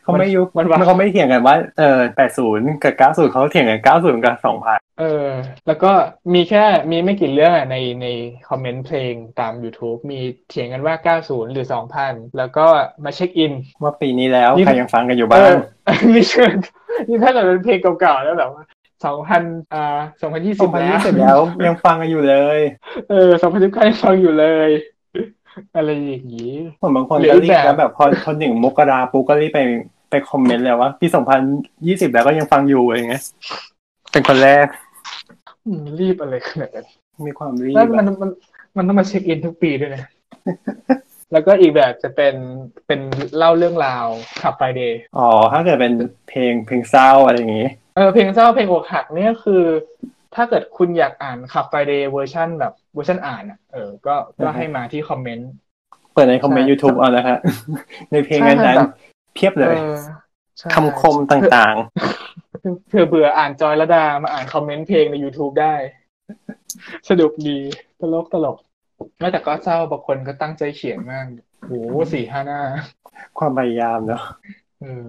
[0.02, 5.30] เขาไม่ยุคมันว่าเขาไม่เถียงกันว่าเออแปดศูนย์กับเก้าศูนย์เขาเถียงกันเก้าศูนย์กับสองพันเออ
[5.68, 5.92] แล้วก็
[6.34, 8.08] มีแค่มีไม่กี่เรื่องอะในใน
[8.50, 10.20] คอมเมนต์เพลงตาม YouTube มี
[10.50, 11.68] เถียงกันว่า 90 หรือ
[12.02, 12.66] 2000 แล้วก็
[13.04, 15.56] มาเช็คอิน ว่าปีนี้แล้วนี่ใครยังฟังกันอยู่เอบ้าง
[15.88, 16.56] อนี่เชิญ
[17.08, 18.64] นี่ถ้าเกิดเป็นเพลงเก่าๆแล้วแบบว่า
[19.04, 22.60] 2,000อ่าสองพัน2020ยี่แล้วสิบแล้ว ยังฟังกันอยู่เลย
[23.10, 24.70] เออสองพันสิบเก้ายังฟังอยู่เลย
[25.76, 29.60] อะไรอย่างนี้ผมบางคนหรือก็รีบแบบแล้วแบบพอพอหนึ่งมกราปุ๊บก็รีบไป
[30.10, 31.40] ไปคอมเมนต์แล้วว่าปีสองพัน
[31.88, 33.24] ยี่สิบแล้วก็ยังฟังอยู่อะไรเงี้ย
[34.12, 34.68] เป็นคนแรก
[35.66, 36.86] อืมรีบอะไรขนาดนั้น
[37.28, 38.30] มีความรีบแล้วมันอะมัน
[38.78, 40.04] มันต้องมาเช็คอินทุกปีด้วยนะ
[41.32, 42.36] แล้วก็อีกแบบจะเป็น
[42.88, 43.00] เป็น
[43.38, 44.06] เล่าเรื่องราว
[44.42, 45.94] Club Friday อ๋อ ถ้าเกิดเป็น
[46.30, 49.64] เพลงเพลงเศร้าอะไรอย่างงี้ เออเพลงเศร้าเพลงอกหักเนี่ยคือ
[50.36, 55.50] ถ้าเกิดคุณอยากอ่าน Club Friday เวอร์ชันแบบเวอร์ชันอ่านอะเออ ก็ก็อือฮึให้มาที่คอมเมนต์
[56.14, 57.38] เปิดในคอมเมนต์ใช่ YouTube เอานะฮะ
[58.12, 58.92] ในเพลงนั้นใช่นั้นแบบ
[59.34, 59.96] เพียบเลยเออ
[60.58, 61.76] ใช่คำคมต่าง
[62.88, 65.76] เผื่อเบื่ออ่านจอยลดา มาอ่านคอมเมนต์เพลงใน YouTube ได้
[67.10, 67.58] สนุกดี
[68.00, 68.58] ตลกตลก
[69.20, 71.26] ไม่แต่ก็เศร้าบางคนก็ตั้งใจเขียนมาก
[71.66, 71.72] โห
[72.14, 74.24] สี่ห้าหน้าๆความพยายามเนาะ
[74.82, 75.08] เออ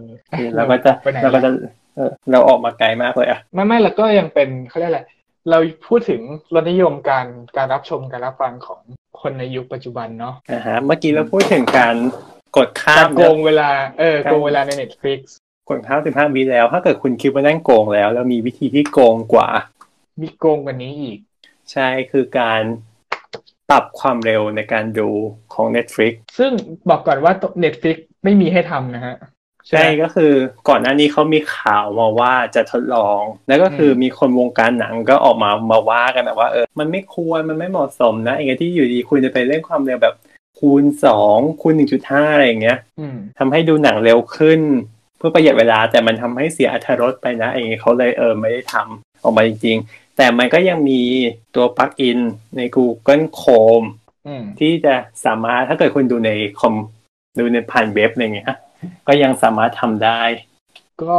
[0.57, 1.51] เราก็จะไปไหนเราก็จะ
[1.97, 5.03] เออเราออกมาไกลมากเลยอะไม่ไม่แล้วก็ยังเป็นเขาเรียกอะไร
[5.51, 6.21] เราพูดถึง
[6.55, 7.27] รสนิยมการ
[7.57, 8.81] การรับชมการรับฟังของ
[9.21, 11.97] คนในยุคปัจจุบันเนาะนะฮะเมื่อกี้เราพูดถึงการ
[12.57, 13.71] กดข้าการมโกงเวลา
[14.01, 15.21] เออโกงเวลาใน Netflix
[15.69, 19.49] กดข้ามสิบห้าวิแล้ว ถ้าเกิดคุณคิดว่านั่นโกงแล้ว แล้วมีวิธีที่โกงกว่า
[20.23, 21.19] มีโกงกว่านี้อีก
[21.73, 22.63] ใช่คือการ
[23.71, 25.09] ปรับความเร็วในการดู
[25.55, 26.53] ของ Netflix ซึ่ง
[26.89, 27.33] บอกก่อนว่า
[27.65, 29.17] Netflix ไม่มีให้ทำนะฮะ
[29.69, 30.33] ใช่ก็คือ
[30.69, 40.15] ก่อนหน้านี้เขามีข่าวมาว่าจะทดลอง แล้วก็คืออมมีคนวงการหนังก็ออกมามาว่ากันแบบว่าเออมันไม่ควรมันไม่เหมาะสมนะไอ้ที่อยู่ดีคุณจะไปเล่นความเร็วแบบ
[40.59, 44.61] คูณสองคูณหนึ่งจุดห้าอะไรอย่างเงี้ยอืมทำให้ดูหนังเร็วขึ้น
[45.19, 51.03] เพื่อประหยัดเวลาแต่มันทำให้เสียอรรถรสไปนะอย่างเงี้ยเขาเลยเออไม่ได้ทำออกมาจริง ๆ แต่มันก็ยังมี
[51.55, 52.19] ตัวปลั๊กอิน
[52.57, 53.89] ใน Google Chrome
[54.27, 54.95] อืมที่จะ
[55.25, 56.75] สามารถถ้าเกิดคุณดูในคอม
[57.39, 58.53] ดูในผ่านเว็บอะไรเงี้ย
[59.09, 60.23] ก็ยังสามารถทำได้
[61.03, 61.19] ก็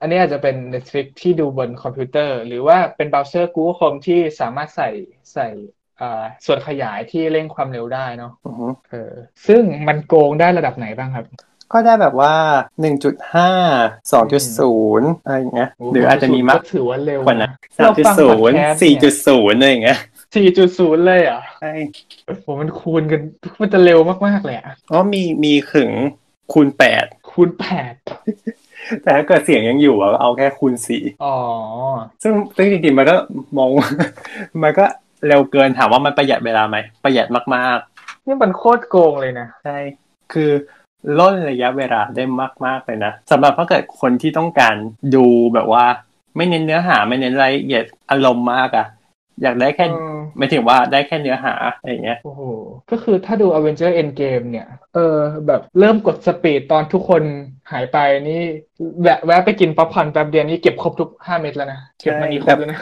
[0.00, 4.90] อันนี้อาจจะเป็น Netflix ที่ดูบนคอมพิวเตอร์ หรือว่าเป็นเบราว์เซอร์ Google Chrome ที่สามารถใส่
[5.34, 5.48] ใส่
[6.00, 9.12] อ่าส่วนขยายที่เร่งความเร็วได้เนาะอือฮึเออ
[9.46, 11.26] ซึ่งมันโกงได้ระดับไหนบ้างครับ
[11.72, 12.34] ก็ได้แบบว่า
[12.82, 17.52] 1.5 2.0 อะไรอย่างเงี้ยหรืออาจจะมีมากก็ถือว่าเร็วกว่านั้น
[17.82, 19.98] เราฟังพอดแคสต์เนี่ย3.0 4.0อะไรอย่างเงี้ย
[20.52, 21.72] 4.0เลยเหรอะใช่
[22.26, 23.20] โหมันคูณกัน
[23.60, 25.90] มันจะเร็วมากๆเลยอะอ๋อมีมีถึง
[26.52, 26.68] คูณ
[26.98, 27.94] 8คูณแปด
[29.02, 31.36] แต่ถ้าเกิดเสียงยังอยู่อะเอาแค่คูณ4อ๋อ
[32.22, 33.14] ซึ่งซึ่งจริงๆมันก็
[33.56, 33.70] มอง
[34.62, 34.84] มันก็
[35.26, 37.78] เร็วเกินถามว่ามันประหยัดเวลาไหม ประหยัดมาก
[38.26, 39.78] นี่มันโคตรโกงเลยนะๆใช่
[40.32, 40.50] คือ
[41.18, 42.24] ล่นระยะเวลาได้
[42.66, 44.74] มาก ๆ เลยนะสำหรับถ้าเกิดคนที่ต้องการ
[45.14, 45.84] ดูแบบว่า
[46.36, 48.86] ไม่เน้นเนื้อหาไม่เน้นรายละเอียดอารมณ์มากอะ
[49.42, 52.42] อยากได้แค่อืมไม่ถึงว่าได้แค่เนื้อหาอะไรอย่างเงี้ยโอ้โห
[52.90, 57.22] ก็คือถ้าดู Avenger Endgame เนี่ย เออ แบบเริ่มกด speed ตอนทุกคน
[57.72, 57.98] หายไป
[58.28, 58.42] นี่
[59.02, 62.80] แวะแวะไปกินป๊อปคอร์นแป๊บเดียวนี่เก็บครบทุกห้าเม็ดแล้วนะ เก็บมันนี้ครบแล้วนะ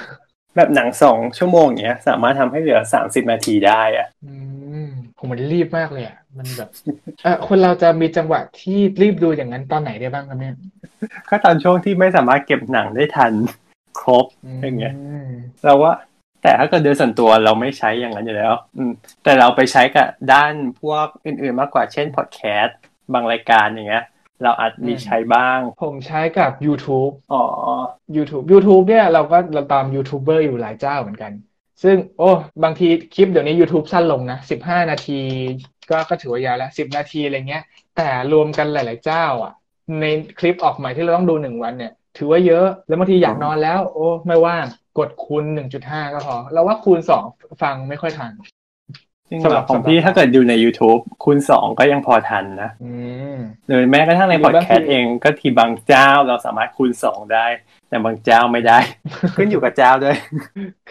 [0.56, 4.34] แบบหนังสองชั่วโมงอย่างเงี้ย สามารถทำให้เหลือสามสิบนาทีได้อะอื
[4.86, 4.88] ม
[5.18, 6.70] ผมมันรีบมากเลยอะ มันแบบ
[7.22, 10.54] เออคนเราจะมีจังหวะที่รีบดูอย่างนั้นตอนไหนได้บ้างครับเนี่ย
[11.28, 13.32] ก็ตอนช่วงที่ไม่สามารถเก็บหนังได้ทัน
[14.00, 14.26] ครบ
[14.62, 14.94] อย่างเงี้ย
[15.28, 15.30] ม
[15.64, 15.92] เราว่า
[16.42, 18.92] แต่ถ้าเกิดโดยส่วนตัวเราไม่ใช้อย่างนั้นอยู่แล้ว อืม
[19.24, 22.78] แต่เราไปใช้กับด้านพวกอื่นๆมากกว่าเช่นพอดแคสต์
[23.12, 24.04] บางรายการอย่างเงี้ย
[24.42, 27.42] เราอาจมีใช้บ้าง ผมใช้กับ YouTube อ๋อ
[28.16, 31.32] YouTube YouTube เนี่ยเราก็เราตามยูทูบเบอร์อยู่หลายเจ้าเหมือนกัน
[31.82, 32.30] ซึ่ง โอ้
[32.64, 35.20] บางทีคลิปเดี๋ยวนี้ YouTube สั้นลงนะสิบห้านาที
[35.90, 37.62] ก็ก็ถือว่ายาวแล้วสิบนาทีอะไรเงี้ย
[37.96, 39.52] แต่รวมกันหลาย ๆ เจ้า อะ
[40.00, 40.04] ใน
[40.38, 44.64] คลิปออกใหม่ที่เราต้องดูหนึ่งวันเนี่ย ถือว่าเยอะแล้วบางทีอยากนอนแล้ว โอ้ไม่ว่าง
[44.98, 47.24] กดคูณหนึ่งจุดห้าก็พอเราว่าคูณสอง
[47.62, 48.32] ฟังไม่ค่อยทัน
[49.44, 52.92] สำๆหรับของพี่สำหรับถ้าเกิดดูใน YouTube คูณสองก็ยังพอทันนะอื
[53.34, 53.36] ม
[53.68, 57.46] หรือแม้กระทั่งในหรือพอดบางแคทีสต์เองก็ทีบางเจ้าเราสามารถคูณสองได้
[57.88, 58.78] แต่บางเจ้าไม่ได้
[59.36, 60.16] ขึ้นอยู่กับเจ้าด้วย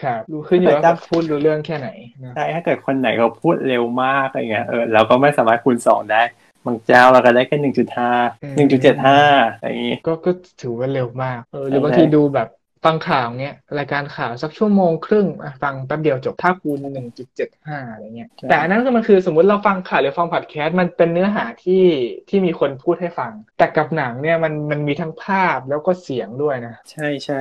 [0.02, 1.88] ครับดูขึ้นอยู่ว่าแต่เขาพูดรู้เรื่องแค่ไหน
[2.24, 6.22] นะใช่ถ้าเกิดคนไหนเขาพูดเร็วมากอะไรเงี้ยเออเราก็ไม่สามารถคูณสองได้
[6.66, 8.10] บางเจ้าเราก็ได้แค่หนึ่งจุดห้า
[8.56, 9.18] หนึ่งจุดเจ็ดห้า
[9.54, 10.30] อะไรอย่างงี้ก็ก็
[10.60, 12.48] ถือว่าเร็วมากเออหรือใช่บางทีดูแบบ
[12.84, 21.84] ฟังข่าวเนี้ยรายการข่าวสักชั่วโมงครึ่งอะฟังแป๊บเดียวจบถ้าคูณหนึ่งจุดเจ็ดห้าอะไรเงี้ยแต่อันนั้นคือมันคือสมมุติเราฟังข่าวหรือฟังพอดแคสต์มันเป็นเนื้อหาที่
[22.28, 27.40] ที่มีคนพูดให้ฟัง แต่กับหนังเนี่ยมันมันมีทั้งภาพแล้วก็เสียงด้วยนะ ใช่ใช่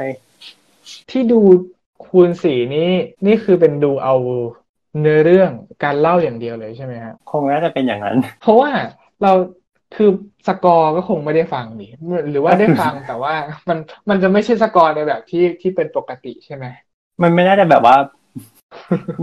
[1.12, 1.40] ที่ดู
[2.06, 2.90] คูณสี่นี้
[3.26, 4.16] นี่คือเป็นดูเอา
[5.02, 5.52] เนื้อเรื่อง
[5.84, 8.72] การเล่าอย่างเดียวเลยใช่ไหมฮะคงน่าจะเป็นอย่างนั้น เพราะว่า
[9.22, 9.32] เรา
[9.96, 10.10] คือ
[10.48, 11.88] สกอร์ก็คงไม่ได้ฟังดิ
[12.32, 13.34] หรือว่าได้ฟังแต่ว่า
[13.70, 13.78] มัน
[14.10, 16.66] มันจะไม่ใช่สกอร์ในแบบที่ที่เป็นปกติใช่ไหม
[17.24, 17.96] มันไม่น่าจะแบบว่า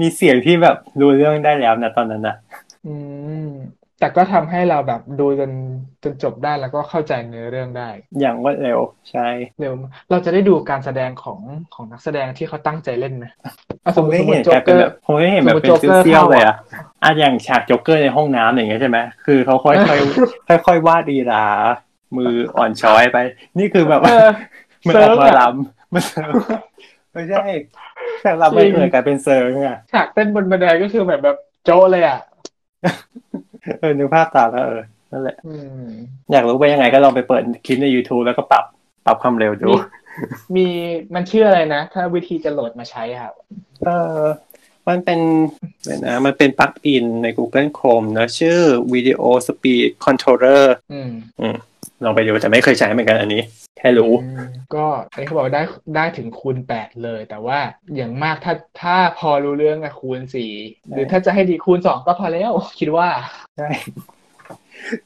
[0.00, 2.36] มีเสียงที่แบบรู้เรื่องได้แล้วนะตอนนั้นนะ
[2.86, 2.94] อื
[3.46, 3.48] ม
[4.00, 5.50] แต่ก็ทำให้เราแบบดูจน
[6.02, 7.88] จนจบได้แล้วก็เข้าใจเนื้อเรื่องได้
[8.20, 8.78] อย่างรวดเร็ว
[9.10, 9.28] ใช่
[9.60, 11.38] เร็วมากเราจะได้ดูการแสดงของ
[11.74, 13.24] ของนักแสดงที่เขาตั้งใจเล่นไหม
[13.84, 16.56] อะผมไม่สเห็นโจ๊กลายกเกเป็นอแบร์บผมไม่เห็นแบบสมมุติเป็นโจ๊กเกอร์เซี่ยวๆเลยเข้าอะอะ
[17.02, 19.98] อะอย่างฉากโจ๊กเกอร์ในห้องน้ำอย่างเงี้ยใช่ไหมคือเขาค่อยค่อย
[20.48, 21.46] ค่อยค่อยๆวาดดีลา
[22.16, 23.18] มืออ่อนช้อยไป
[23.58, 24.28] นี่คือแบบเอว่าอ
[24.86, 26.32] มันเซิอร์อกฟมาอะลำมันเซิร์ฟ
[27.12, 27.44] ไม่ใช่
[28.24, 32.18] ฉากรำไม่จริงเกิดกลายเป็นเซิ้งไงฉากเต้นบนบันไดก็คือแบบแบบโจ๊ะเลยอะ
[33.80, 35.54] เออนึกภาพตามแล้วเออนั่นแหละอื
[35.84, 35.88] ม
[36.32, 38.64] อยากรู้ไปยังไงก็ลองไปเปิดคลิปใน YouTube แล้วก็ปรับ
[39.06, 39.76] ปรับความเร็วดู มี
[40.56, 40.66] มี
[41.14, 43.34] มันชื่ออะไรนะ ถ้าวิธีจะโหลดมาใช้อะครับ
[43.84, 43.88] เอ
[44.18, 44.20] อ
[44.88, 45.20] มันเป็น
[45.84, 48.58] เดี๋ยวนะ มันเป็น plug-in ใน Google Chrome นะ ชื่อ
[48.92, 50.62] Video Speed Controller
[50.92, 51.10] อืม
[51.40, 51.56] อืม
[52.04, 53.42] ลองไปดูแต่ไม่เคยใช้เหมือนกันอันนี้
[53.78, 55.62] แค่รู้อืมก็อันนี้เขาบอกว่าได้
[55.96, 57.58] ได้ถึงคูณแปดเลย แต่ว่า
[57.96, 60.52] อย่างมากถ้าถ้าพอรู้เรื่องอะคูณสี่
[60.90, 63.08] หรือถ้าจะให้ดีคูณสองก็พอแล้ว คิดว่า
[63.58, 63.68] ใช่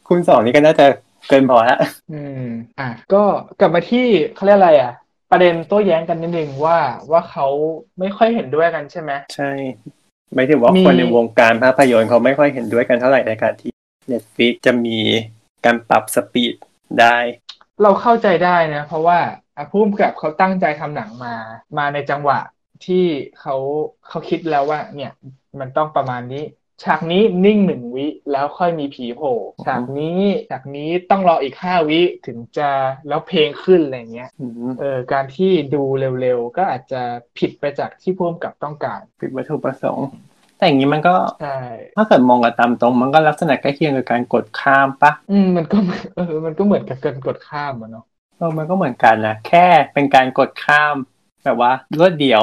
[0.09, 0.87] คุณสองนี่ก็น่าจะ
[1.29, 1.79] เกินพอละ
[2.12, 2.47] อืม
[2.81, 3.23] อะ ก็
[3.61, 4.93] กลับมาที่เขาเรียกอะไรอะ
[5.31, 6.79] ประเด็นโต้แย้งกันนิดนึงว่า
[7.11, 7.47] ว่าเขา
[8.01, 9.51] ไม่ค่อยเห็นด้วยกันใช่ไหมใช่
[10.35, 13.73] หมายถึงว่ามีคนในวงการภาพยนตร์เขาไม่ค่อยเห็นด้วยกันเท่าไหร่ในการที่
[14.11, 14.99] Netflix จะมี
[15.64, 16.55] การปรับสปีด
[17.01, 17.16] ได้
[17.83, 19.18] เราเข้าใจได้นะ เพราะว่า
[19.57, 21.35] อะผู้กำกับเขาตั้งใจทำหนังมา
[21.79, 22.39] มาในจังหวะ
[22.87, 23.05] ที่
[23.41, 23.57] เขา
[24.09, 25.12] เขาคิดแล้วว่า เนี่ย
[25.61, 26.45] มันต้องประมาณนี้
[26.85, 32.70] ฉากนี้นิ่งหนึ่งวิแล้วค่อยมีผีโผล่ฉากนี้ฉากนี้ต้องรออีกห้าวิถึงจะ
[33.09, 35.83] แล้วเพลงขึ้นอะไรเงี้ยอืมเออการที่ดู
[36.20, 37.03] เร็วๆ ก็อาจจะ
[37.39, 40.07] ผิดไปจากที่ผู้กำกับต้องการผิดวัตถุประสงค์
[40.59, 41.59] แต่อย่างนี้มันก็ใช่
[41.97, 45.77] ถ้าเกิดมองกันตามตรง มันก็ลักษณะใกล้เคียงกับการกดข้ามปะอืมมันก็
[46.17, 48.05] เออมันก็เหมือนกับการกดข้ามอะเนาะ
[48.39, 50.95] เออมันก็เหมือนกันนะแค่เป็นการกดข้าม
[51.45, 52.43] แบบว่ารวดเดียว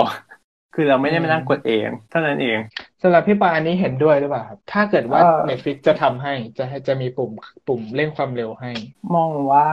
[0.78, 2.58] คือเราไม่ได้มานั่งกดเองเท่านั้นเอง
[3.02, 7.32] สำหรับพี่ปาอันนี้เห็นด้วยหรือเปล่าครับถ้าเกิดว่าเออ Netflix จะทำให้จะให้จะมีปุ่ม
[7.68, 8.72] ปุ่มเร่งความเร็วให้
[9.16, 9.68] มองว่า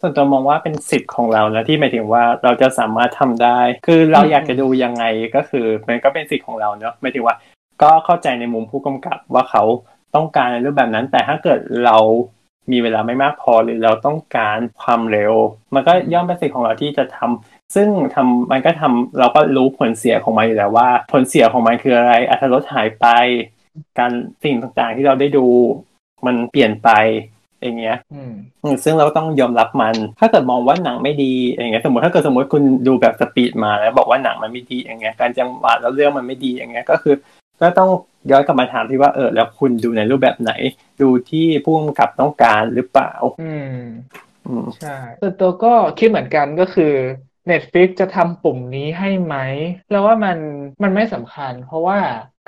[0.00, 7.34] ส่วนตัวมองว่าเป็นสิทธิ์ของเรานะที่หมายถึงว่าเราจะสามารถทำได้ คือเราอยากจะดูยังไงก็คือ มันก็เป็นสิทธิ์ของเราเนอะหมายถึงว่า
[7.82, 9.62] ก็เข้าใจในมุมผู้กำกับว่าเขา
[10.14, 11.96] ต้องการในรูปแบบนั้น แต่ถ้าเกิดเรา
[12.72, 15.34] มีเวลาไม่มากพอหรือเราต้องการความเร็ว
[15.74, 23.06] มันก็ย่อมเป็นสิทธิ์ของเราที่จะทำซึ่งทำมันก็ทำเราก็รู้ผลเสียของมันอยู่แล้วว่า ผลเสียของมันคืออะไรอัตรสหายไป
[23.98, 24.10] การ
[24.42, 25.46] สิ่งต่างๆที่เราได้ดู
[26.26, 26.90] มันเปลี่ยนไป
[27.62, 27.96] อย่างเงี้ย
[28.84, 37.14] ซึ่งเราก็ต้องยอมรับมัน ถ้าเกิดมองว่าหนังไม่ดีอย่างเงี้ย สมมติถ้าเกิดสมมติคุณดูแบบสปีดมาแล้วบอกว่าหนังมันไม่ดีอย่างเงี้ย การจังหวะแล้วเรื่องมันไม่ดีอย่างเงี้ย ก็คือ
[37.60, 37.90] ก็ต้อง
[38.30, 40.52] ย้อนกลับมาถามที่ว่าเออแล้วคุณดูในรูปแบบไหน
[41.00, 43.76] ดูที่ผู้กำกับต้องการหรือเปล่าอืม
[44.46, 46.94] อืมใช่ส่วนตัวก็คิดเหมือนกันก็คือ
[47.50, 49.36] Netflix จะทำปุ่มนี้ให้ไหม
[49.90, 50.38] แล้วว่ามัน
[50.82, 51.98] มันไม่สำคัญ เพราะว่า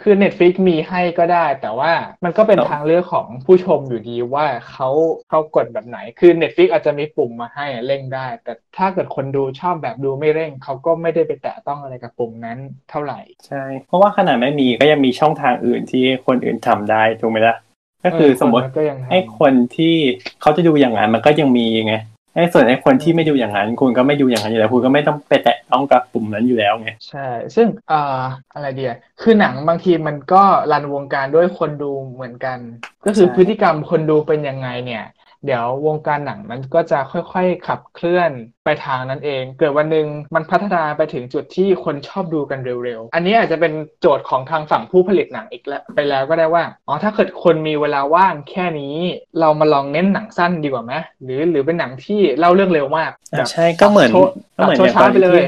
[0.03, 1.93] คือ Netflix มีให้ก็ได้ แต่ว่า
[2.25, 4.89] มันก็เป็นครับทางเลือกของผู้ชมอยู่ดีว่าเขา
[5.29, 12.59] เขากดแบบไหน คือ Netflix อาจจะมีปุ่มมาให้เร่งได้ แต่ถ้าเกิดคนดูชอบแบบดูไม่เร่ง เขาก็ไม่ได้ไปแตะต้องอะไรกับปุ่มนั้น
[12.91, 17.57] เท่าไหร่ ใช่ เพราะว่าขนาดไม่มีก็ยังมีช่องทางอื่นที่คนอื่นทำได้ถูกไหมล่ะ
[18.05, 19.95] ก็คือสมมติเนก็ยังทำไอ้คนที่
[20.41, 21.95] เขาจะดูอย่างนั้นมันก็ยังมีไง
[22.35, 28.21] ไอ้ส่วนไอ้คนที่ไม่ดูอย่างนั้น คุณก็ไม่ดูอย่างนั้นอยู่แล้วคุณก็ไม่ต้องไปแตะต้องกับปุ่มนั้นอยู่แล้วไงใช่ ซึ่งเอ่อ
[28.55, 32.59] อะไรเดียคือหนังบางทีมันก็รันวงการด้วยคนดูเหมือนกัน
[33.05, 35.05] ก็คือใช่พฤติกรรมคนดูเป็นยังไงเนี่ย
[35.47, 38.31] เดี๋ยววงการหนังมันก็จะค่อยๆ ขับเคลื่อน
[38.65, 48.95] ไปทางนั้นเอง เกิดวันหนึ่งมันพัฒนาไปถึงจุดที่คนชอบดูกันเร็วๆ อันนี้อาจจะเป็นโจทย์ของทางฝั่งผู้ผลิตหนังอีกแล้วไปแล้วก็ได้ว่า อ๋อ ถ้าเกิดคนมีเวลาว่างแค่นี้
[49.41, 55.43] เรามาลองเน้นหนังสั้นดีกว่าไหมหรือหรือเป็นหนังที่เล่าเรื่องเร็วมากอะใช่ก็เหมือนโชว์ก็เหมือนตัดโชว์ช้าไปเลย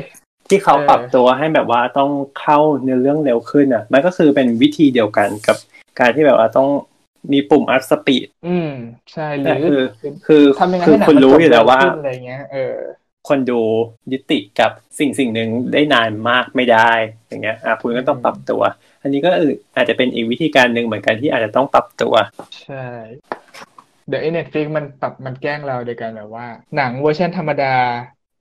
[0.48, 5.56] ที่เขาเออปรับตัวให้แบบว่าต้องเข้าเนื้อเรื่องเร็วขึ้นอะ มันก็คือเป็นวิธีเดียวกันกับ
[5.98, 6.68] การที่แบบว่าต้อง
[7.32, 8.72] มีปุ่ม up speedอืม
[9.12, 9.82] ใช่หรืแต่อคือ
[10.26, 12.76] คือทำยังไงคือให้หนังคุณมันรู้จบอยู่แล้วว่าเร็ขึ้นอะไรเงี้ยเออ
[13.28, 13.60] คนดู
[14.12, 16.90] ยึดติดกับสิ่งสิ่งหนึ่งได้นานมากไม่ได้
[17.28, 18.62] อย่างเงี้ยอะคุณก็ต้องปรับตัว
[19.02, 22.14] อันนี้ก็เอออาจจะเป็นอีกวิธีการหนึ่งเหมือนกันที่อาจจะต้องปรับตัว
[22.64, 22.86] ใช่
[24.08, 26.46] เดี๋ยวไอ้ Netflix มันปรับมันแกล้งเราโดยการแบบว่า
[26.76, 27.74] หนังเวอร์ชันธรรมดา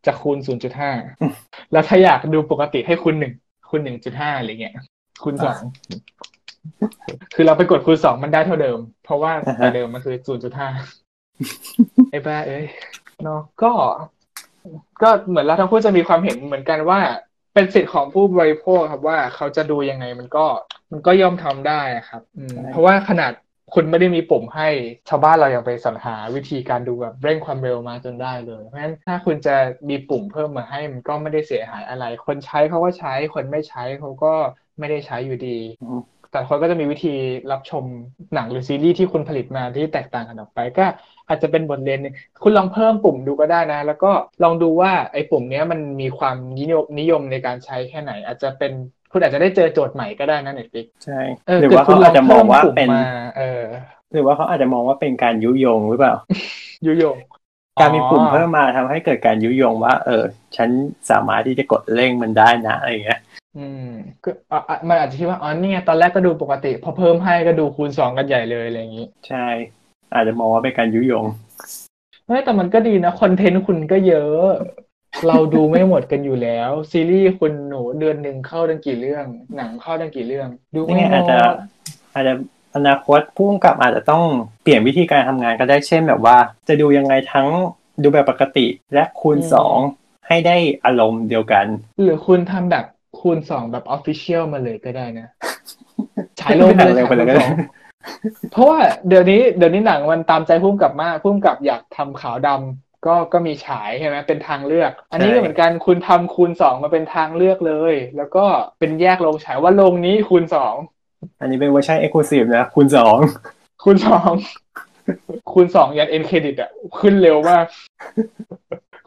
[0.06, 0.38] จะคูณ
[1.06, 3.34] 0.5 แล้วถ้าอยากดูปกติให้คูณหนึ่ง
[3.70, 4.76] คูณ1.5 อะไรเงี้ย
[5.24, 5.60] คูณสอง
[7.36, 10.16] คือเราไปกดคูณสองมันได้เท่าเดิม เพราะว่าอ่าฮะแต่เดิมมันคือ
[10.54, 10.70] 0.5
[12.12, 12.66] ไอ้บ้าเอ้ย
[13.24, 13.72] เนาะก็
[15.02, 17.00] ก็เหมือนเราทั้งคู่จะมีความเห็นเหมือนกันว่า
[17.54, 20.46] เป็นสิทธิ์ของผู้บริโภคครับว่าเขาจะดูยังไงมันก็
[20.92, 23.32] มันก็ย่อมทำได้อะครับอืมใช่เพราะว่าขนาด
[23.74, 24.68] คุณไม่ได้มีปุ่มให้
[25.10, 29.56] ชาวบ้านเรายังไปสรรหาวิธีการดูแบบเร่งความเร็วมาจนได้เลย เพราะฉะนั้นถ้าคุณจะ
[29.90, 34.34] มีปุ่มเพิ่มมาให้มันก็ไม่ได้เสียหายอะไร คนใช้เขาก็ใช้คนไม่ใช้เขาก็
[34.80, 36.02] ไม่ได้ใช้อยู่ดีอืม
[36.32, 37.10] แต่คนก็จะมีวิธี
[37.52, 37.86] รับชม
[38.34, 40.86] หนังหรือซีรีส์ที่คุณผลิตมาที่แตกต่างกันออกไป ก็
[41.28, 42.14] อาจจะเป็นบทเรียนหนึ่ง
[42.44, 44.12] คุณลองเพิ่มปุ่มดูก็ได้นะ แล้วก็
[44.44, 48.72] ลองดูว่าไอ้ปุ่มเนี้ยมันมีความนิยมนิยมในการใช้แค่ไหน อาจจะเป็น
[49.12, 53.02] คุณอาจจะได้เจอโจทย์ใหม่ก็ได้นะ Netflix ใช่เออหรือคือว่าคุณเขาลออางจจะมองว่าเพิ่มปุ่มเป็นมา
[53.36, 53.44] เออ
[54.12, 56.14] หรือว่าเขาอาจจะมองว่าเป็นการยุยงหรือเปล่า
[56.86, 57.18] ยุยง
[57.80, 60.24] การมีปุ่มเพิ่อ๋มอมาทำให้เกิดการยุยงว่า เออ
[60.56, 60.70] ฉัน
[61.10, 63.20] สามารถที่จะกดเร่งมันได้นะอะไรอย่างเงี้ย
[63.58, 63.90] อืม
[64.24, 69.48] ก็อะอะมันอาจจะคิดว่าอ๋อเนี่ยตอนแรกก็ดูปกติ พอเพิ่มให้ก็ดูคูณสองกันใหญ่เลยอะไรอย่างนี้ ใช่
[70.14, 71.26] อาจจะมองว่าเป็นการยุยง
[72.28, 74.46] เฮ้ยแต่มันก็ดีนะคอนเทนต์คุณก็เยอะ
[75.28, 79.26] เราดูไม่หมดกันอยู่แล้ว ซีรีส์คุณหนูเดือนหนึ่งเข้าตั้งกี่เรื่อง
[79.56, 81.42] หนังเข้าตั้งกี่เรื่อง ดูนี่ไม่ไงหมอาจจะด
[82.14, 82.34] อาจจะ
[82.76, 84.24] อนาคตผู้กำกับอาจจะต้อง
[84.64, 86.38] เปลี่ยนวิธีการทำงานก็ได้เช่นแบบว่า
[86.68, 87.48] จะดูยังไงทั้ง
[88.04, 89.78] ดูแบบปกติและคูณสอง
[90.28, 91.66] ให้ได้อารมณ์เดียวกัน
[92.02, 92.86] หรือคุณทำแบบ
[93.22, 95.28] คูณสองแบบออฟฟิเชียลมาเลยก็ได้นะ
[96.40, 97.82] ฉายลงหนัเลงยเร็วไปเลยก็ฉายได้คูณสอง
[98.52, 108.46] เพราะว่าเดี๋ยวนี้เดี๋ยวนี้หนังมันตามใจพุ่มกับมากพุ่มกับอยากทำขาวดำก็ก็มีฉายใช่ไหมเป็นทางเลือก อันนี้ก็เหมือนกันคุณทำคูณสองมาเป็นทางเลือกเลย แล้วก็
[108.80, 110.76] เป็นแยกโรงฉายว่าโรงนี้คูณสอง
[111.40, 113.18] อันนี้เป็นเวอร์ชัน exclusive นะคูณสอง
[113.84, 114.32] คูณสอง
[115.54, 117.66] คูณสองยัน end credit อะขึ้นเร็วมาก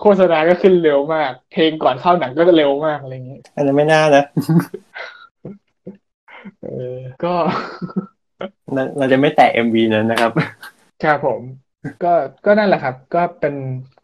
[0.07, 4.25] โฆษณาก็ขึ้นเร็วมาก เพลงก่อนเข้าหนังก็เร็วมากอะไรอย่างนี้อันนั้นไม่น่านะ
[6.63, 7.35] เออก็
[8.75, 10.33] เราเราจะไม่แตะ MV นั้นนะครับ
[11.05, 11.41] ครับผม
[12.05, 12.13] ก็
[12.47, 13.55] ก็นั่นแหละครับ ก็เป็น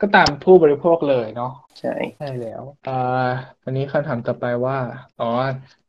[0.00, 2.96] ก็ตามผู้บริโภคเลยเนาะใช่ใช่แล้วเอ่
[3.26, 3.28] อ
[3.64, 4.78] วันนี้คำถามต่อไปว่า
[5.20, 5.30] อ๋อ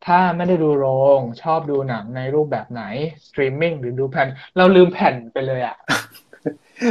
[0.05, 0.87] ถ้าไม่ได้ดูโร
[1.19, 2.83] งชอบดูหนังในรูปแบบไหน
[3.27, 5.77] สตรีมมิ่งหรือดูแผ่น เราลืมแผ่นไปเลยอะ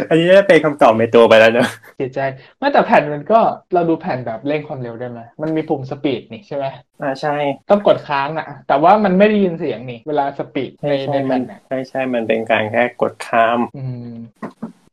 [0.08, 2.18] อันนี้ได้เป็นคำตอบในตัวไปแล้วเนอะเสียใจ
[2.58, 3.36] ไม่แต่แผ่นมันก็
[3.72, 6.66] เราดูแผ่นแบบเร่งความเร็วได้ไหมมันมีปุ่ม speed นี่ใช่ไหม
[7.00, 7.30] อ่าใช่
[7.68, 13.96] ต้องกดค้างอะ แต่ว่ามันไม่ได้ยินเสียงนี่ เวลา speed ในใช่ในใช่แผ่มันนอะใช่ใช่มันเป็นการแค่กดข้ามอืม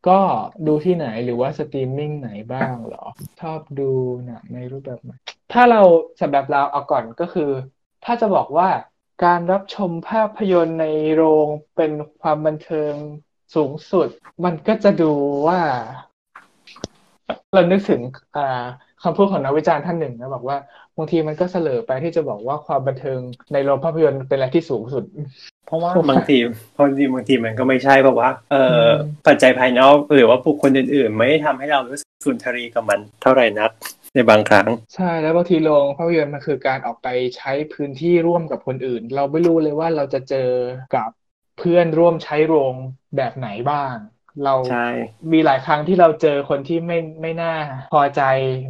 [0.07, 0.11] ก็
[0.65, 2.99] ดูที่ไหนหรือว่าสตรีมมิ่งไหนบ้างเหรอ
[3.39, 3.83] ชอบดู
[4.25, 5.11] หนังในรูปแบบไหน
[5.51, 5.77] ถ้าเรา
[6.21, 7.43] สำหรับเราเอาก่อนก็คือ
[8.03, 8.67] ถ้าจะบอกว่า
[9.19, 10.83] การรับชมภาพยนตร์ใน
[11.13, 12.95] โรงเป็นความบันเทิง
[13.55, 14.07] สูงสุด
[14.45, 15.11] มันก็จะดู
[15.47, 15.59] ว่า
[17.53, 18.01] เรานึกถึง
[18.35, 18.63] อ่า
[19.03, 20.57] คำพูดของนักวิจารณ์ท่านหนึ่งนะบอกว่า
[20.97, 23.19] บางทีมันก็เสลอไปที่จะบอกว่าความบันเทิง
[23.53, 25.03] ในโรงภาพยนตร์เป็นอะไรที่สูงสุด
[25.67, 26.37] เพราะว่าบางที
[26.79, 33.71] บางทีบางทีมันก็ไม่ใช่เพราะว่าเอ่ออมปัจจัยภายนอกหรือว่าบุคคลอื่นๆ ไม่ได้ทำให้เรารู้สึกสุนทรีกับมันเท่าไหร่นัก
[34.13, 40.49] ในบางครั้ง ใช่แล้วบางทีโรงภาพยนตร์มันคือการออกไปใช้พื้นที่ร่วมกับคนอื่น เราไม่รู้เลยว่าเราจะเจอ
[40.95, 41.09] กับ
[41.57, 42.73] เพื่อนร่วมใช้โรง
[43.15, 43.95] แบบไหนบ้าง
[44.43, 44.87] เราใช่
[45.33, 47.53] มีหลายครั้งที่เราเจอคนที่ไม่ไม่น่า
[47.93, 48.21] พอใจ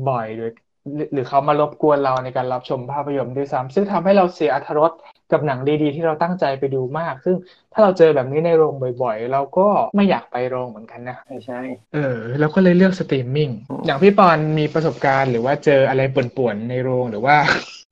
[0.09, 0.51] บ่อยหรือ
[0.95, 4.91] หรือหรือเขามารบกวนเราในการรับชมภาพยนตร์ด้วยซ้ำซึ่งทำให้เราเสียอรรถรส
[5.31, 7.35] กับหนังดีๆ ที่เราตั้งใจไปดูมาก ซึ่ง
[7.73, 8.73] ถ้าเราเจอแบบนี้ในโรง
[9.03, 11.61] บ่อย ๆ เราก็ไม่อยากไปโรงเหมือนกันนะใช่ใช่
[11.93, 17.37] เออเราก็เลยเลือกสตรีมมิ่งอืมอย่างพี่ปอนมีประสบการณ์หรือว่าเจออะไรป่วนๆในโรงหรือว่า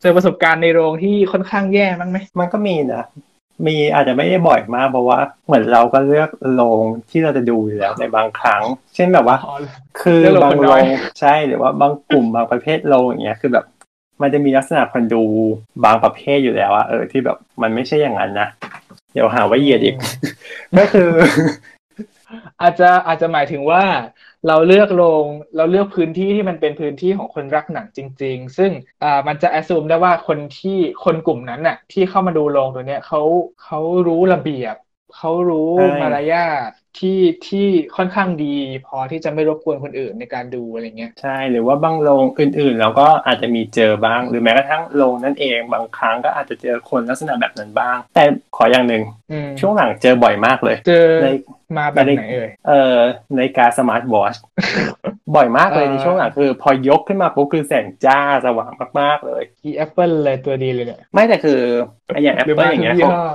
[0.02, 3.06] เจอประสบการณ์ในโรงที่ค่อนข้างแย่มั้งไหมมันก็มีนะ
[3.68, 8.62] มีอาจจะไม่ได้บ่อยมากเพราะว่า เหมือนเราก็เลือกโรงที่เราจะดูอยู่แล้วในบางครั้ง
[8.96, 9.56] เช่นแบบว่าอ๋อ
[10.02, 10.86] คือเลือกโรงบางคนโรน้อยง
[11.20, 13.66] ใช่หรือว่าบางกลุ่มบางประเภทโรงอย่างเงี้ยคือแบบ
[14.22, 15.24] มันจะมีลักษณะคนดู
[15.86, 18.48] บางประเภทอยู่แล้วอะเออที่แบบมันไม่ใช่อย่างนั้นนะ
[19.14, 19.96] เดี๋ยวหาว่าเหยียดอีก
[20.78, 21.10] ก็คือ
[22.62, 23.84] อาจจะอาจจะหมายถึงว่า
[24.46, 28.72] เราเลือกโรงเราเลือกพื้นที่ที่มันเป็นพื้นที่ของคนรักหนังจริง ๆ ซึ่ง
[29.02, 30.72] อ่ามันจะแอ s ซูมได้ว่าคนที่
[31.04, 33.20] คนกลุ่มนั้นน่ะที่เข้ามาดูโรงตัวเนี้ยเขา
[33.60, 34.76] เขารู้ระเบียบ
[35.14, 37.68] เขารู้ใช่มารยาท ที่ที่
[37.98, 38.56] ค่อนข้างดี
[38.88, 48.24] พอที่จะไม่รบกวนคนอื่นในการดูอะไรเงี้ยใช่หรือว่าบางโรงอื่นๆ เราก็อาจจะมีเจอบ้าง หรือแม้กระทั่งโรงนั่นเองบางครั้งก็อาจจะเจอคนลักษณะแบบนั้นบ้าง แต่
[48.56, 51.28] ขออย่างหนึ่งอืมช่วงหลังเจอบ่อยมากเลย เจอใน
[51.78, 52.96] มาแบบไหนเอ่ยเอ่อ
[53.38, 54.36] ในกาสมาร์ทวอช
[55.36, 61.60] บ่อยมากเลยเอ่อในช่วงหลังคือ พอยกขึ้นมาปุ๊บคือแสงจ้าสว่างมากๆเลยอีแอปเปิลเลยตัวดีเลยเนี่ยไม่แต่คือ
[62.08, 63.28] ไอ้อย่างหรือ Apple มาอย่างทุกเงี้ยยี่เขาห้อ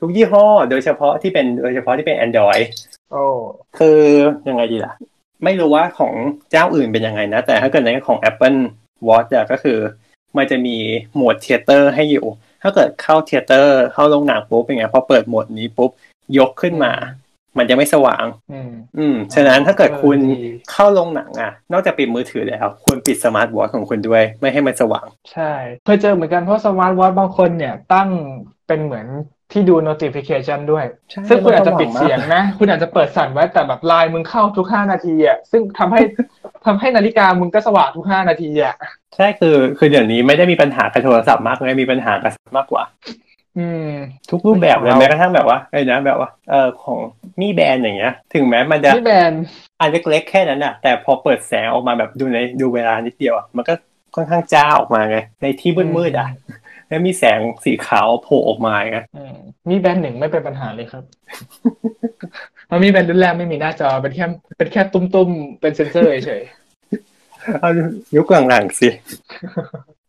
[0.00, 2.64] ทุกยี่ห้อโดยเฉพาะที่เป็นโดยเฉพาะที่เป็น Android
[3.12, 3.24] โอ้
[3.78, 4.00] คือ
[4.48, 4.92] ยังไงดีล่ะ
[5.44, 6.12] ไม่รู้ว่าของ
[6.50, 8.58] เจ้าอื่นเป็นยังไงนะ แต่ถ้าเกิดในของ Apple
[9.08, 9.78] Watch อะก็คือ
[10.36, 10.76] มันจะมี
[11.14, 12.26] โหมด theater ให้อยู่
[12.62, 15.90] ถ้าเกิดเข้า theater เข้าโรงหนังปุ๊บเป็นไงพอเปิดโหมดนี้ปุ๊บ
[16.38, 16.92] ยกขึ้นมา
[17.58, 25.52] มันจะไม่สว่างอืมอืม ฉะนั้นถ้าเกิดคุณเออดีเข้าโรงหนังอะ นอกจากปิดมือถือแล้วควรปิดสมาร์ทวอทของคุณด้วย ไม่ให้มันสว่าง ใช่
[25.84, 28.08] เคยเจอเหมือนกันเพราะสมาร์ทวอทบางคนเนี่ยตั้ง
[28.66, 29.06] เป็นเหมือน
[29.52, 36.00] ที่ดู notification ด้วยใช่ซึ่งคุณอาจจะปิดมันสว่างมากเสียงนะ คุณอาจจะเปิดสั่นไว้แต่แบบไลน์มึงเข้าทุกห้านาทีอะ ซึ่งทำให้
[36.66, 38.74] ทำให้นาฬิกามึงก็สว่างทุกห้านาทีอะ
[39.16, 42.82] ใช่คือ คือเดี๋ยวนี้ไม่ได้มีปัญหากับโทรศัพท์มากเลยมีปัญหากับมากกว่า
[43.58, 43.92] อืม
[44.30, 46.98] ทุกรูปแบบเลยของเราแม้กระทั่งแบบว่าเอ้ยนะแบบว่าเออของ
[47.40, 49.42] Mi Band อย่างเงี้ย ถึงแม้มันจะ Mi Band
[49.80, 53.74] อันเล็กๆแค่นั้นอะ แต่พอเปิดแสงออกมาแบบดูในดูเวลานิดเดียวอะมันก็
[54.14, 56.28] ค่อนข้างจ้าออกมาไงในที่มืดๆอะ
[56.88, 59.36] แล้วมีแสงสีขาวโผล่ออกมาไงอืม
[59.70, 61.04] Mi Band หนึ่งไม่เป็นปัญหาเลยครับ
[62.66, 64.26] เพราะ Mi Band รุ่นแรกไม่มีหน้าจอเป็นแค่
[64.58, 66.42] เป็นแค่ตุ้มๆเป็นเซนเซอร์เฉย
[67.60, 67.70] เอา
[68.16, 68.88] ยุคหลังๆสิ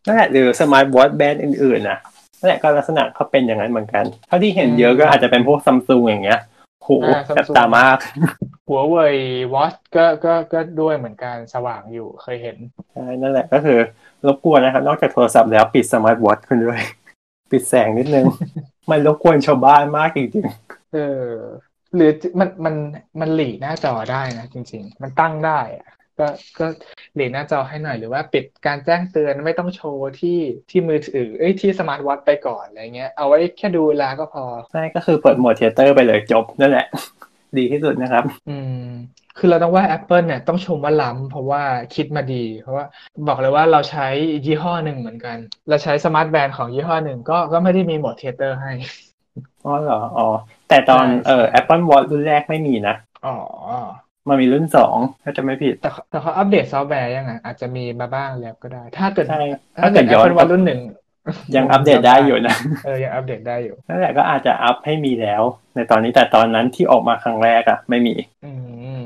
[0.06, 2.00] นั่นแหละหรือ smart watch แบรนด์อื่นๆนะ
[2.40, 6.40] นั่นแหละก็ลักษณะเขาเป็นอย่างนั้นเหมือนกัน เท่าที่เห็นเยอะก็อาจจะเป็นพวกซัมซุงอย่างเงี้ย
[6.84, 6.90] โห
[7.36, 12.58] แสบตามากๆ Huawei Watch ก็ก็ก็ด้วยเหมือนกันสว่างอยู่เคยเห็น
[12.94, 13.78] ใช่นั่นแหละก็คือ
[14.28, 16.82] รบกวนนะครับ นอกจากโทรศัพท์แล้วปิด smart watch คุณด้วย
[17.52, 18.26] ปิดแสงนิดนึง
[18.92, 20.46] มันรบกวนชาวบ้านมากจริง
[20.94, 21.28] เออ
[21.96, 22.76] หรือมันมัน
[23.20, 25.90] มันหรี่หน้าจอได้นะจริง ๆ มันตั้งได้อะ
[26.20, 26.28] ก็
[26.60, 26.66] ก็
[27.16, 30.40] หรี่หน้าจอให้หน่อยหรือว่าปิดการแจ้งเตือนไม่ต้องโชว์ที่
[30.70, 36.86] ที่มือถือเอ้ยที่ smart watch ไปก่อนอะไรเงี้ยเอาไว้แค่ดูเวลาก็พอๆใช่ก็คือเปิดโหมด theater ไปเลยจบนั่นแหละ
[37.58, 38.86] ดีที่สุดนะครับ อืม
[39.38, 41.64] คือเราต้องว่า Apple เนี่ยต้องชมว่าล้ำเพราะว่า
[41.96, 42.86] คิดมาดี เพราะว่า
[43.28, 44.08] บอกเลยว่าเราใช้
[44.46, 45.38] ยี่ห้อหนึ่งเหมือนกัน
[45.70, 48.72] เราใช้ smart band ของยี่ห้อหนึ่งก็ก็ไม่ได้มีโหมด theater ให้
[49.66, 50.28] อ๋อเหรออ๋อ
[50.70, 53.36] แต่ตอนใช่เอ่อ Apple Watch รุ่นแรกไม่มีนะอ๋อ
[54.28, 59.42] มันมีรุ่นสองถ้าจะไม่ผิด แต่เขาแต่เขาอัปเดตซอฟต์แวร์ยังไงอาจจะมีมาบ้างแล้วก็ได้ ถ้าเกิดใช่
[59.84, 60.82] ถ้าเกิดถ้าเกิดย้อน Apple Watch รุ่นหนึ่ง
[61.56, 62.56] ยังอัปเดตได้อยู่นะ
[62.86, 65.44] เออยังอัปเดตได้อยู่นั่นแหละก็อาจจะอัพให้มีแล้ว
[65.76, 68.14] ในตอนนี้แต่ตอนนั้นที่ออกมาครั้งแรกอะไม่มี
[68.46, 68.52] อื
[69.00, 69.02] มเ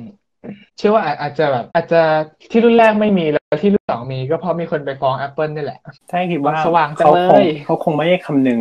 [0.80, 2.02] ชื่อว่าอาจจะแบบอาจจะ
[2.52, 5.80] ที่รุ่นแรกไม่มีแล้วที่รุ่นสองมีก็เพราะมีคนไปฟ้อง Apple นี่แหละ
[6.10, 8.60] ใช่คิดว่าสว่างจังเขาเลคงยเขาคงไม่ได้คำนึง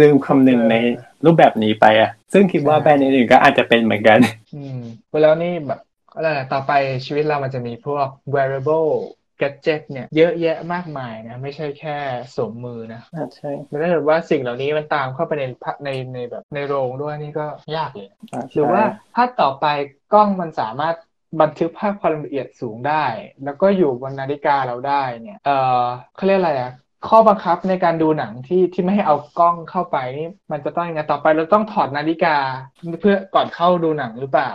[0.00, 0.76] ลืมคำนึงเออใน
[1.24, 4.18] รูปแบบนี้ไปอะซึ่งคิดว่าใช่แบรนด์อื่นๆก็อาจจะเป็นเหมือนกัน
[4.54, 4.78] อืม
[5.22, 5.80] แล้วนี่แบบ
[6.16, 6.72] อะไรนะต่อไป
[7.06, 8.92] ชีวิตเรามันจะมีพวก wearable
[9.40, 11.96] gadget เนี่ยเยอะแยะมากมายนะ ไม่ใช่แค่
[12.34, 18.84] สวมมือนะอ่าใช่แล้วถ้าเกิดว่าสิ่งเหล่านี้มันตามเข้าไปในพะในในแบบในโรงด้วยนี่ก็ยากเลยอ่าหรือใช่ว่า
[19.14, 19.66] ถ้าต่อไป
[20.12, 20.96] กล้องมันสามารถ
[21.40, 23.04] บันทึกภาพความละเอียดสูงได้
[23.44, 25.84] แล้วก็อยู่บนนาฬิกาเราได้เนี่ยเออ
[26.16, 26.72] เขาเรียกอะไรอะ
[27.08, 32.36] ข้อบังคับในการดูหนังที่ที่ไม่ให้เอากล้องเข้าไปนี่มันจะต้องยังไงต่อไปเราต้องถอดนาฬิกา
[33.00, 34.52] เพื่อก่อนเข้าดูหนังหรือเปล่า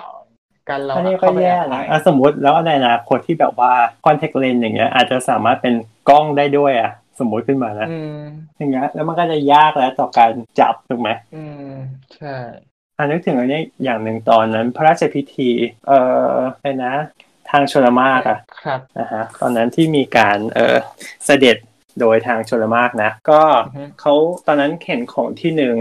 [0.70, 3.74] การเราอันนี้ก็เข้าไปแย่แอบนะถ่ายอะสมมติแล้วในอนาคตที่แบบว่า
[4.06, 5.74] contact lens อย่างเงี้ย อาจจะสามารถเป็น
[6.10, 8.22] กล้องได้ด้วยอะสมมติขึ้นมานะอืม
[8.58, 11.74] อย่างเงี้ยแล้วมันก็จะยากแล้วต่อการจับถูกไหมอืม
[12.16, 12.36] ใช่
[12.98, 15.50] อันนึกถึงอันนี้อย่างหนึ่งตอนนั้น พระราชพิธี
[15.88, 16.00] เอ่
[16.34, 16.94] ออะไรนะ
[17.50, 20.78] ทางชลมากอะครับนะฮะตอนนั้นที่มีการเออ
[21.26, 21.58] เสด็จ
[22.00, 24.14] โดยทางชลมากนะ ก็อือฮึเขา
[24.48, 25.76] ตอนนั้นเข็นของที่หนึ่ง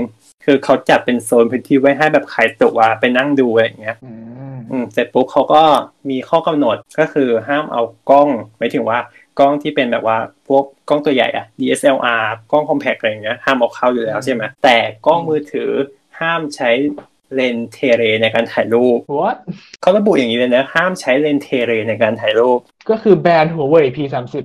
[0.45, 4.13] คือเขาจัดเป็นโซนพื้นที่ไว้ให้แบบใครตัวไปนั่งดูอะไรอย่างเงี้ยอื
[4.55, 5.63] มอืมเสร็จปุ๊บเขาก็
[6.11, 8.99] มีข้อกำหนดก็คือห้ามเอากล้องหมายถึงว่า
[9.39, 10.19] กล้องที่เป็นแบบว่า
[10.49, 14.77] พวกกล้องตัวใหญ่อะ DSLR กล้องคอมแพคอะไรอย่างเงี้ยห้ามเอาเข้าอยู่แล้วใช่ไหมแต่
[15.07, 15.71] กล้องมือถือ
[16.21, 16.71] ห้ามใช้
[17.35, 19.37] เลนส์เทเรในการถ่ายรูป what
[19.81, 22.59] เขาระบุอย่างนี้เลยนะห้ามใช้เลนส์เทเรในการถ่ายรูป
[22.91, 24.45] ก็คือแบรนด์หัวเว่ย P สามสิบ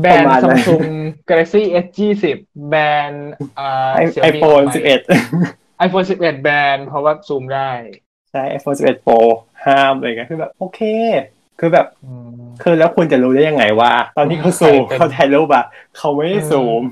[0.00, 0.88] แบรนประด์มาณนั้น Samsung
[1.28, 2.36] Galaxy S ยี่สิบ
[2.68, 5.00] แบรนด์อ่าไอ Xiaomi ไอโฟนใหม่สิบเอ็ด
[5.86, 7.70] iPhone 11แบรนด์เพราะว่าซูมได้
[8.30, 9.14] ใช่ไอโฟนสิบเอ็ดโปร
[9.66, 10.80] ห้ามเลยก็คือแบบโอเค
[11.60, 15.64] คือแบบอืมคือแล้วคุณจะรู้ได้ยังไงว่า ตอนที่เขาซูมใครเป็นเขาถ่ายรูปอะ
[15.96, 16.82] เขาไม่ได้อืมซูม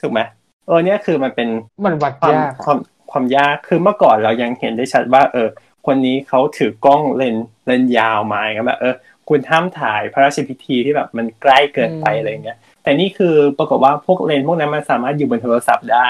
[0.00, 0.20] ถูกไหม
[0.66, 1.48] เออเนี่ยคือมันเป็น
[1.86, 2.78] มันวัดความยากความ
[3.10, 5.48] ความยากคือเมื่อก่อนเรายังเห็นได้ชัดว่า เออ
[5.86, 8.94] คนนี้เขาถือกล้องเลนส์เลนส์ยาวมาอย่างเงี้ยแบบเออ
[9.28, 16.08] คุณห้ามถ่ายพระราชพิธีที่แบบมันใกล้เกินไปอะไรเงี้ย แต่นี่คือปรากฏว่าพวกเลนส์พวกนั้นมันสามารถอยู่บนโทรศัพท์ได้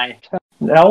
[0.68, 0.89] แล้ว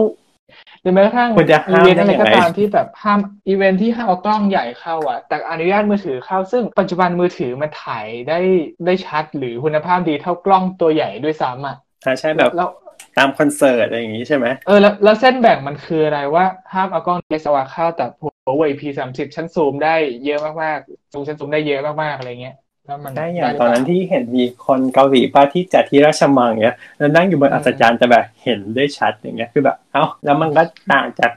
[0.82, 8.40] หรือแม้กระทั่งคุณจะห้ามเวนต์อะไรได้ยังไงก็ตามที่แบบห้ามอีเวนต์ที่ห้ามเอากล้องใหญ่เข้าอะ แต่อนุญาตมือถือเข้า ซึ่งปัจจุบันมือถือมันถ่ายได้
[8.86, 11.76] ได้ชัดหรือคุณภาพดีเท่ากล้องตัวใหญ่ด้วยซ้ำอะ
[12.06, 12.70] อ่าใช่แบบแล้ว
[13.18, 19.96] ตามคอนเสิร์ตอะไรอย่างงี้ใช่ไหมเออแล้วแล้วเส้นแบ่งมันคืออะไรว่าห้ามเอากล้อง DSLR เข้าแต่หั วเว่ย P สามสิบฉันซูมได้
[20.26, 22.56] เยอะมากๆซูมฉันซูมได้เยอะมากๆอะไรเงี้ย
[22.86, 31.32] แล้วมันได้อย่างหรืตอนเปล่นั้นที่เห็นมีคนเกาหลีป้าที่จัดที่ราชมังเงี้ยแล้วนั่งอยู่บนอัศจรรย์แต่แบบเห็นได้ชัดอย่างเงี้ยคือแบบเอ้าแล้วมันก็ต่างจาก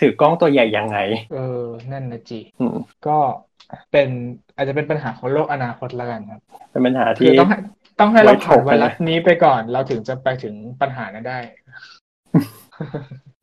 [0.00, 0.98] ถือกล้องตัวใหญ่ยังไง
[1.34, 1.62] เออ
[1.92, 3.18] นั่นนะจีอืมก็
[3.92, 4.08] เป็น
[4.56, 6.40] อาจจะเป็นปัญหาของโลกอนาคตแล้วกันครับ
[6.70, 7.58] เป็นปัญหาคือที่ต้องให้
[8.00, 11.38] ต้องให้เราผ่านไว้ถกไวกันนะรัสนี้ไปก่อน เราถึงจะไปถึงปัญหานั้นได้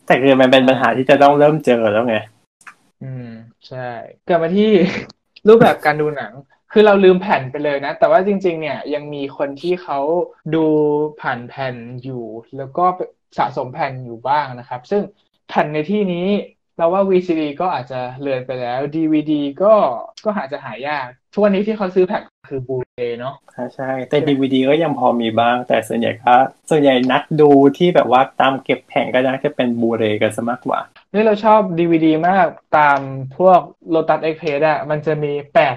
[0.05, 2.15] แต่คือมันเป็นปัญหาที่จะต้องเริ่มเจอแล้วไง
[3.03, 3.29] อืม
[3.67, 3.89] ใช่
[4.27, 4.69] กลับมาที่
[5.47, 6.33] รูปแบบการดูหนัง
[6.71, 9.99] คือเราลืมแผ่นไปเลยนะ แต่ว่าจริง ๆ เนี่ยยังมีคนที่เขา
[10.55, 10.65] ดู
[11.21, 12.23] ผ่านแผ่นอยู่
[12.57, 12.85] แล้วก็
[13.37, 15.01] สะสมแผ่นอยู่บ้างนะครับ ซึ่ง
[15.47, 16.27] แผ่นในที่นี้
[16.77, 19.31] เราว่า VCD ก็อาจจะเลือนไปแล้ว DVD
[19.63, 19.73] ก็
[20.25, 26.33] ก็อาจจะหายากทุกวันนี้ที่เขาซื้อแผ่น คือ Blu-ray เนาะใช่ใช่แต่ดีวดีก็ยังพอมีบ้าง แต่ส่วนใหญ่ก็
[26.69, 30.79] ส่วนใหญ่นักดูที่แบบว่าตามเก็บแผงก็น่าจะเป็นบูเรกันซะมากกว่า
[31.13, 32.47] นี่เราชอบ DVD มาก
[32.77, 32.99] ตาม
[33.37, 33.59] พวก
[33.93, 35.75] Lotus Express อะมันจะมีแปด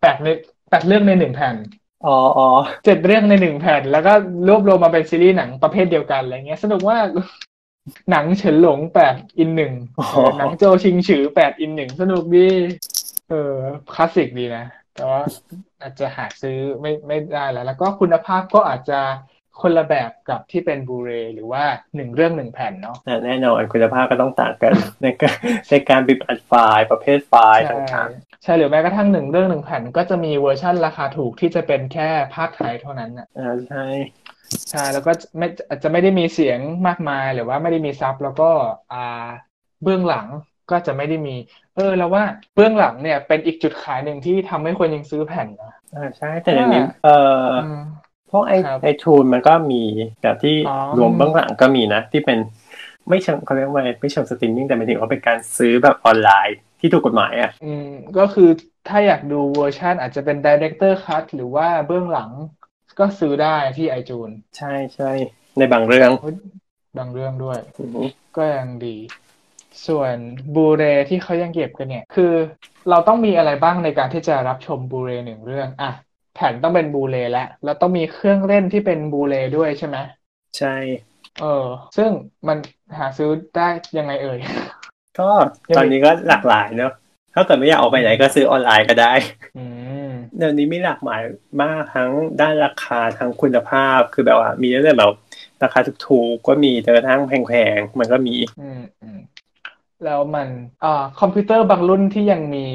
[0.00, 0.28] แปดใน
[0.70, 1.56] แปดเรื่องในหนึ่งแผ่น
[2.06, 2.48] อ๋ออ๋อ
[2.84, 4.12] เจ็ดเรื่องในหนึ่งแผ่น แล้วก็
[4.48, 7.06] รวบรวมมาเป็นซีรีส์หนังประเภทเดียวกันอะไรเงี้ยสนุกมาก
[8.10, 10.06] หนังเฉินหลงแปดอินหนึ่งอ๋อ
[10.38, 12.48] หนังโจชิงฉือแปดอินหนึ่งสนุกดี
[13.28, 13.54] เออ
[13.94, 14.64] คลาสสิกดีนะ
[14.98, 15.22] แต่ว่า
[15.82, 19.00] อาจจะหาซื้อไม่ไม่ได้แล้ว แล้วก็คุณภาพก็อาจจะ
[19.60, 21.64] คนละแบบกับที่เป็นบูเรหรือว่า
[21.96, 24.72] หนึ่งเรื่องหนึ่งแผ่นเนาะแต่แน่นอนคุณภาพก็ต้องต่างกัน
[25.02, 25.36] ในการ
[25.70, 28.08] ในการบิบอัดไฟล์ประเภทไฟล์ใช่ต่าง
[28.42, 33.84] ใช่หรือแม้กระทั่งหนึ่งเรื่องหนึ่งแผ่นก็จะมีเวอร์ชั่นราคาถูกที่จะเป็นแค่ภาคไทยเท่านั้นน่ะๆอ่าใช่
[34.70, 38.50] ใช่แล้วก็ไม่อาจจะไม่ได้มีเสียงมากมายหรือว่าไม่ได้มีซับแล้วก็
[38.92, 39.28] อ่า
[39.82, 40.26] เบื้องหลัง
[40.70, 41.36] ก็จะไม่ได้มี
[41.76, 42.24] เออ แล้วว่า
[42.54, 47.16] เบื้องหลังเนี่ยเป็นอีกจุดขายหนึ่งที่ทำให้คนยังซื้อแผ่นนะอ่าใช่แต่เดี๋ยวนี้ว่าเอ่
[47.48, 47.80] ออืม
[48.30, 49.82] พวกไอครับ iTunes มันก็มี
[50.22, 52.38] แบบที่อ๋อรวมเบื้องหลังก็มีนะ ที่เป็น
[53.08, 58.50] ไม่เชิงเขาเรียกว่าอะไรไม่เชิงสตรีมมิ่งแต่หมายถึงว่าเป็นการซื้อแบบออนไลน์ที่ถูกกฎหมายอะ อืมก็คือ
[58.88, 62.30] ถ้าอยากดูเวอร์ชันอาจจะเป็น Director Cut หรือว่าเบื้องหลัง
[62.98, 65.10] ก็ซื้อได้ที่ iTunes ใช่ใช่
[65.58, 66.10] ในบางเรื่อง
[66.98, 68.96] บางเรื่องด้วยอือหือก็ยังดี
[69.86, 70.14] ส่วน
[70.54, 72.32] บูเรที่เขายังเก็บกันเนี่ย คือ
[72.90, 75.90] เราต้องมีอะไรบ้างในการที่จะรับชมบูเรหนึ่งเรื่องอะ
[76.34, 79.96] แผ่นต้องเป็นบูเรแล้วแล้วต้องมีเครื่องเล่นที่เป็นบูเรด้วยใช่ไหม
[80.58, 80.76] ใช่
[81.40, 82.10] เออ ซึ่ง
[82.48, 82.58] มัน
[82.98, 83.68] หาซื้อได้
[83.98, 84.38] ยังไงเอ่ย
[85.18, 85.28] ก็
[85.76, 86.92] ตอนนี้ก็หลากหลายเนอะ
[87.34, 89.12] ถ้าเกิดไม่อยากออกไปไหนก็ซื้อออนไลน์ก็ได้
[89.58, 89.64] อื
[90.08, 91.22] มเดี๋ยวนี้มีหลากหลาย
[91.62, 92.10] มากทั้ง
[92.40, 95.12] ด้านราคาทั้งคุณภาพคือแบบว่า มีตั้งแต่แบบ
[95.62, 99.18] ราคาถูกๆก็มีจนกระทั่งแพงๆมันก็มีอืมอืม
[100.04, 100.48] แล้วมัน
[100.84, 102.66] อ่าคอมพิวเตอร์บางรุ่นที่ยังมี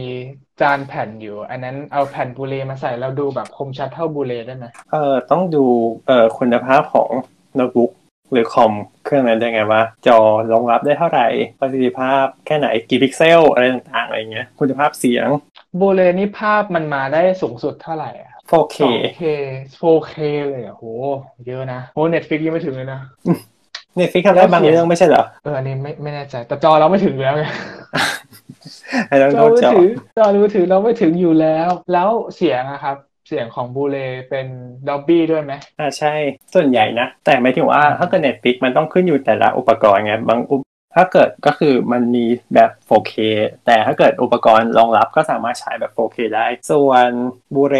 [0.61, 5.65] จานแผ่นอยู่ อันนั้นเอาแผ่น Blu-ray มาใส่แล้วดูแบบคมชัดเท่า Blu-ray ได้ไหมเอ่อต้องดู
[6.07, 7.09] เอ่อคุณภาพของ
[7.55, 7.91] โน้ตบุ๊ก
[8.31, 8.73] หรือคอม
[9.05, 10.17] เครื่องนั้นได้ไงว่าจอ
[10.51, 11.27] รองรับได้เท่าไหร่
[11.59, 15.29] ประสิทธิภาพแค่ไหนกี่พิกเซลอะไรต่างๆอะไรเงี้ยคุณภาพเสียง
[15.79, 18.77] บูเลนี่ภาพมันมาได้สูงสุดเท่าไหร่อะ 4K
[19.19, 19.21] 2K
[19.79, 20.15] 4K
[20.49, 20.85] เลยอะโห
[21.47, 22.99] เยอะนะโหเน็ตฟิกยังไม่ถึงเลยนะ
[23.95, 27.43] เนี่ยฟิกทำได้บางเรื่องไม่ใช่เหรอ เออ อันนี้ไม่ไม่แน่ใจ แต่จอเราไม่ถึงแล้วไง
[29.07, 32.97] ไอ้ต้องจโทอษมือจอถือจอมือถือเราไม่ถึงอยู่แล้ว แล้วเสียงอะครับ
[33.27, 33.97] เสียงของบูเล
[34.29, 34.47] เป็น
[34.87, 36.13] ดอบบี้ด้วยไหมอ่าใช่
[36.53, 40.61] ส่วนใหญ่นะ แต่หมายถึงว่าถ้าเกิด Netflix มันต้องขึ้นอยู่แต่ละอุปกรณ์ไง บางอุป
[40.95, 43.13] ถ้าเกิดก็คือมันมีแบบ 4K
[43.65, 47.09] แต่ถ้าเกิดอุปกรณ์รองรับก็สามารถใช้แบบ 4K ได้ ส่วน
[47.55, 47.77] บูเร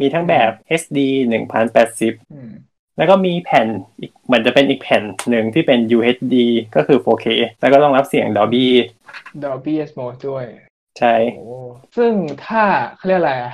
[0.00, 0.98] มีทั้งแบบ HD
[1.64, 2.50] 1080อืม
[2.98, 3.66] แล้วก็มีแผ่น
[4.00, 6.34] อีกเหมือนจะเป็นอีกแผ่นหนึ่งที่เป็น UHD
[6.76, 7.26] ก็คือ 4K
[7.60, 8.66] แล้วก็ต้องรับเสียง Dolby
[9.42, 10.44] Dolby Atmos ด้วย
[10.98, 11.58] ใช่โอ้
[11.96, 12.12] ซึ่ง
[12.46, 12.64] ถ้า
[12.96, 13.52] เขาเรียกอะไรอะ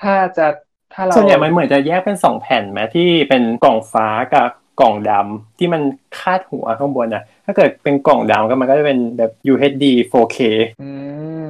[0.00, 0.46] ถ้าจะ
[0.94, 4.48] ถ้าเราส่วนใหญ่มันเหมือนจะแยกเป็นสองแผ่นไหมที่เป็นกล่องฟ้ากับ
[4.80, 5.82] กล่องดำที่มัน
[6.18, 10.38] คาดหัวข้างบนนะถ้าเกิดเป็นกล่องดำก็มันก็จะเป็นแบบ UHD 4K
[10.82, 10.90] อื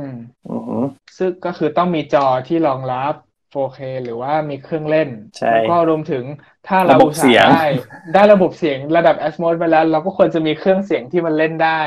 [0.00, 0.02] ม
[0.50, 0.84] อือหือ
[1.16, 3.14] ซึ่งก็คือต้องมีจอที่รองรับ
[3.52, 6.24] 4K หรือว่ามีเครื่องเล่นใช่แล้วก็รวมถึง
[6.68, 7.66] ถ้าเราระบบอุตส่าห์เสียงได้
[8.14, 11.80] ได้ระบบเสียงระดับ Atmos ไปแล้ว เราก็ควรจะมีเครื่องเสียงที่มันเล่นได้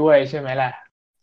[0.00, 0.70] ด้วยใช่ไหมล่ะ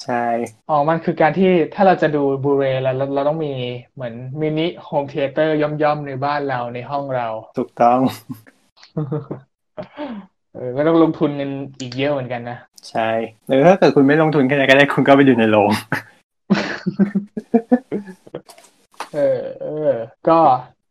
[0.04, 0.26] ใช่
[0.70, 3.54] อ๋อมันคือการที่ถ้าเราจะดูบูเรแล้วเราเราต้องมี
[3.96, 7.28] เหมือนmini home theater ย่อมๆในบ้านเราในห้องเรา
[7.58, 8.00] ถูกต้อง
[10.54, 12.58] เออก็ต้องลงทุนเงินอีกเยอะเหมือนกันนะ
[12.90, 13.10] ใช่
[13.48, 15.70] หรือถ้าเกิดคุณไม่ลงทุนแค่ไหนก็ได้คุณก็ไปดูในโรง
[19.16, 19.94] เออเออ
[20.30, 20.40] ก็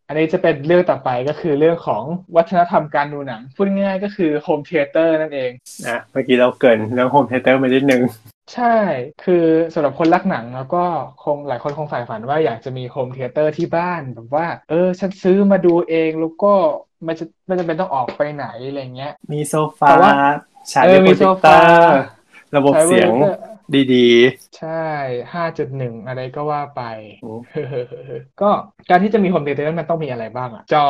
[0.09, 2.03] อันนี้จะเป็นเรื่องต่อไปก็คือเรื่องของ
[2.37, 5.51] วัฒนธรรมการดูหนัง พูดง่ายๆก็คือ home theater นั่นเอง
[5.87, 8.03] นะเมื่อกี้เราเกริ่นเรื่อง home theater มานิดนึง
[8.55, 8.77] ใช่
[9.25, 9.45] คือ
[9.75, 10.85] สำหรับคนรักหนังแล้วก็
[11.25, 16.53] คงหลายคนคงใฝ่ฝันว่าอยากจะมี home theater ที่บ้านแบบว่า เออ ฉันซื้อมาดูเองแล้วก็
[17.05, 20.13] ไม่จะไม่จำเป็นต้องออกไปไหนอะไรเงี้ย มีโซฟาแต่ว่า
[20.73, 22.03] ฉายด้วยเอด้อมีโปรเจคเตอฟา
[22.57, 23.11] ระบบใช้เสียง
[23.65, 24.09] โปรเจคเตอร์ดี
[24.59, 24.87] ใช่
[25.35, 26.83] ห้าจุดหนึ่งอะไรก็ว่าไป
[27.25, 27.41] อืม
[28.41, 28.51] ก็
[28.91, 30.89] การที่จะมี home theater มันต้องมีอะไรบ้างอะจอ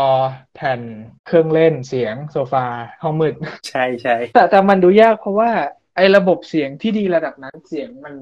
[0.55, 0.80] แผ่น
[1.26, 2.66] เครื่องเล่นเสียงโซฟา
[3.02, 5.51] ห้องมืดๆใช่ใช่แต่แต่มันดูยากเพราะว่า
[5.96, 8.14] ไอ้ระบบเสียงที่ดีระดับนั้นเสียงมัน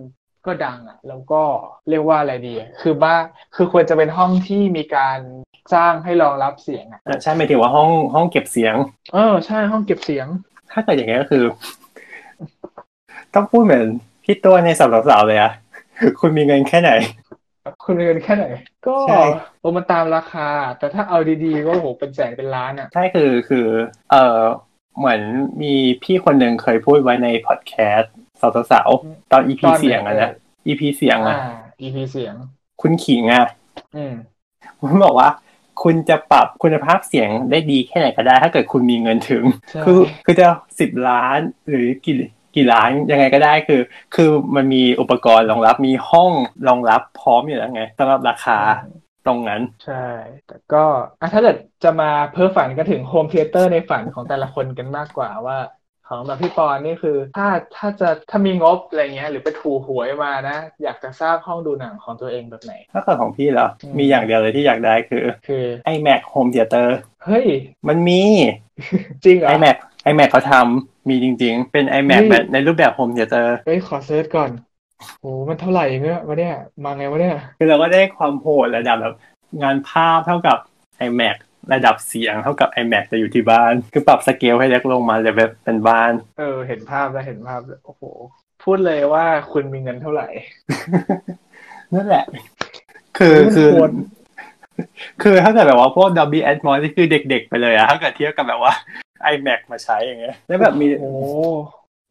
[0.47, 1.43] ก็ดังอะแล้วก็
[1.89, 3.17] เรียกว่าอะไรดีอะคือบ้า
[3.55, 5.19] คือควรจะเป็นห้องที่มีการ
[5.75, 8.75] สร้างให้รองรับเสียงอะอะใช่หมายถึงว่าห้องห้องเก็บเสียง
[9.15, 10.27] เออใช่ห้องเก็บเสียง
[10.73, 11.45] ถ้าเกิดอย่างนี้ยก็คือ
[13.35, 13.87] ต้องพูดเหมือน
[14.25, 15.53] พี่ตัวในสาวสาวๆเลยอะ
[16.21, 16.91] คุณมีเงินแค่ไหน
[17.85, 18.47] คุณมีเงินแค่ไหน
[18.87, 19.23] ก็ใช่
[19.61, 23.67] โอ้มันตามราคา แต่ถ้าเอาดีๆก็โอ้โหเป็นแสนเป็นล้านอะใช่คือคือ
[24.11, 24.43] เอ่อ
[24.99, 25.21] เหมือน
[25.63, 30.31] มีพี่คนหนึ่งเคยพูดไว้ในพอดแคสต์สาวสาวๆตอน EP เสียงอะนะ
[30.67, 32.35] EP เสียงอะอ่า EP เสียง
[32.83, 33.47] คุณขิงอะ
[33.97, 34.15] อืม
[34.81, 35.31] ผมบอกว่า
[35.83, 40.47] คุณจะปรับคุณภาพเสียงได้ดีแค่ไหนก็ได้ ถ้าเกิดคุณมีเงินถึงใช่คือคือจะ
[40.81, 41.39] สิบล้าน
[41.69, 42.17] หรือกี่
[42.57, 43.81] กี่ล้านยังไงก็ได้คือ
[44.15, 46.33] คือมันมีอุปกรณ์รองรับมีห้อง
[46.69, 48.59] รองรับพร้อมอยู่แล้วไงสำหรับราคา
[49.27, 50.07] ตรงนั้น ใช่
[50.47, 50.85] แต่ก็
[51.21, 55.59] อะถ้าเกิดจะมาเพ้อฝันก็ถึง home theater ในฝันของแต่ละคนกันมากกว่าว่า
[56.09, 65.65] ของแบบพี่ปอนนี่คือ ถ้าถ้าจะถ้ามีงบอะไรเงี้ย หรือไปถูกหวยมานะ อยากจะสร้างห้องดูหนังของตัวเองแบบไหน ถ้าเกิดของพี่เหรออืมมีอย่างเดียวเลยที่อยากได้คือ คือ
[65.95, 66.87] IMAX Home Theater
[67.25, 67.47] เฮ้ย
[67.89, 68.23] มันมี
[69.25, 69.77] จริงเหรอ iMac
[70.11, 74.51] iMac เขาทำมีจริง ๆ เป็น iMac นี่แบบในรูปแบบ Home Theater เฮ้ยขอ search ก่อน
[75.21, 76.55] โหมันเท่าไหร่เนี่ยวะเนี่ย
[76.85, 79.15] มาไงวะเนี่ยคือเราก็ได้ความโหดระดับแบบ
[79.63, 80.59] งานภาพเท่ากับ
[81.07, 81.37] iMac
[81.73, 88.03] ระดับเสียงเท่ากับ iMac แต่อยู่ที่บ้าน คือปรับสเกลให้เล็กลงมาเลยแบบเป็นบ้าน เออ เห็นภาพแล้วเห็นภาพแล้วโอ้โห
[88.65, 90.29] พูดเลยว่าคุณมีเงินเท่าไหร่
[91.95, 92.25] นั่นแหละ
[93.19, 93.93] คือคือควร
[95.23, 98.73] คือถ้าเกิดแบบว่าพวก Dolby Atmos นี่คือเด็กๆไปเลยอะถ้าเกิดเทียบกับแบบว่า
[99.33, 101.13] iMac มาใช้อย่างเงี้ยแล้วแบบมีโอ้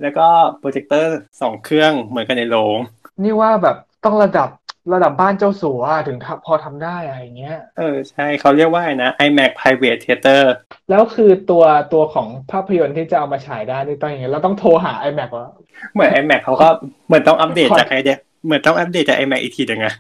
[0.01, 0.27] แล้วก็
[0.59, 2.77] โปรเจคเตอร์สองเครื่องเหมือนกันในโรง
[3.23, 4.49] นี่ว่าแบบต้องระดับ
[4.93, 10.41] ระดับบ้านเจ้าสัวถึงทำพอทำได้อะไรอย่างเงี้ย เออใช่เขาเรียกว่าไงนะ IMAX Private Theater
[10.89, 11.63] แล้วคือตัว
[11.93, 15.47] ตัวของภาพยนตร์ที่จะเอามาฉายได้นี่ต้องอย่างเงี้ยเราต้องโทรหา iMac ว่า
[15.93, 16.67] เหมือน IMAX เขาก็
[17.07, 19.93] เหมือนต้องอัปเดตขอจากไอเดีย เหมือนต้องอัปเดตจาก iMac อีกทีหนึงอะ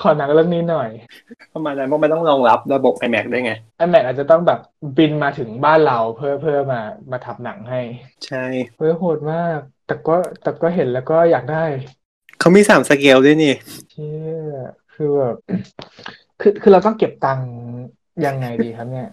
[0.00, 0.88] ขอหนังเรื่องนี้หน่อย
[1.54, 3.52] ประมาณนั้นเพราะมันต้องรองรับระบบ iMac ได้วยไง
[3.82, 4.60] IMAX อาจจะต้องแบบ
[4.98, 6.80] บินมาถึงบ้านเราเพื่อเพื่อมา
[7.12, 7.80] มาทำหนังให้
[8.26, 8.44] ใช่
[8.78, 11.64] เฮ้ยโหดมาก แต่ก็แต่ก็เห็นแล้วก็อยากได้
[12.40, 13.52] เขามีสามสเกลด้วยนี่
[13.90, 14.46] เชี่ย
[14.94, 15.36] คือแบบ
[16.40, 17.50] คือคือเราต้องเก็บตังค์
[18.26, 19.08] ยังไงดีครับเนี่ย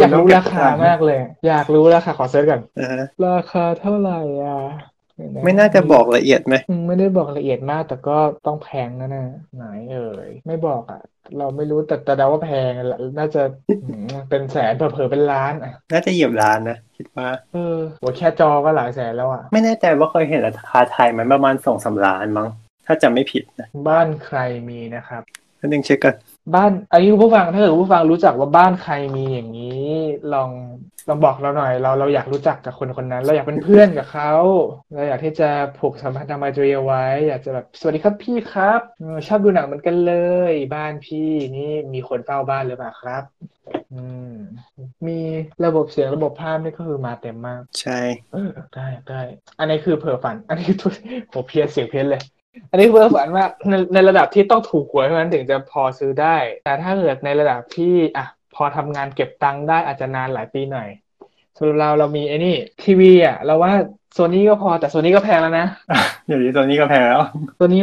[0.00, 4.60] อยากรู้ราคามากเลย อยากรู้ราคาขอ search ก่อนอ่าฮะราคาเท่าไหร่อะ
[5.44, 8.16] ไม่น่าจะบอกละเอียดไหมอืมไม่ได้บอกละเอียดมากแต่ก็
[8.46, 11.00] ต้องแพงแน่ๆไหนเอ่ยไม่บอกอะ
[11.38, 12.86] เราไม่รู้แต่แต่เดาว่าแพงอะ
[13.18, 13.42] น่าจะ
[13.82, 22.48] อืมเป็นแสนเผลอๆเป็นล้านอะน่าจะเหยียบล้านนะคิดว่าเออโหแค่จอก็หลายแสนแล้วอะ ไม่แน่ใจว่าเคยเห็นราคาไทยไหมันประมาณสองสามล้านมั้ง
[22.86, 24.38] ถ้าจำไม่ผิดนะบ้านใคร
[24.70, 25.22] มีนะครับ
[25.60, 26.14] นั่นเองเช็คกัน
[26.54, 29.90] บ้านอันนี้คุณผู้ฟังถ้าเกิดคุณผู้ฟังรู้จักว่าบ้านใครมีอย่างนี้
[30.34, 30.50] ลอง
[31.08, 34.32] ลองบอกเราหน่อย เราเราอยากรู้จักกับคนคนนั้น เราอยากเป็นเพื่อนกับเขา
[34.94, 35.48] เราอยากที่จะ
[35.78, 40.14] ผูกสัมพันธ์ทางไมตรีเอาไว้ อยากจะแบบสวัสดีครับพี่ครับเออชอบดูหนังเหมือนกันเล
[40.50, 43.22] ย บ้านพี่นี่มีคนเฝ้าบ้านหรือเปล่าครับ
[43.92, 44.02] อื
[44.32, 44.34] ม
[45.06, 45.18] มี
[45.64, 48.00] ระบบเสียงระบบภาพนี่ก็คือมาเต็มมาก ใช่
[48.32, 49.20] เออได้ได้
[49.58, 50.90] อันนี้คือเพ้อฝัน อันนี้คือตัว
[51.28, 52.22] โหเพี้ยนเสียงเพี้ยนเลย
[52.70, 60.88] อันนี้เพ้อฝันว่าในในระดับที่ต้องถูกหวยเท่านั้นถึงจะพอซื้อได้ แต่ถ้าเกิดในระดับที่อะพอทำงานเก็บตังค์ได้อาจจะนานหลายปีหน่อย
[61.56, 63.72] สำหรับเราเรามีไอ้นี่ทีวีอะเราว่า
[64.12, 65.66] โซนี่ก็พอแต่โซนี่ก็แพงแล้วนะ
[66.26, 67.22] เดี๋ยวนี้ตัวนี้ก็แพงแล้ว
[67.58, 67.82] ตัวนี้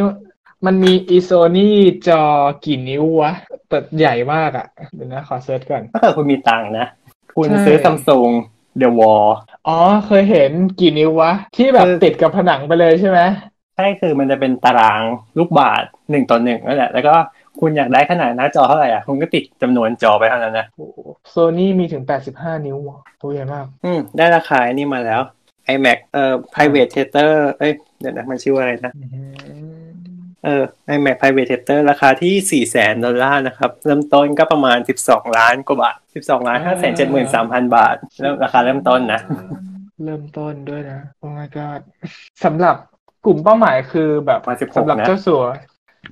[0.66, 1.76] มันมีอีโซนี่
[2.08, 2.22] จอ
[2.64, 3.32] กี่นิ้ววะ
[3.68, 6.86] เปิดใหญ่มากอะเดี๋ยวนะขอ search ก่อนถ้าเกิดคุณมีตังค์นะ
[7.36, 8.30] คุณใช่ซื้อซัมซุง
[8.78, 9.24] The Wall
[9.68, 10.50] อ๋อเคยเห็น
[10.80, 13.20] กี่นิ้ววะ ที่แบบคือติดกับผนังไปเลยใช่ไหม
[13.80, 15.02] ใช่คือมันจะเป็นตาราง
[15.38, 17.14] ลูกบาทหนึ่งต่อหนึ่งนั่นแหละ แล้วก็
[17.60, 20.66] คุณอยากได้ขนาดหน้าจอเท่าไหร่อะคุณก็ติดจำนวนจอไปเท่านั้นนะ
[21.30, 22.02] โซนี่มีถึง
[22.34, 25.20] 85 นิ้วว่ะตัวใหญ่มาก อืม ได้ราคาอันนี้มาแล้ว
[25.74, 28.92] iMac เอ่อ private theater เอ้ย เดี๋ยวนะ มันชื่อว่าอะไรนะ
[30.44, 30.62] เออ
[30.94, 39.20] iMac private theater ราคาที่สี่แสนดอลลาร์นะครับ เริ่มต้นก็ประมาณสิบสองล้านกว่าบาทสิบสองล้านห้าแสนเจ็ดหมื่นสามพันบาท เริ่มราคาเริ่มต้นนะ
[40.04, 41.80] เริ่มต้นด้วยนะ โอ้ my god
[42.44, 42.76] สำหรับ
[43.28, 45.42] กลุ่มเป้าหมายคือแบบมา16สำหรับนะเจ้าสัว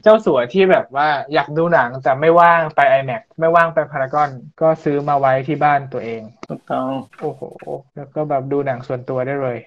[0.03, 4.31] เจ้าสัวที่แบบว่าอยากดูหนังแต่ไม่ว่างไป iMac ไม่ว่างไปพารากอน
[4.61, 6.89] ก็ซื้อมาไว้ที่บ้านตัวเองถูกต้อง
[7.21, 7.41] โอ้โห
[7.97, 9.59] แล้วก็แบบดูหนังส่วนตัวได้เลย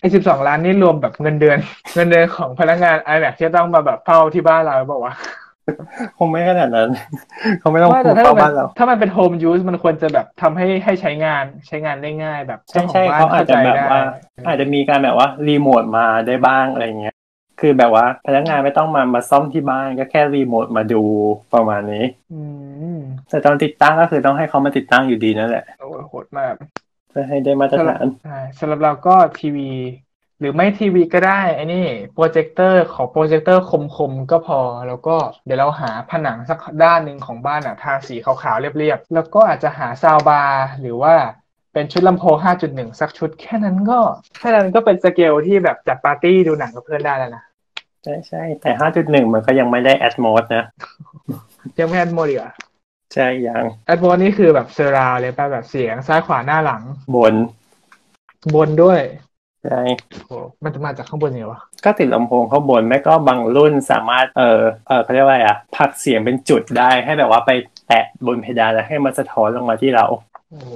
[0.00, 1.58] ไอ้สิบสองล้านนี่รวมแบบเงินเดือน
[1.94, 5.41] เงินเดือนของพนักงาน iMac ที่ต้องมาแบบเฝ้าที่บ้านเราบอกว่าวะ
[6.18, 6.88] คงไม่ขนาดนั้น
[7.60, 13.98] เขาไม่ต้องไม่พูแต่ดถ้าเข้ามันบ้านเราถ้ามันเป็นโฮมยูสมันควรจะแบบทำให้ให้ใช้งานใช้งานได้ง่ายแบบใช่เจ้าขอใช่งบ้านเขาอาจเข้าจะใจแบบได้ว่า
[14.46, 17.14] อาจจะมีการแบบว่ารีโมทมาได้บ้างอะไรเงี้ย
[17.60, 21.02] คือแบบว่าพนักงานไม่ต้องมามาซ่อมที่บ้านก็แค่รีโมทมาดู
[21.52, 22.34] ประมาณนี้อื
[22.94, 26.54] มแต่ตอนติดตั้งก็คือต้องให้เขามาติดตั้งอยู่ดีนั่นแหละโอ้ยโหดมาก
[27.08, 29.62] เพื่อให้ได้มาตรฐานใช่สำหรับเราก็ทีวี
[30.42, 33.62] หรือไม่ทีวีก็ได้ไอ้นี่โปรเจคเตอร์ของโปรเจคเตอร์
[33.96, 35.16] คมๆก็พอ แล้วก็
[35.46, 41.14] เดี๋ยวเราหาผนังสักด้านหนึ่งของบ้านอะทาสีขาวๆเรียบๆ แล้วก็อาจจะหา soundbar หรือว่า
[41.72, 42.36] เป็นชุดลำโพง
[42.68, 43.98] 5.1 สักชุดแค่นั้นก็
[44.38, 47.44] แค่นั้นก็เป็นสเกลที่แบบจัดปาร์ตี้ดูหนังกับเพื่อนได้แล้วนะ
[48.04, 48.70] ใช่ใช่แต่
[49.02, 50.64] 5.1 มันก็ยังไม่ได้ Atmosนะ
[51.80, 52.54] ยังไม่ Atmos อีกเหรอะ
[53.14, 56.82] ใช่ยัง Atmos นี่คือแบบ surround เลยป่ะแบบเสียงซ้ายขวาหน้าหลัง
[57.14, 57.34] บน
[58.54, 59.00] บนด้วย
[59.64, 59.80] ใช่
[60.26, 67.50] โอ้มันจะมาจากข้างบนเนี่ยวะ ก็ติดลำโพงข้างบนแม่ก็บางรุ่นสามารถเออเออเขาเรียกว่าอะไรอะผลักเสียงเป็นจุดได้ให้แบบว่าไป
[67.88, 70.04] แตะบนเพดานแล้วให้มันสะท้อนลงมาที่เรา
[70.50, 70.72] โอ้โห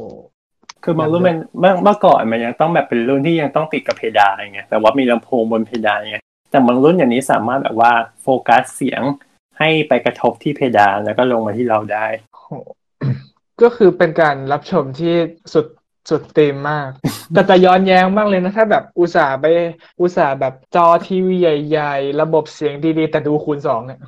[0.85, 6.19] คือบางรุ่นมันเมื่อเมื่อก่อนมันยังต้องแบบเป็นรุ่นที่ยังต้องติดกับเพดานอะไรเงี้ยแต่ว่ามีลำโพงบนเพดานไง
[6.51, 7.93] แต่บางรุ่นอย่างนี้สามารถแบบว่า
[8.23, 9.03] โฟกัสเสียง
[9.59, 12.51] ให้ไปกระทบที่เพดานแล้วก็ลงมาที่เราได้โอ้โห
[13.63, 15.15] ก็คือเป็นการรับชมที่
[15.55, 15.67] สุด
[16.11, 16.89] สุดเต็มมาก
[17.33, 19.47] แต่จะย้อนแย้งมากเลยนะ ถ้าแบบอุตส่าห์ไป
[20.01, 24.01] อุตส่าห์แบบจอทีวีใหญ่ ๆ ระบบเสียงดีๆ แต่ดูคูณสองเนี่ย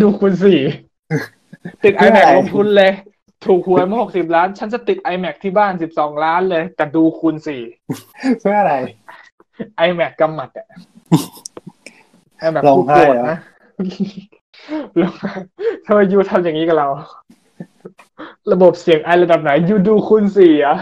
[0.00, 0.60] ดูคูณสี่
[1.84, 2.92] ติดเพื่อ iMac อะไรลงทุนเลย
[3.46, 7.62] ถูกหวยมาหกสิบล้าน ฉันจะติด iMac ที่บ้านสิบสองล้านเลย แต่ดูคูณสี่
[8.40, 8.74] เพื่ออะไร
[9.86, 10.66] iMac กำหมัดอะ
[12.46, 13.38] iMac ร้องผู้ไห้โกรธเหรอนะ
[15.00, 15.30] ร้องไห้
[15.86, 16.88] ทำไมยูทำอย่างนี้กับเรา
[18.52, 20.76] ระบบเสียงไอระดับไหนยูดูคูณสี่อะ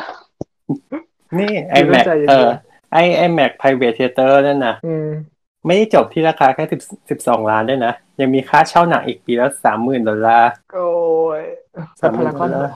[1.39, 2.49] นี่คือ iMac เข้าใจอยู่เออ
[2.93, 2.97] ไอ
[3.27, 5.09] iMac private theater นั่นนะอืม
[5.66, 6.81] ไม่ได้จบที่ราคาแค่สิบ
[7.11, 10.89] สิบสองล้านด้วยนะ ยังมีค่าเช่าหนังอีกปีละสามหมื่นดอลลาร์โอ้
[11.41, 11.43] ย
[12.01, 12.74] สามหพามื่นรากดออนลลาร์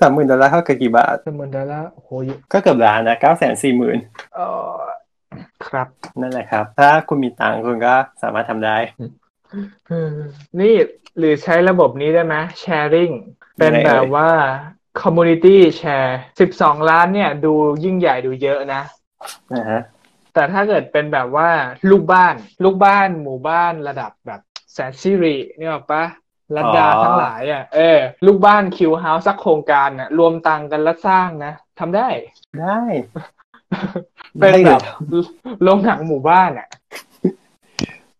[0.00, 3.98] สามหมื่นดอลลาร์เท่ากับกี่บาทสมนดอลลาร์โอ้โหเยอะก็เกือบล้านนะเก้าแสนสี่หมื่น
[4.34, 4.40] เอ
[4.70, 4.74] อ
[5.68, 5.88] ครับ
[6.20, 9.10] นั่นแหละครับ ถ้าคุณมีตังค์คุณก็สามารถทำได้เออ
[10.60, 10.74] นี่
[11.18, 13.14] หรือใช้ระบบนี้ได้ไหม sharing
[13.58, 14.30] เป็นยังไงแบบเอ่ยว่า
[15.00, 17.52] community share สิบสองล้านเนี่ย ดู
[17.84, 18.82] ยิ่งใหญ่ดูเยอะนะ
[19.52, 19.80] นะฮะ
[20.34, 21.50] แต่ถ้าเกิดเป็นแบบว่า
[21.90, 24.40] ลูกบ้าน ลูกบ้านหมู่บ้านระดับแบบ
[24.72, 26.04] แสนสิริเนี่ยหรอกปะ
[26.56, 32.08] รัดดาอ๋อทั้งหลายอะ เออ ลูกบ้านคิวเฮาส์สักโครงการน่ะ รวมตังค์กันแล้วสร้างนะทำได้
[32.60, 32.80] ได้
[34.38, 34.70] เป็นได้แบ
[35.10, 35.24] อยู่บ
[35.62, 36.68] โรงหนังหมู่บ้านอะ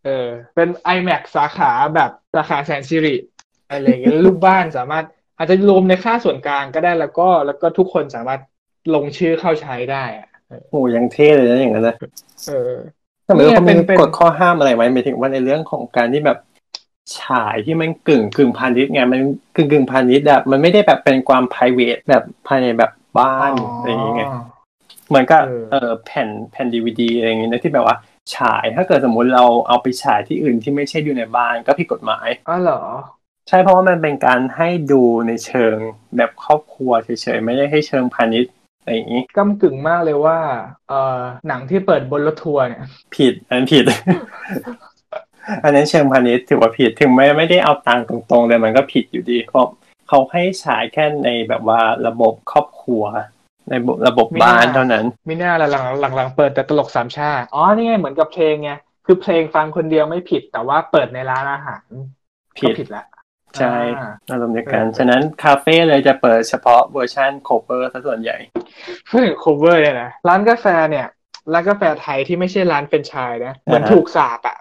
[0.05, 3.17] เออ เป็น iMac สาขาแบบสาขาแสนสิริ
[3.71, 5.05] อะไรอย่างเงี้ยลูกบ้านสามารถ
[5.39, 8.41] อาจจะรวมในค่าส่วนกลางก็ได้แล้วก็แล้วก็ทุกคนสามารถ
[8.95, 10.29] ลงชื่อเข้าใช้ได้อะ
[10.71, 11.97] โอ้ยังเท่เลยนะอย่างนั้นนะ
[12.49, 12.73] เออ
[13.25, 16.39] แต่ไม่รู้เขาเนี่มียเป็นกฎข้อห้ามอะไรไหมหมายถึงว่าในเรื่องของการที่แบบ
[17.19, 19.21] ฉายที่มันกึ่งกึ่งพาณิชย์ไงมัน
[19.57, 24.31] กึ่งกึ่งพาณิชย์อะมันไม่ได้แบบเป็นความ p r i v a t แบบภายในแบบบ้านอะไรอย่างเงี้ย
[25.09, 27.97] เหมือนกับเออเออแผ่นแผ่นดีวดีอะไรอย่างเงี้ยนะที่แบบว่า
[28.37, 32.83] ฉายถ้าเกิดสมมุติเราเอาไปฉายที่อื่นที่ไม่ใช่อยู่ในบ้านก็ผิดกฎหมายอ๋อเหรอ
[33.49, 35.77] ใช่เพราะว่ามันเป็นการให้ดูในเชิง
[36.17, 40.39] แบบครอบครัวเฉยๆไม่ได้ให้เชิงพาณิชย์อะไรอย่างนี้ก้ากึ่งมากเลยว่า
[40.89, 42.85] เออหนังที่เปิดบนรถทัวร์เนี่ย
[43.17, 43.85] ผิดอันนั้นผิด
[45.65, 49.67] อันนั้นเชิงพาณิชย์ถือว่าผิดถึงแม้ไม่ได้เอาตังค์ตรงๆเลยมันก็ผิดอยู่ดีเพราะ
[50.09, 53.03] เขาให้ฉายแค่ในแบบว่าระบบครอบครัว
[53.71, 53.75] ใน
[54.09, 58.71] ระบบบ้านเท่านั้นไม่น่าละหลังหลังหลังเปิดแต่ตลกสามชาติอ๋อนี่ไงเหมือนกับเพลงไง
[59.07, 61.85] คือเพลงฟังคนเดียวไม่ผิด แต่ว่าเปิดในร้านอาหาร
[62.59, 63.05] ผิก็ดผิดละ
[63.59, 68.37] ใช่อ่าอารมณ์เดียวกันเออฉะนั้นคาเฟ่เลยจะเปิดเฉพาะเวอร์ชัน cover ซะส่วนใหญ่
[69.09, 71.07] พูดถึง cover เนี่ยนะร้านกาแฟเนี่ย
[71.53, 74.59] ร้านกาแฟไทยที่ไม่ใช่ร้านแฟรนไชส์นะเหมือนอ่าฮะถูกสาปอะ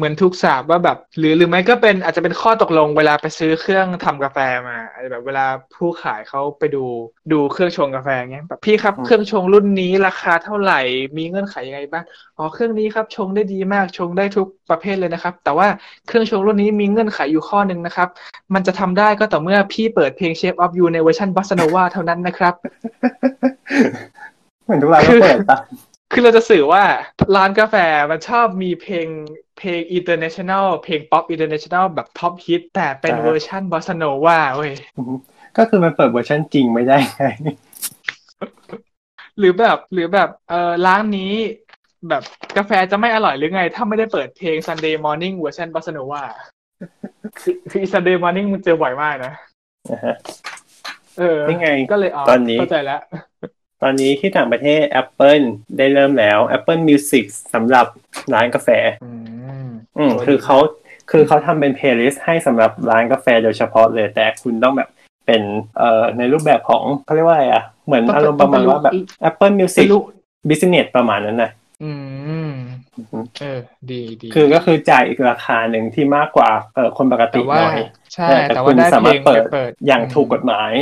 [0.00, 5.46] เหมือนถูกสาปว่าแบบ หรือหรือไม่ก็เป็นอาจจะเป็นข้อตกลงเวลาไปซื้อเครื่องทำกาแฟมาอาจจะแบบเวลา
[5.76, 6.84] ผู้ขายเขาไปดู
[7.32, 10.80] ดูเครื่องชงกาแฟเงี้ยแบบพี่ครับเครื่องชงรุ่นนี้ราคาเท่าไหร่
[11.16, 12.04] มีเงื่อนไขยังไงบ้าง
[12.38, 15.68] อ๋อเครื่องนี้ครับชงได้ดีมากชงได้ทุกประเภทเลยนะครับ แต่ว่า
[16.06, 18.08] เครื่องชงรุ่นนี้มีเงื่อนไขอยู่ข้อหนึ่งนะครับ
[18.54, 22.54] มันจะทำได้ก็ต่อเมื่อพี่เปิดเพลง Shape of You ในเวอร์ชัน bossa nova เท่านั้นนะครับ
[24.64, 25.58] เหมือนทุกร้านก็เปิดปะ
[26.12, 26.82] คือเราจะสื่อว่า
[27.36, 27.74] ร้านกาแฟ
[28.10, 29.08] มันชอบมีเพลง
[29.60, 34.72] เพลง international เพลงป๊อป international แบบ top hit แต่เป็นเวอร์ชัน bossa nova เว้ย
[35.56, 37.24] ก็คือมันเปิดเวอร์ชันจริงไม่ได้ไง
[39.38, 41.32] หรือแบบหรือแบบเออร้านนี้
[42.08, 42.22] แบบ
[42.56, 46.22] กาแฟจะไม่อร่อยหรือไง ถ้าไม่ได้เปิดเพลง Sunday Morning เวอร์ชัน bossa nova
[47.40, 49.32] คือคือ Sunday Morning มันเจอบ่อยมากนะ
[49.90, 50.16] นะฮะ
[51.18, 53.00] เออนี่ไงก็เลยอ๋อตอนนี้เข้าใจแล้ว
[53.82, 55.44] ตอนนี้ที่ต่างประเทศ Apple
[55.78, 57.24] ได้เริ่มแล้ว Apple Music
[57.54, 57.86] สำหรับ
[58.34, 58.68] ร้านกาแฟ
[59.04, 59.10] อื
[59.66, 60.56] มอืมคือเขา
[61.10, 64.88] คือเขาทำเป็น playlist ให้สำหรับร้านกาแฟโดยเฉพาะเลย แต่คุณต้องแบบ
[65.26, 65.42] เป็น
[65.78, 70.02] เอ่อในรูปแบบของเขาเรียกว่าอะไรอะ เหมือนต้องอารมณ์ประมาณว่าแบบต้อง Apple ไม่ Music รู้
[70.48, 71.50] Business ประมาณนั้นนะ
[71.82, 71.92] อื
[72.48, 72.52] ม
[72.96, 77.78] อือฮึเออดีดีคือก็คือจ่ายอีกราคาหนึ่งที่มากกว่าเอ่อคนปกติแต่ว่าหน่อย
[78.14, 80.72] ใช่แต่แต่คุว่าณได้สาเพลมารถงเปิดไปเปิดอย่างถูกกฎหมาย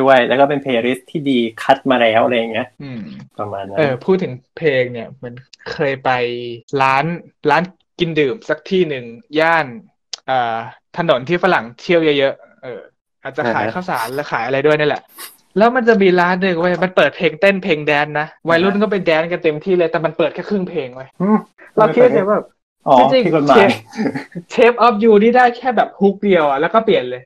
[0.00, 3.00] ด้วย แล้วก็เป็นเพลย์ลิสต์ที่ดีคัดมาแล้วอะไรอย่างเงี้ยอืม
[3.38, 5.34] ประมาณนั้เอนอพูดถึงเพลงเนี่ยเหมัน
[5.72, 6.10] เคยไป
[6.82, 7.04] ร้าน
[7.50, 7.62] ร้าน
[8.00, 9.04] กินดื่มสักที่หนึ่ง
[9.40, 9.66] ย่าน
[10.26, 10.56] เอ่อ
[10.98, 12.80] ถนนที่ฝรั่งเที่ยวเยอะๆเออ
[13.22, 15.02] อาจจะขายอ่าฮะข้าวสารและขายอะไรด้วยนี่แหละ
[15.58, 21.38] แล้วมันจะมีร้านหนึ่งเว้ยมันเปิดเพลงเต้นเพลง dance นะวัยรุ่นก็ไป dance กันเต็มที่เลยแต่มันเปิดแค่ครึ่งเพลงเว้ยอืม
[21.76, 22.38] เราคิดเนี่ยว่า
[22.88, 23.66] อ๋อจริงๆที่กฎหมาย
[24.50, 27.22] Shape of You นี่ได้แค่แบบ hook เดียวอะแล้วก็เปลี่ยนเลย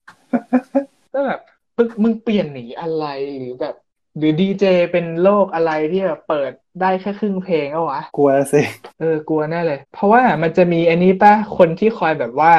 [1.15, 1.41] ก็แบบ
[1.77, 3.07] มึงมึงเปลี่ยนหนีอะไร
[3.39, 3.75] หรือแบบ
[4.19, 8.63] หรือดีเจเป็นโรคอะไรที่แบบเปิดได้แค่ครึ่งเพลงเอาวะ กลัวสิ
[9.01, 12.53] เออกลัวแน่เลย เพราะว่ามันจะมีอันนี้ป่ะคนที่คอยแบบว่า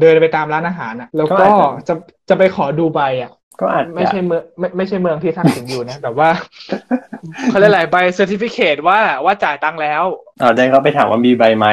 [0.00, 1.46] เดินไปตามร้านอาหารอะ แล้วก็
[1.88, 1.94] จะ
[2.28, 3.30] จะไปขอดูใบอะ
[3.60, 6.28] ก็อาจไม่จะใช่เมืองไม่ไม่ใช่เมืองที่ทักษิณอยู่นะ แต่ว่า
[7.48, 10.04] เขาเรียกอะไรใบ certificate ว่าว่าจ่ายตังค์แล้ว
[10.40, 11.66] อ๋อได้ก็ไปถามว่ามีใบไหม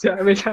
[0.00, 0.50] ใช่ไม่ใช่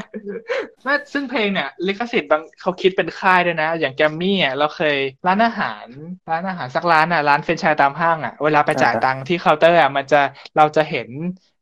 [0.84, 4.98] แม่ซึ่งเพลงเนี่ยลิขสิทธิ์บางเขาคิดเป็นค่ายด้วยนะ อย่างแกรมมี่อะเราเคย
[5.28, 5.88] ร้านอาหาร
[6.30, 10.22] ร้านอาหารสักร้านอะร้านแฟรนไชส์ตามห้างอะเวลาไปจ่ายอ่าฮะตังค์ที่เคาน์เตอร์อะมันจะ
[10.56, 11.10] เราจะเห็น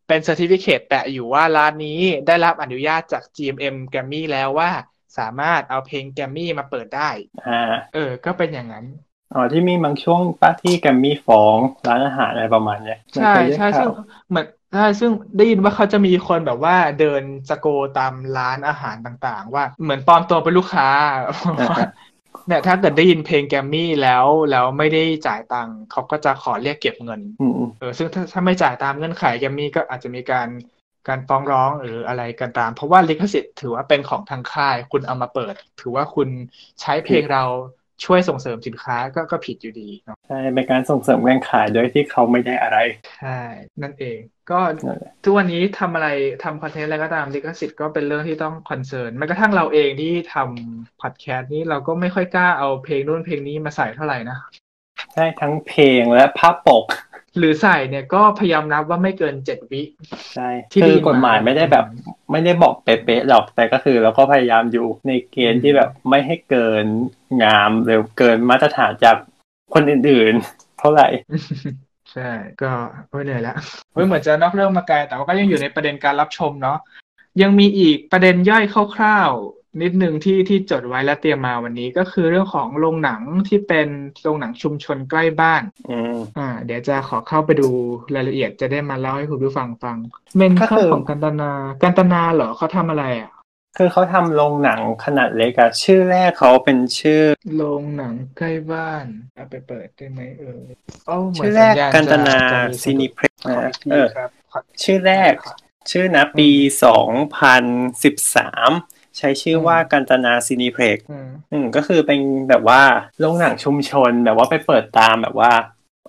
[0.08, 4.70] เป็น certificate แปะอยู่ว่าร้านนี้ได้รับอนุญาตจาก GMM แกรมมี่แล้วว่า
[5.18, 7.10] สามารถเอาเพลงแกรมมี่มาเปิดได้
[7.46, 7.54] อ่า
[7.92, 8.86] เออ ก็เป็นอย่างนั้น
[9.34, 11.58] อ๋อที่มีบางช่วงป้าที่แกรมมี่ฟ้อง
[11.88, 13.90] ร้านอาหารอะไรประมาณเนี้ยใช่มันเคยได้ใช่ข่าซึ่งว
[14.30, 20.88] เหมือนใช่ซึ่งได้ยินว่าเขาจะมีคนแบบว่าเดิน scout ามร้านอาหารต่างๆ ว่าเหมือนปลอมตัวเป็นลูกค้า
[21.58, 21.86] อ่าฮะ
[22.48, 30.48] เนี่ยถ้าเกิดได้ยินเพลงแกรมมี่แล้วแล้วไม่ได้จ่ายตังค์เขาก็จะขอเรียกเก็บเงินอืมเออซึ่งถ้าถ้าไม่จ่ายตามเงื่อนไขแกรมมี่ก็อาจจะมีการ
[31.08, 36.30] การฟ้องร้องหรืออะไรกันตาม เพราะว่าลิขสิทธิ์ถือว่าเป็นของทางค่าย คุณเอามาเปิด ถือว่าคุณ
[36.82, 37.44] ใช้เพลงเรา
[38.06, 42.78] ช่วยส่งเสริมสินค้าก็ก็ผิดอยู่ดีเนาะใช่เป็นการส่งเสริมการขายโดยที่เขาไม่ได้อะไร
[43.20, 43.40] ใช่
[43.82, 44.20] นั่นเอง
[44.52, 46.08] ก็นั่นแหละทุกวันนี้ทำอะไร
[46.44, 54.38] ทำคอนเทนต์อะไรก็ตามลิขสิทธิ์ก็เป็นเรื่องที่ต้อง concern แม้กระทั่งเราเองที่ทำพอดแคสต์นี้เราก็ไม่ค่อยกล้าเอาเพลงนู่นเพลงนี้มาใส่เท่าไหร่นะ
[55.14, 56.86] ใช่ทั้งเพลงและภาพปก
[57.38, 59.82] หรือใส่เนี่ยก็พยายามนับว่าไม่เกินเจ็ดวิ
[60.34, 61.86] ใช่ที่คืได้อยินกฎหมายมาไม่ได้แบบ
[62.32, 66.86] ไม่ได้บอกเป๊ะๆหรอกแต่ก็คือเราก็พยายามอยู่ในเกณฑ์ที่แบบไม่ให้เกิน
[67.44, 69.16] งามหรือเกินมาตรฐานจาก
[69.74, 71.08] คนอื่นๆ เท่าไหร่
[72.14, 72.30] ใช่
[72.62, 72.72] ก็
[73.10, 73.58] โอ้ยเหนื่อยแล้ว
[73.94, 76.78] เฮ้ยเหมือนจะนอกเรื่องมาไกลแต่ว่าก็ยังอยู่ในประเด็นการรับชมเนาะ
[77.42, 78.64] ยังมีอีกประเด็นย่อย
[78.96, 83.88] คร่าวๆ นิดหนึ่งที่ที่จดไว้และเตรียมมาวันนี้ก็คือเรื่องของโรงหนังที่เป็น
[84.22, 87.70] โรงหนังชุมชนใกล้บ้านอืมอ่า เดี๋ยวจะขอเข้าไปดู
[88.16, 89.98] รายละเอียดจะได้มาเล่าให้คุณผู้ฟังฟัง
[90.36, 91.52] เมนก็ข้าคือของกันตนา
[91.84, 93.32] กันตนาเหรอเขาทำอะไรอะ
[93.78, 97.22] คือเขาทำโรงหนังขนาดเล็กอะชื่อแรกเขาเป็นชื่อ
[97.56, 99.06] โรงหนังใกล้บ้าน
[99.36, 100.62] เอาไปเปิดได้ไหมเออ
[101.08, 105.34] โอ้เหมือนชื่อแรกสัญญณกันตนาจะจะมีซีนิเพล็กขออีกทีเออครับขอชื่อแรก
[105.92, 106.50] ชื่อนะปี
[107.72, 112.20] 2013 ใช้ชื่อว่ากันตนาซีนิเพล็กอืมอืมก็คือเป็น
[112.50, 112.82] แบบว่า
[113.20, 115.52] โรงหนังชุมชนแบบว่าไปเปิดตามแบบว่า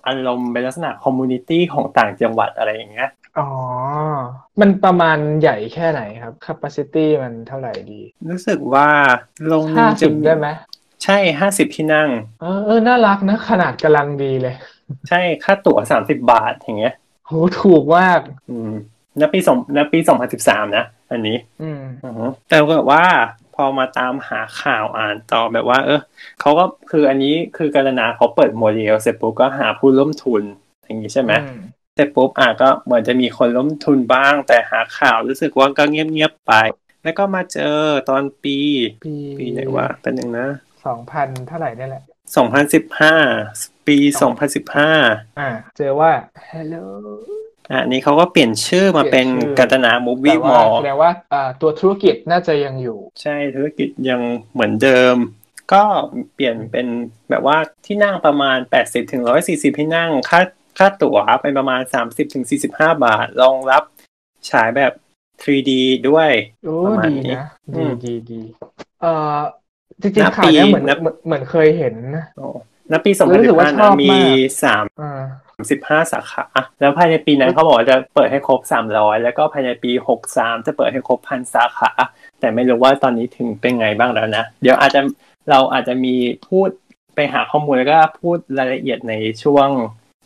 [0.07, 3.09] อารมณ์เป็นลักษณะ community ของต่างจังหวัดอะไรอย่างเงี้ย
[3.39, 3.49] อ๋อ
[4.59, 8.87] มันประมาณใหญ่แค่ไหนครับ capacity มันเท่าไหร่ดี รู้สึกว่า
[9.47, 10.47] โรงนึห้างสิจะบได้ไหม
[11.03, 12.09] ใช่ห้าสิบที่นั่ง
[12.41, 14.55] เออเออน่ารักนะ ขนาดกำลังดีเลย
[15.09, 16.93] ใช่ค่าตั๋วสามสิบบาทอย่างเงี้ย
[17.27, 18.19] โหถูกมาก
[18.49, 18.71] อืม
[19.21, 23.05] ณปีสองณปีสองพันสิบสามนะ อันนี้ อืมอือฮึแต่ก็แบบว่า
[23.55, 26.01] พอมาตามหาข่าวอ่านต่อแบบว่า เออ
[26.41, 30.43] เขาก็คืออันนี้คือการนาเขาเปิดโมเดลเสร็จปุ๊บก็หาผู้ร่วมทุน
[30.85, 31.59] อย่างนี้ใช่ไหมอืม
[31.95, 36.53] เสร็จปุ๊บอะก็เหมือนจะมีคนร่วมทุนบ้าง แต่หาข่าวรู้สึกว่าก็เงียบๆไป
[37.03, 37.75] แล้วก็มาเจอ
[38.09, 38.57] ตอนปี
[39.05, 40.47] ปีปีไหนวะเป็นหนึ่งนะ
[40.85, 42.03] สองพันเท่าไหร่นี่แหละ
[42.35, 43.13] สองพันสิบห้า
[43.87, 44.91] ปีสองพันสิบห้า
[45.39, 46.11] อ่า เจอว่า
[46.49, 46.85] hello
[47.71, 54.21] อะอันนี้เขาก็เปลี่ยนชื่อมาเป็นเปลี่ยนชื่อกันตนามูฟแต่วี่มว่าอลแสดงว่าอ่าตัวธุรกิจน่าจะยังอยู่ ใช่ธุรกิจยัง
[54.53, 55.15] เหมือนเดิม
[55.73, 55.83] ก็
[56.33, 56.87] เปลี่ยนเป็น
[57.29, 60.41] แบบว่าที่นั่งประมาณ 80ถึง140ที่นั่งค่า
[60.77, 63.83] ค่าตั๋วเป็นประมาณ 30ถึง45บาทรองรับ
[64.49, 64.93] ฉายแบบ
[65.43, 65.71] 3D
[66.09, 66.29] ด้วย
[66.65, 68.41] โอ้ประมาณดีนี้นะอืดีมดีดี
[69.01, 69.37] เอ่อ
[70.01, 73.01] จริงนับๆข่าวเนี้ยปีเหมือนนับเหมือนเหมือนเคยเห็นนะโอ้ณปี แล้ว
[73.39, 75.23] รู้สึกว่าชอบ2015นะมีมากสามอ่า
[75.71, 76.45] สิบห้าสาขา
[76.79, 81.91] แล้วภายในปีนั้นเขาบอกว่าจะเปิดให้ครบสามร้อยแล้วก็ภายในปีหกสามจะเปิดให้ครบพันสาขา
[82.39, 85.01] แต่ไม่รู้ว่าตอนนี้ถึงเป็นไงบ้างแล้วนะ เดี๋ยวอาจจะ
[85.49, 86.15] เราอาจจะมี
[86.47, 86.69] พูด
[87.15, 89.13] ไปหาข้อมูลแล้วก็พูดรายละเอียดใน
[89.43, 89.69] ช่วง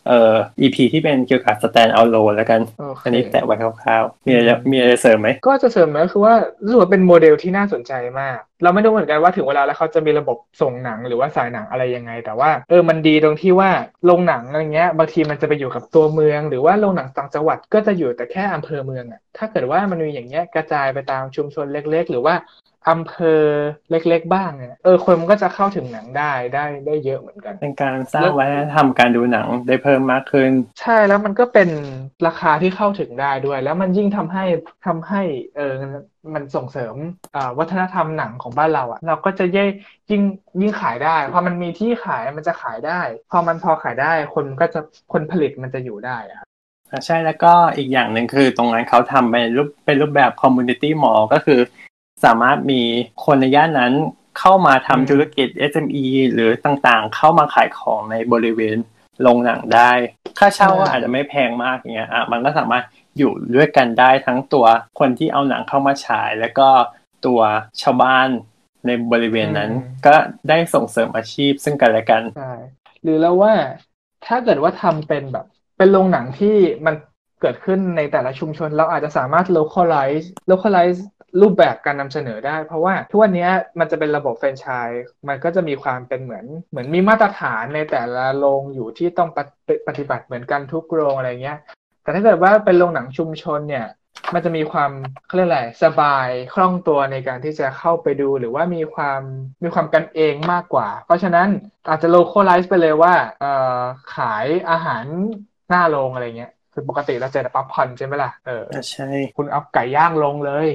[0.08, 13.70] เอ่อ EP ที่เป็นเกี่ยวกับ stand alone แล้วกันโอเคอันนี้แตะไว้คร่าวๆ มีอะไรจะมีอะไรจะเสริมไหม ก็จะเสริมมาก็คือว่ารู้สึกว่าเป็นโมเดลที่น่าสนใจมาก เราไม่รู้เหมือนกันว่าถึงเวลาแล้วเขาจะมีระบบส่งหนังหรือว่าสายหนังอะไรยังไง แต่ว่าเออมันดีตรงที่ว่า
[14.06, 22.34] โรงหนังอะไรเงี้ยบางทีมันจะไปอยู่กับตัวเมือง หรือว่าโรงหนังต่างจังหวัดก็จะอยู่แต่แค่อำเภอเมืองอะถ้าเกิดว่ามันมีอย่างเงี้ยกระจายไปตามชุมชนเล็ก ๆ หรือว่า
[22.88, 23.42] อำเภอ
[23.90, 30.50] เล็ก ๆ บ้างเนี่ยเออคนมันก็จะเข้าถึงหนังได้ได้ได้เยอะเหมือนกัน เป็นการสร้างวัฒนธรรมการดูหนังได้เพิ่มมากขึ้น
[30.80, 31.68] ใช่แล้วมันก็เป็น
[32.26, 34.44] ราคาที่เข้าถึงได้ด้วย แล้วมันยิ่งทำให้
[34.86, 35.22] ทำให้
[35.56, 35.74] เออ
[36.34, 36.94] มันส่งเสริม
[37.34, 39.68] อ่าวัฒนธรรมหนังของบ้านเราอะเราก็จะยิ่ง
[40.10, 40.22] ยิ่ง
[40.60, 43.00] ยิ่งขายได้พอมันมีที่ขายมันจะขายได้
[43.30, 44.80] พอมันพอขายได้คนก็จะ
[45.12, 46.48] คนผลิตมันจะอยู่ได้อะครับ
[46.90, 51.60] อะใช่แล้วก็อีกอย่างหนึ่งคือตรงนั้นเขาทำเป็นรูปเป็นรูปแบบ community mall ก็คือ
[52.24, 52.82] สามารถมี
[53.24, 53.92] คนในย่านนั้น
[54.38, 58.76] เข้ามาทำธุรกิจ SME หรือต่างๆ เข้ามาขายของในบริเวณ
[59.22, 59.90] โรงหนังได้
[60.38, 62.84] ค่าเช่าก็อาจจะไม่แพงมากอย่างเงี้ยอะมันก็สามารถ
[63.18, 64.66] อยู่ด้วยกันได้ทั้งตัว
[64.98, 66.68] คนที่เอาหนังเข้ามาฉาย แล้วก็
[67.26, 67.40] ตัว
[67.82, 68.28] ชาวบ้าน
[68.86, 69.70] ในบริเวณนั้น
[70.06, 70.14] ก็
[70.48, 72.54] ได้ส่งเสริมอาชีพซึ่งกันและกันใช่
[73.02, 73.52] หรือแล้วว่า
[74.26, 75.46] ถ้าเกิดว่าทำเป็นแบบ
[75.78, 76.56] เป็นโรงหนังที่
[76.86, 76.94] มัน
[77.40, 80.98] เกิดขึ้นในแต่ละชุมชน เราอาจจะสามารถ localize localize
[81.40, 83.48] รูปแบบการนำเสนอได้ เพราะว่าทุกวันนี้
[83.78, 89.30] มันจะเป็นระบบแฟรนไชส์มันก็จะมีความเป็นเหมือน เหมือนมีมาตรฐานในแต่ละโรงอยู่ที่ต้อง
[89.86, 91.58] ปฏิบัติเหมือนกันทุกโรงอะไรเงี้ย
[92.02, 93.86] แต่ถ้าเกิดว่าเป็นโรงหนังชุมชนเนี่ย
[94.34, 94.90] มันจะมีความ
[95.26, 99.20] เขาเรียกอะไรสบายคล่องตัวในการที่จะเข้าไปดูหรือว่ามีความ
[99.62, 101.48] มีความกันเองมากกว่า เพราะฉะนั้น
[101.88, 103.80] อาจจะ localize ไปเลยว่าเอ่อ
[104.16, 105.04] ขายอาหาร
[105.68, 110.68] หน้าโรงอะไรเงี้ย คือปกติเราเจอแต่ป๊อปคอร์นใช่ไหมล่ะเอออะใช่คุณเอาไก่ย่างลงเลย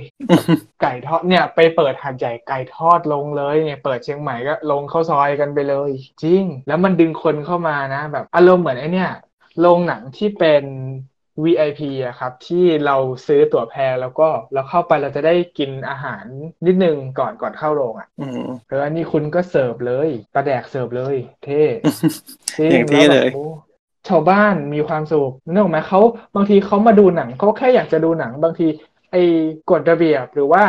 [0.81, 5.91] ไก่ทอดเนี่ยไปเปิดหาดใหญ่ไก่ทอดลงเลยเนี่ยเปิดเชียงใหม่ก็ลงเข้าซอยกันไปเลย
[6.23, 9.11] จริง แล้วมันดึงคนเข้ามานะ แบบอารมณ์เหมือนไอเนี่ย
[9.59, 10.63] โรงหนังที่เป็น
[11.43, 16.25] VIP อะครับ ที่เราซื้อตั๋วแพรแล้วก็เราเข้าไปเราจะได้กินอาหาร
[16.65, 21.63] นิดนึงก่อนก่อนเข้าโรงอะอืมเอออันนี้คุณก็เสิร์ฟเลยปลาแดกเสิร์ฟเลย เท่
[22.59, 23.47] จริงอย่างที่แล้วแบบเลยโอ้
[24.09, 25.99] ชาวบ้านมีความสุขนึกออกไหมเขา
[26.35, 28.67] บางทีเขามาดูหนังเขาแค่อยากจะดูหนัง บางที
[29.11, 29.23] ไอ้
[29.71, 30.63] กฎระเบียบหรือว่า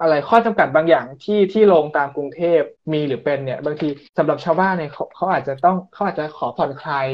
[0.00, 2.60] อะไรข้อจำกัดบางอย่างที่ที่โรงตามกรุงเทพ
[2.92, 3.88] มีหรือเป็นเนี่ย บางที
[4.18, 7.06] สำหรับชาวบ้านเนี่ยเขาเขาอาจจะต้องเขาอาจจะขอผ่อนคลาย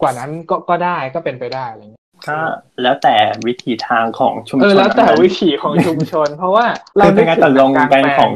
[0.00, 2.38] กว่านั้นก็ก็ได้ก็เป็นไปได้อะไรเงี้ยก็
[2.82, 3.14] แล้วแต่
[3.46, 6.66] วิถีทางของชุมชนเออแล้วแต่นั้นวิถีของชุมชน เพราะว่า
[7.04, 8.32] คือเป็นการตกลงกันถึของ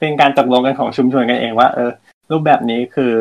[0.00, 1.90] เป็นการตกลงกันของชุมชนกันเองว่า เออ
[2.30, 3.12] รูปแบบนี้คือ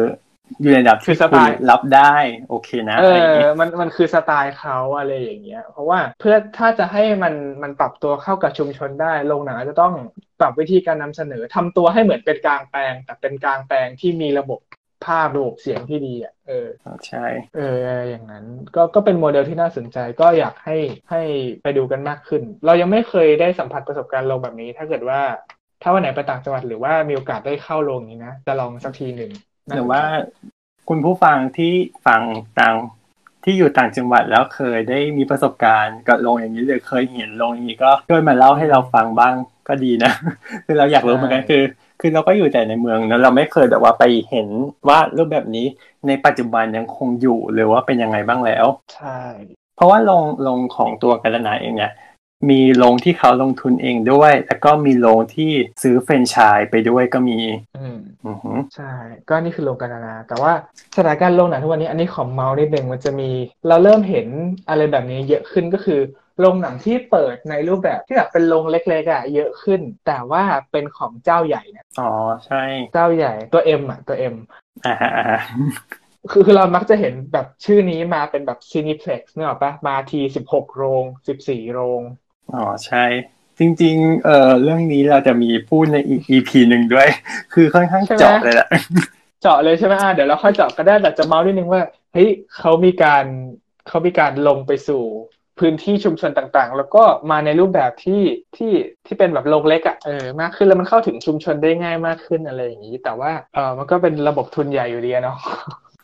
[0.62, 2.16] อยู่ในระดับคืที่อสคุไตณล์รับได้
[2.50, 9.94] โอเคนะเออะไรอย่างองี้มันมันคือสไตล์เขาอะไรอย่างเงี้ย เพราะว่าเพื่อถ้าจะให้มันมันปรับตัวเข้ากับชุมชนได้โรงหนังอาจจะต้อง
[10.40, 14.60] ปรับวิธีการนำเสนอทำตัวให้เหมือนเป็นกลางแปลง แต่เป็นกลางแปลงที่มีระบบ
[15.06, 16.68] ภาพระบบเสียงที่ดีอะเออ
[17.08, 17.76] ใช่เออ
[18.10, 18.46] อย่างนั้น
[18.76, 20.78] ก็ก็เป็นโมเดลที่น่าสนใจก็อยากให้
[21.12, 21.22] ให้
[21.64, 25.22] ไปดูกันมากขึ้น เรายังไม่เคยได้สัมผัสประสบการณ์โรงแบบนี้ ถ้าเกิดว่า
[25.82, 30.04] ถ้าวันไหนไปต่างจังหวัดหรือว่ามีโอกาสได้เข้าโรงนี้นะจะลองสักทีหนึ่งน่ หรือสนใจว่า
[30.90, 31.74] คุณผู้ฟังที่
[32.06, 32.22] ฟัง
[32.60, 32.76] ต่าง
[33.44, 39.34] ที่อยู่ต่างจังหวัดแล้วเคยได้มีประสบการณ์กับโรงอย่างนี้หรือเคยเห็นโรงอย่างนี้ก็ช่วยมาเล่าให้เราฟังบ้าง
[39.68, 40.12] ก็ดีนะ
[40.66, 41.64] คือเราอยากรู้เหมือนกันคือ
[42.02, 44.48] คือเราก็อยู่แต่ในเมืองแล้วเราไม่เคยแบบว่าไปเห็น
[44.88, 45.66] ว่ารูปแบบนี้
[46.08, 48.66] ในปัจจุบันยังคงอยู่หรือว่าเป็นยังไงบ้างแล้ว
[48.96, 49.20] ใช่
[49.76, 51.92] เพราะว่าโรงโรงของตัวกันตนาเองเนี่ย
[52.50, 55.52] มีโรงที่เขาลงทุนเองด้วย แล้วก็มีโรงที่
[55.84, 57.40] ซื้อเฟรนไชส์ไปด้วยก็มี
[57.78, 58.92] อืมอือหือใช่
[59.30, 60.52] ก็นี่คือโรงกันนานา แต่ว่า
[60.96, 63.30] สถานการณ์โรงหนังทุกวันนี้อันนี้ขอเมาส์นิดนึงมันจะมี
[63.68, 64.28] เราเริ่มเห็น
[64.70, 66.00] อะไรแบบนี้เยอะขึ้นก็คือ
[66.40, 72.12] โรงหนังที่เปิดในรูปแบบที่แบบเป็นโรงเล็กๆอะเยอะขึ้น แต่ว่าเป็นของเจ้าใหญ่เนี่ยอ๋อ
[72.46, 72.64] ใช่
[72.94, 74.36] เจ้าใหญ่ตัวเอ็มอะตัวเอ็ม
[74.86, 75.40] อ่าฮะอ่าฮะ
[76.32, 82.02] คือคือเรามักจะเห็นแบบชื่อนี้มาเป็นแบบซีนิเพล็กซ์เนี่ยหรอกปะมาทีสิบหกโรงสิบสี่โรง
[82.54, 83.06] อ๋อใช่
[83.60, 87.08] จริง ๆ เอ่อเรื่องนี้เราจะมีพูดในอีก EP หนึ่งด้วย
[87.54, 88.68] คือค่อนข้างเจาะเลยแหละ
[89.42, 91.82] เจาะเลยใช่ไหมอะเดี๋ยวเราค่อยเจาะก็ได้แต่จะเมาส์นิดนึงว่า
[92.14, 93.26] เฮ้ยเขามีการ
[93.88, 95.04] เขามีการลงไปสู่
[95.60, 98.22] พื้นที่ชุมชนต่างๆ แล้วก็มาในรูปแบบที่
[98.56, 98.72] ที่
[99.06, 105.38] ที่เป็นแบบโรงเล็กอะเออมากขึ้นแล้วมันเข้าถึงชุมชนได้ง่ายมากขึ้นอะไรอย่างนี้ แต่ว่าเออมันก็เป็นระบบทุนใหญ่อยู่ดีอะเนาะ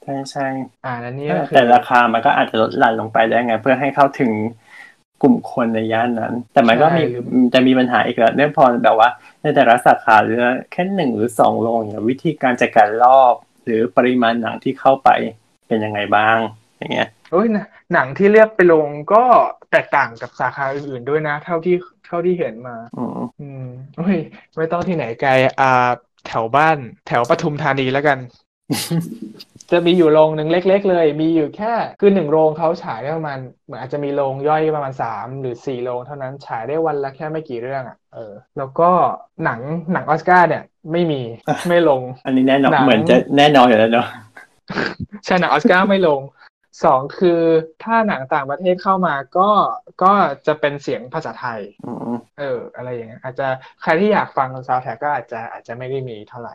[0.04, 0.48] ใช่ใช่
[0.86, 4.32] อ่านั่นนี่ก็คือแต่ราคามันก็อาจจะลดหลั่นลงไปได้ไง เพื่อให้เข้าถึง
[5.22, 7.04] กลุ่มคนในย่านนั้น แต่มันก็มี
[7.54, 9.10] จะมีปัญหาอีกแล้วเนื่องพอแบบว่า
[9.44, 13.34] ในแต่ละสาขาเหลือแค่หนึ่งหรือสองโรงเนี่ยวิธีการจัดการรอบ
[13.66, 15.10] หรือปริมาณหนังที่เข้าไป
[15.68, 16.38] เป็นยังไงบ้าง
[16.78, 19.24] อย่างเงี้ยเอ้ยนะหนังที่เลือกไปลงก็
[19.72, 21.76] แตกต่างกับสาขาอื่นๆด้วยนะ เท่าที่
[22.08, 23.12] เท่าที่เห็นมาอืม
[23.42, 23.66] อืม
[23.98, 24.18] เฮ้ย
[24.58, 25.32] ไม่ต้องที่ไหนไกล
[25.62, 25.90] อ่า
[26.28, 26.78] แถวบ้าน
[27.08, 28.18] แถวปทุมธานีแล้วกัน
[29.72, 38.90] จะมีอยู่โรงหนึ่งเล็ก ๆ เลย มีอยู่แค่คือหนึ่งโรงเขาฉายได้ประมาณเหมือนอาจจะมีโรงย่อยประมาณสามหรือสี่โรงเท่านั้นฉายได้วันละแค่ไม่กี่เรื่องอะเออ แล้วก็
[39.44, 39.60] หนัง
[39.94, 41.22] หนังออสการ์เนี่ยไม่มี
[41.70, 44.08] ไม่ลง อันนี้แน่นอนหนังเหมือนจะแน่นอนอยู่แล้วเนาะ
[45.26, 46.22] ใช่หนังออสการ์ไม่ลง
[46.84, 47.42] สองคือ
[47.84, 49.50] ถ้าหนังต่างประเทศเข้ามาก็
[50.04, 50.14] ก็
[50.48, 53.48] จะเป็นเสียงภาษาไทยอืมเออ อะไรอย่างเงี้ยอาจจะ
[53.82, 56.54] ใครที่อยากฟังซาวด์แทร็กก็อาจจะอาจจะไม่ได้มีเท่าไหร่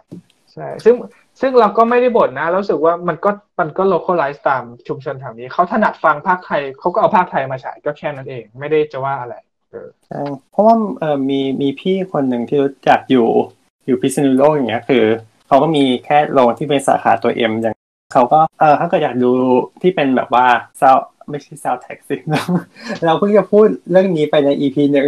[0.52, 0.94] ใช่ซึ่ง
[1.40, 3.30] ซึ่งเราก็ไม่ได้บ่นนะเรารู้สึกว่ามันก็
[3.60, 9.34] มันก็ localize ตามชุมชนแถวนี้เขาถนัดฟังภาคไทยเขาก็เอาภาคไทยมาฉายก็แค่นั้นเอง ไม่ได้จะว่าอะไร
[9.70, 13.28] เออใช่เพราะว่าเออมีมีพี่คนหนึ่งที่รู้จักอยู่
[13.86, 15.04] อยู่พิษณุโลกอย่างเงี้ยคือ
[15.48, 17.74] เขาก็มีแค่โรงที่เป็นสาขาตัว M อย่าง
[18.14, 19.30] เขาก็เออถ้าเกิดอยากดู
[19.82, 20.46] ที่เป็นแบบว่า
[20.80, 20.96] sound
[21.30, 22.20] ไม่ใช่ซาวแท็กซี่
[23.04, 25.06] เราเพิ่งจะพูดเรื่องนี้ไปใน EP หนึ่ง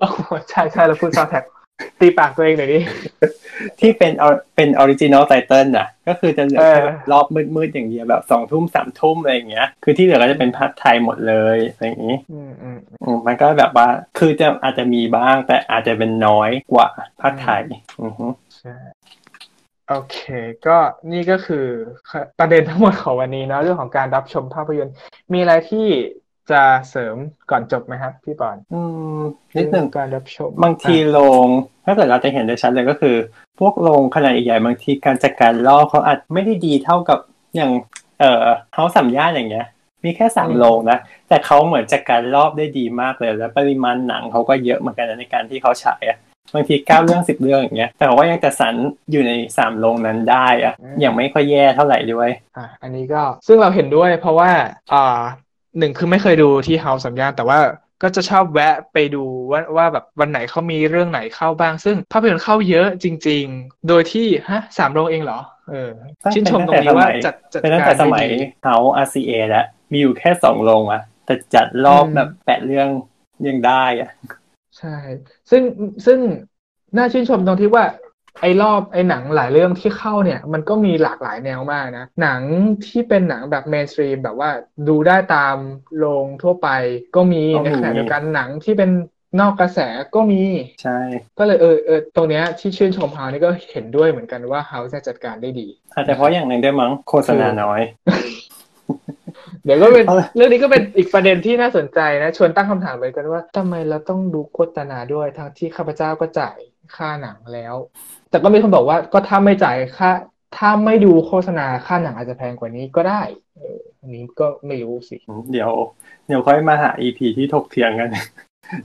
[0.00, 0.18] โอ้โห
[0.50, 1.44] ใช่ใช่เราพูดซาวด์แทร็ก
[2.00, 2.78] ตีปากตัวเองหน่อยดิ
[3.80, 7.26] ที่เป็นเอาเป็น original title น่ะ ก็คือจะเหลือแค่เออรอบ
[7.56, 13.88] มืดๆอย่างเดียวแบบสองทุ่มสามทุ่มอะไรอย่างเงี้ย คือที่เหลือก็จะเป็นพากย์ไทยหมดเลยอะไรอย่างงี้อืมอืมอืมมันก็แบบว่า
[14.18, 16.88] คือจะอาจจะมีบ้าง แต่อาจจะเป็นน้อยกว่า
[17.20, 17.62] ภาคไทย
[18.02, 18.26] อือฮึ
[18.58, 18.74] ใช่
[19.88, 20.18] โอเค
[20.66, 20.76] ก็
[21.12, 21.66] นี่ก็คือ
[22.38, 24.94] ประเด็นทั้งหมดของวันนี้เนาะเรื่องของการรับชมภาพยนตร์
[25.32, 25.86] มีอะไรที่
[26.50, 27.16] จะเสริม
[27.50, 28.80] ก่อนจบไหมครับ พี่ปอนอื
[29.18, 29.20] ม
[29.56, 31.48] นิดหนึ่งเรื่องการรับชม บางทีโรง
[31.86, 33.16] ถ้าเกิดเราจะเห็นได้ชัดเลยก็คือ
[33.60, 37.18] พวกโรงขนาดใหญ่ๆบางทีการจัดการรอบเขาอาจไม่ได้ดีเท่ากับ
[37.56, 37.70] อย่าง
[38.20, 39.66] เอ่อเฮาสัมย่านอย่างเงี้ย
[40.04, 40.98] มีแค่สามโรงนะ
[41.28, 46.18] แต่เขาเหมือนจัดการรอบได้ดีมากเลยแล้วปริมาณหนังเขาก็เยอะเหมือนกันนะในการที่เขาฉายอะ
[46.54, 48.74] บางทีเก้าเรื่องสิบเรื่องอย่างเงี้ย แต่เขาก็ยังจะสรร
[49.10, 54.50] อยู่ในสามโรงนั้นได้อะอย่างไม่ค่อยแย่เท่าไหร่ด้วย อะอันนี้ก็ซึ่งเราเห็นด้วยเพราะว่า
[54.94, 55.20] อ่า
[55.78, 57.58] หนึ่งคือไม่เคยดูที่เฮาสัญญาณแต่ว่า
[58.02, 65.40] ก็จะชอบแวะไปดูว่าว่าแบบวันไหนเขามีเรื่องไหนเข้าบ้าง ซึ่งภาพยนตร์เข้าเยอะจริง ๆ โดยที่ฮะสามโรงเองเหรอ
[65.70, 65.90] เออ
[66.34, 72.88] ชื่นชมตรงนี้ว่าจัดจัดเป็นตั้งการแต่สได้มัยดีเฮา RCA แล้วมีอยู่แค่สองโรงอะแต่จัดรอบอืมแบบแปดเรื่อง
[73.46, 74.10] ยังได้อะ
[74.78, 74.96] ใช่
[75.50, 75.62] ซึ่ง
[76.06, 76.18] ซึ่ง
[76.96, 77.84] น่าชื่นชมตรงที่ว่า
[78.40, 82.40] ไอ้รอบไอ้หนังหลายเรื่องที่เข้าเนี่ย มันก็มีหลากหลายแนวมากนะ หนัง
[82.86, 84.50] ที่เป็นหนังแบบเมนสตรีมแบบว่า
[84.88, 85.56] ดูได้ตาม
[85.98, 86.68] โรงทั่วไป
[87.16, 88.90] ก็มีในขณะเดียวกันหนังที่เป็น
[89.40, 89.78] นอกกระแส
[90.14, 90.42] ก็มี
[90.82, 90.98] ใช่
[91.38, 97.80] ก็เลยเออเออตรงเนี้ยที่ชื่นชมเฮานี่ก็เห็นด้วยเหมือนกันว่าเฮาจะจัดการได้ดี อาจจะเพราะอย่างหนึ่งด้วยมั้งโฆษณาน้อย
[99.64, 106.56] เดี๋ยวก็เป็นเอาเลยเรื่องนี้ก็เป็นอีกประเด็นที่น่าสนใจนะ ชวนตั้งคำถามเหมือนกันว่าทำไมเราต้องดูโฆษณาด้วยทั้งที่ข้าพเจ้าก็จ่าย
[106.96, 107.74] ค่าหนังแล้ว
[108.36, 110.10] แต่ก็มีคนบอกว่าก็ถ้าไม่จ่ายค่า
[110.56, 113.22] ถ้าไม่ดูโฆษณาค่าหนังอาจจะแพงกว่านี้ก็ได้
[113.54, 115.16] เอออันนี้ก็ไม่รู้สิ
[115.52, 115.70] เดี๋ยว
[116.26, 118.08] เดี๋ยวค่อยมาหา EP ที่ถกเถียงกัน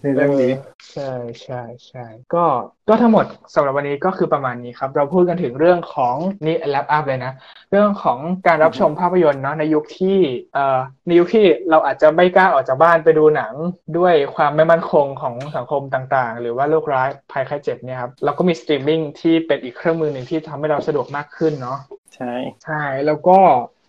[0.02, 0.54] ในเรื่องนี้
[0.94, 1.12] ใช่
[1.44, 2.46] ใช่ใช่ก็
[2.90, 3.26] ก็ทั้งหมด
[3.56, 7.34] สำหรับวันนี้ก็คือประมาณนี้ครับ เราพูดกันถึงเรื่องของนี่ wrap up เลยนะ
[7.72, 8.18] เรื่องของ
[8.48, 10.18] การรับชมภาพยนตร์เนาะในยุคที่
[10.54, 13.54] เอ่อในยุคที่เราอาจจะไม่กล้าออกจากบ้านไปดูหนัง
[13.98, 21.80] ด้วยความไม่มั่นคงของสังคมต่างๆ หรือว่าโรคร้ายภัยไข้เจ็บเนี่ยครับเราก็มีสตรีมมิ่งที่เป็นอีกเครื่องมือหนึ่งที่ทำให้เราสะดวกมากขึ้นเนาะ
[22.16, 22.34] ใช่
[22.66, 23.38] ใช่แล้วก็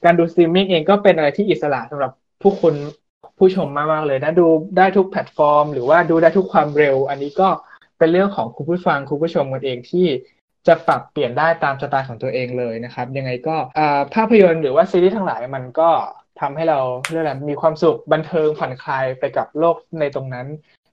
[0.05, 2.13] การดูสตรีมมิ่งเองก็เป็นอะไรที่อิสระสำหรับ
[2.43, 2.75] ผู้คน
[3.43, 4.47] ผู้ชมมากๆเลยนะดู
[4.79, 7.49] ได้ทุกแพลตฟอร์ม หรือว่าดูได้ทุกความเร็ว อันนี้ก็
[7.99, 10.07] เป็นเรื่องของคุณผู้ฟังคุณผู้ชมกันเองที่
[10.67, 13.57] จะปรับเปลี่ยนได้ตามสไตล์ของตัวเองเลยนะครับ ยังไงก็
[14.15, 15.91] ภาพยนตร์หรือว่าซีรีส์ทั้งหลายมันก็
[16.41, 20.47] ทำให้เราเรียกอะไรมีความสุขบันเทิงผ่อนคลายไปกับโลกในตรงนั้น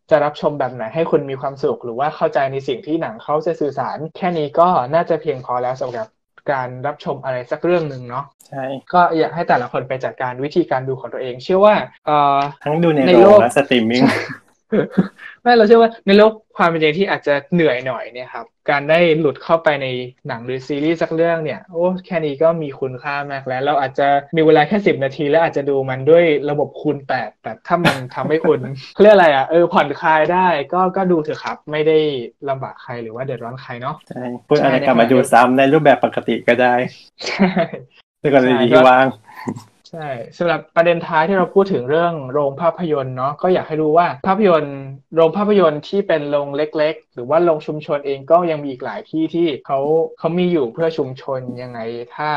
[0.09, 6.07] จะรับชมแบบไหนให้คุณมีความสุข หรือว่าเข้าใจในสิ่งที่หนังเขาจะสื่อสาร แค่นี้ก็น่าจะเพียงพอแล้วสำหรับ
[6.51, 8.63] การรับชมอะไรสักเรื่องหนึ่งเนาะใช่
[8.93, 14.03] ก็อยากให้แต่ละคนไปจัดการวิธีการดูของตัวเอง เชื่อว่าเอ่อทั้งดูในในโรงและสตรีมมิ่ง
[15.41, 19.87] ไม่เราเชื่อว่าในโลกความเป็นจริงที่อาจจะเหนื่อยหน่อยเนี่ยครับ การได้หลุดเข้าไปใน
[20.27, 28.59] หนังหรือซีรีส์สักเรื่องเนี่ยโอ้แค่นี้ก็มีคุณค่ามากแล้ว เราอาจจะมีเวลาแค่สิบนาที แล้วอาจจะดูมันด้วยระบบคูณแปดแต่ถ้ามันทำให้คุณ
[28.93, 31.97] เขาเรียกอะไรอะเออผ่อนคลายได้ก็ก็ดูเถอะครับ ไม่ได้
[32.49, 36.73] ลำบากใครหรือว่าเดือดร้อนใครเนาะใช่พูดอะไรกลับมาดูซ้ำในรูปแบบปกติก็ได้
[37.27, 37.49] ใช่
[38.21, 39.05] ในกรณีที่ว่าง
[39.89, 44.77] ใช่สำหรับประเด็นท้ายที่เราพูดถึงเรื่องโรงภาพยนตร์เนาะก็อยากให้รู้ว่าภาพยนตร์
[45.15, 49.79] โรงภาพยนตร์ที่เป็นโรงเล็ก ๆ หรือว่าโรงชุมชนเองก็ยังมีอีกหลายที่ที่เขา
[50.19, 51.79] เขามีอยู่เพื่อชุมชนยังไง
[52.15, 52.29] ถ้า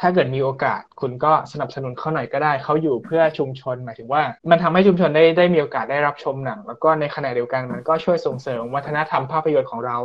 [0.00, 9.96] ถ้าเกิดมีโอกาสคุณก็สนับสนุนเขาหน่อยก็ได้ เขาอยู่เพื่อชุมชนหมายถึงว่า มันทำให้ชุมชนได้ได้มีโอกาสได้รับชมหนัง แล้วก็ในขณะเดียวกันมันก็ช่วยส่งเสริมวัฒนธรรมภาพยนตร์ของเรา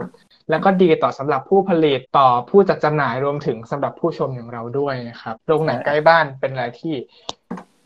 [0.50, 6.94] แล้วก็ดีต่อสำหรับผู้ผลิตต่อผู้จัดจำหน่ายรวมถึงสำหรับผู้ชมอย่างเราด้วยนะครับโรงหนังใกล้บ้านเป็นอะไรที่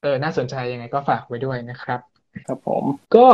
[0.01, 1.99] เออน่าสนใจยังไงก็ฝากไว้ด้วยนะครับ
[2.47, 2.83] ครับผม
[3.15, 3.27] ก็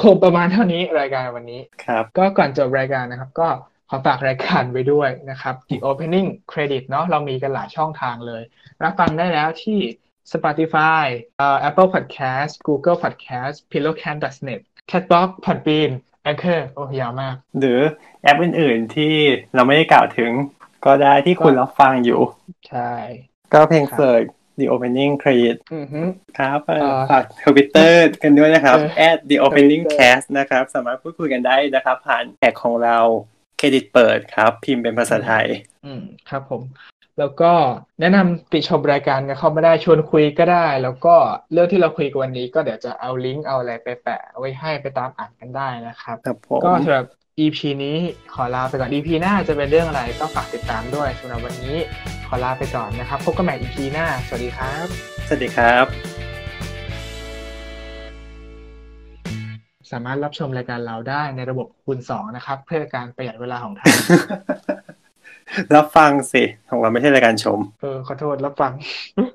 [0.00, 3.48] คงประมาณเท่านี้รายการวันนี้ครับ ก็ก่อนจบรายการนะครับ ก็
[3.90, 8.42] ขอฝากรายการไว้ด้วยนะครับ The Opening Credit เนาะเรามีกันหลายช่องทางเลย
[8.82, 9.78] รับฟังได้แล้วที่
[10.32, 11.04] Spotify
[11.38, 14.60] เอ่อ Apple Podcast Google Podcast Pillowcast.net
[14.90, 15.90] Castbox Podbean
[16.30, 17.80] Anchor โอ้ยาวมาก หรือ
[18.22, 19.14] แอปอื่น ๆ ที่
[19.54, 20.30] เราไม่ได้กล่าวถึง
[20.84, 22.20] ก็ได้ที่คุณรับฟังอยู่
[22.68, 22.92] ใช่
[23.52, 24.24] ก็เพียงครับ search
[24.60, 26.00] The Opening Credit อือฮึ
[26.38, 32.98] ครับเอ่อเอ่อฝากทวิตเตอร์กันด้วยนะครับเออ at the opening credit cast นะครับ สามารถพูดคุยกันได้นะครับ ผ่านแท็กของเรา
[33.58, 35.46] เครดิตเปิดครับ พิมพ์เป็นภาษาไทย
[35.86, 36.62] อืมครับผม
[37.18, 37.52] แล้วก็
[38.00, 41.14] แนะนำติชมรายการกันเข้ามาได้ชวนคุยก็ได้ แล้วก็
[41.52, 47.06] เรื่องที่เราคุยกันวันนี้ก็เดี๋ยวจะเอาลิงก์เอาอะไรไปแปะไว้ให้ไปตามอ่านกันได้นะครับครับผมก็สำหรับ
[47.44, 47.96] EP นี้
[48.34, 51.76] ขอลาไปก่อน EP หน้าจะเป็นเรื่องอะไรก็ฝากติดตามด้วยสำหรับวันนี้
[52.28, 54.86] ขอลาไปก่อนนะครับพบกันใหม่ EP หน้า สวัสดีครับ
[55.26, 55.86] สวัสดีครับ
[59.90, 63.94] สามารถรับชมรายการเราได้ในระบบคูณ2นะครับ เพื่อการประหยัดเวลาของท่าน
[65.76, 68.72] รับฟังสิของเราไม่ใช่รายการชม เออขอโทษรับฟัง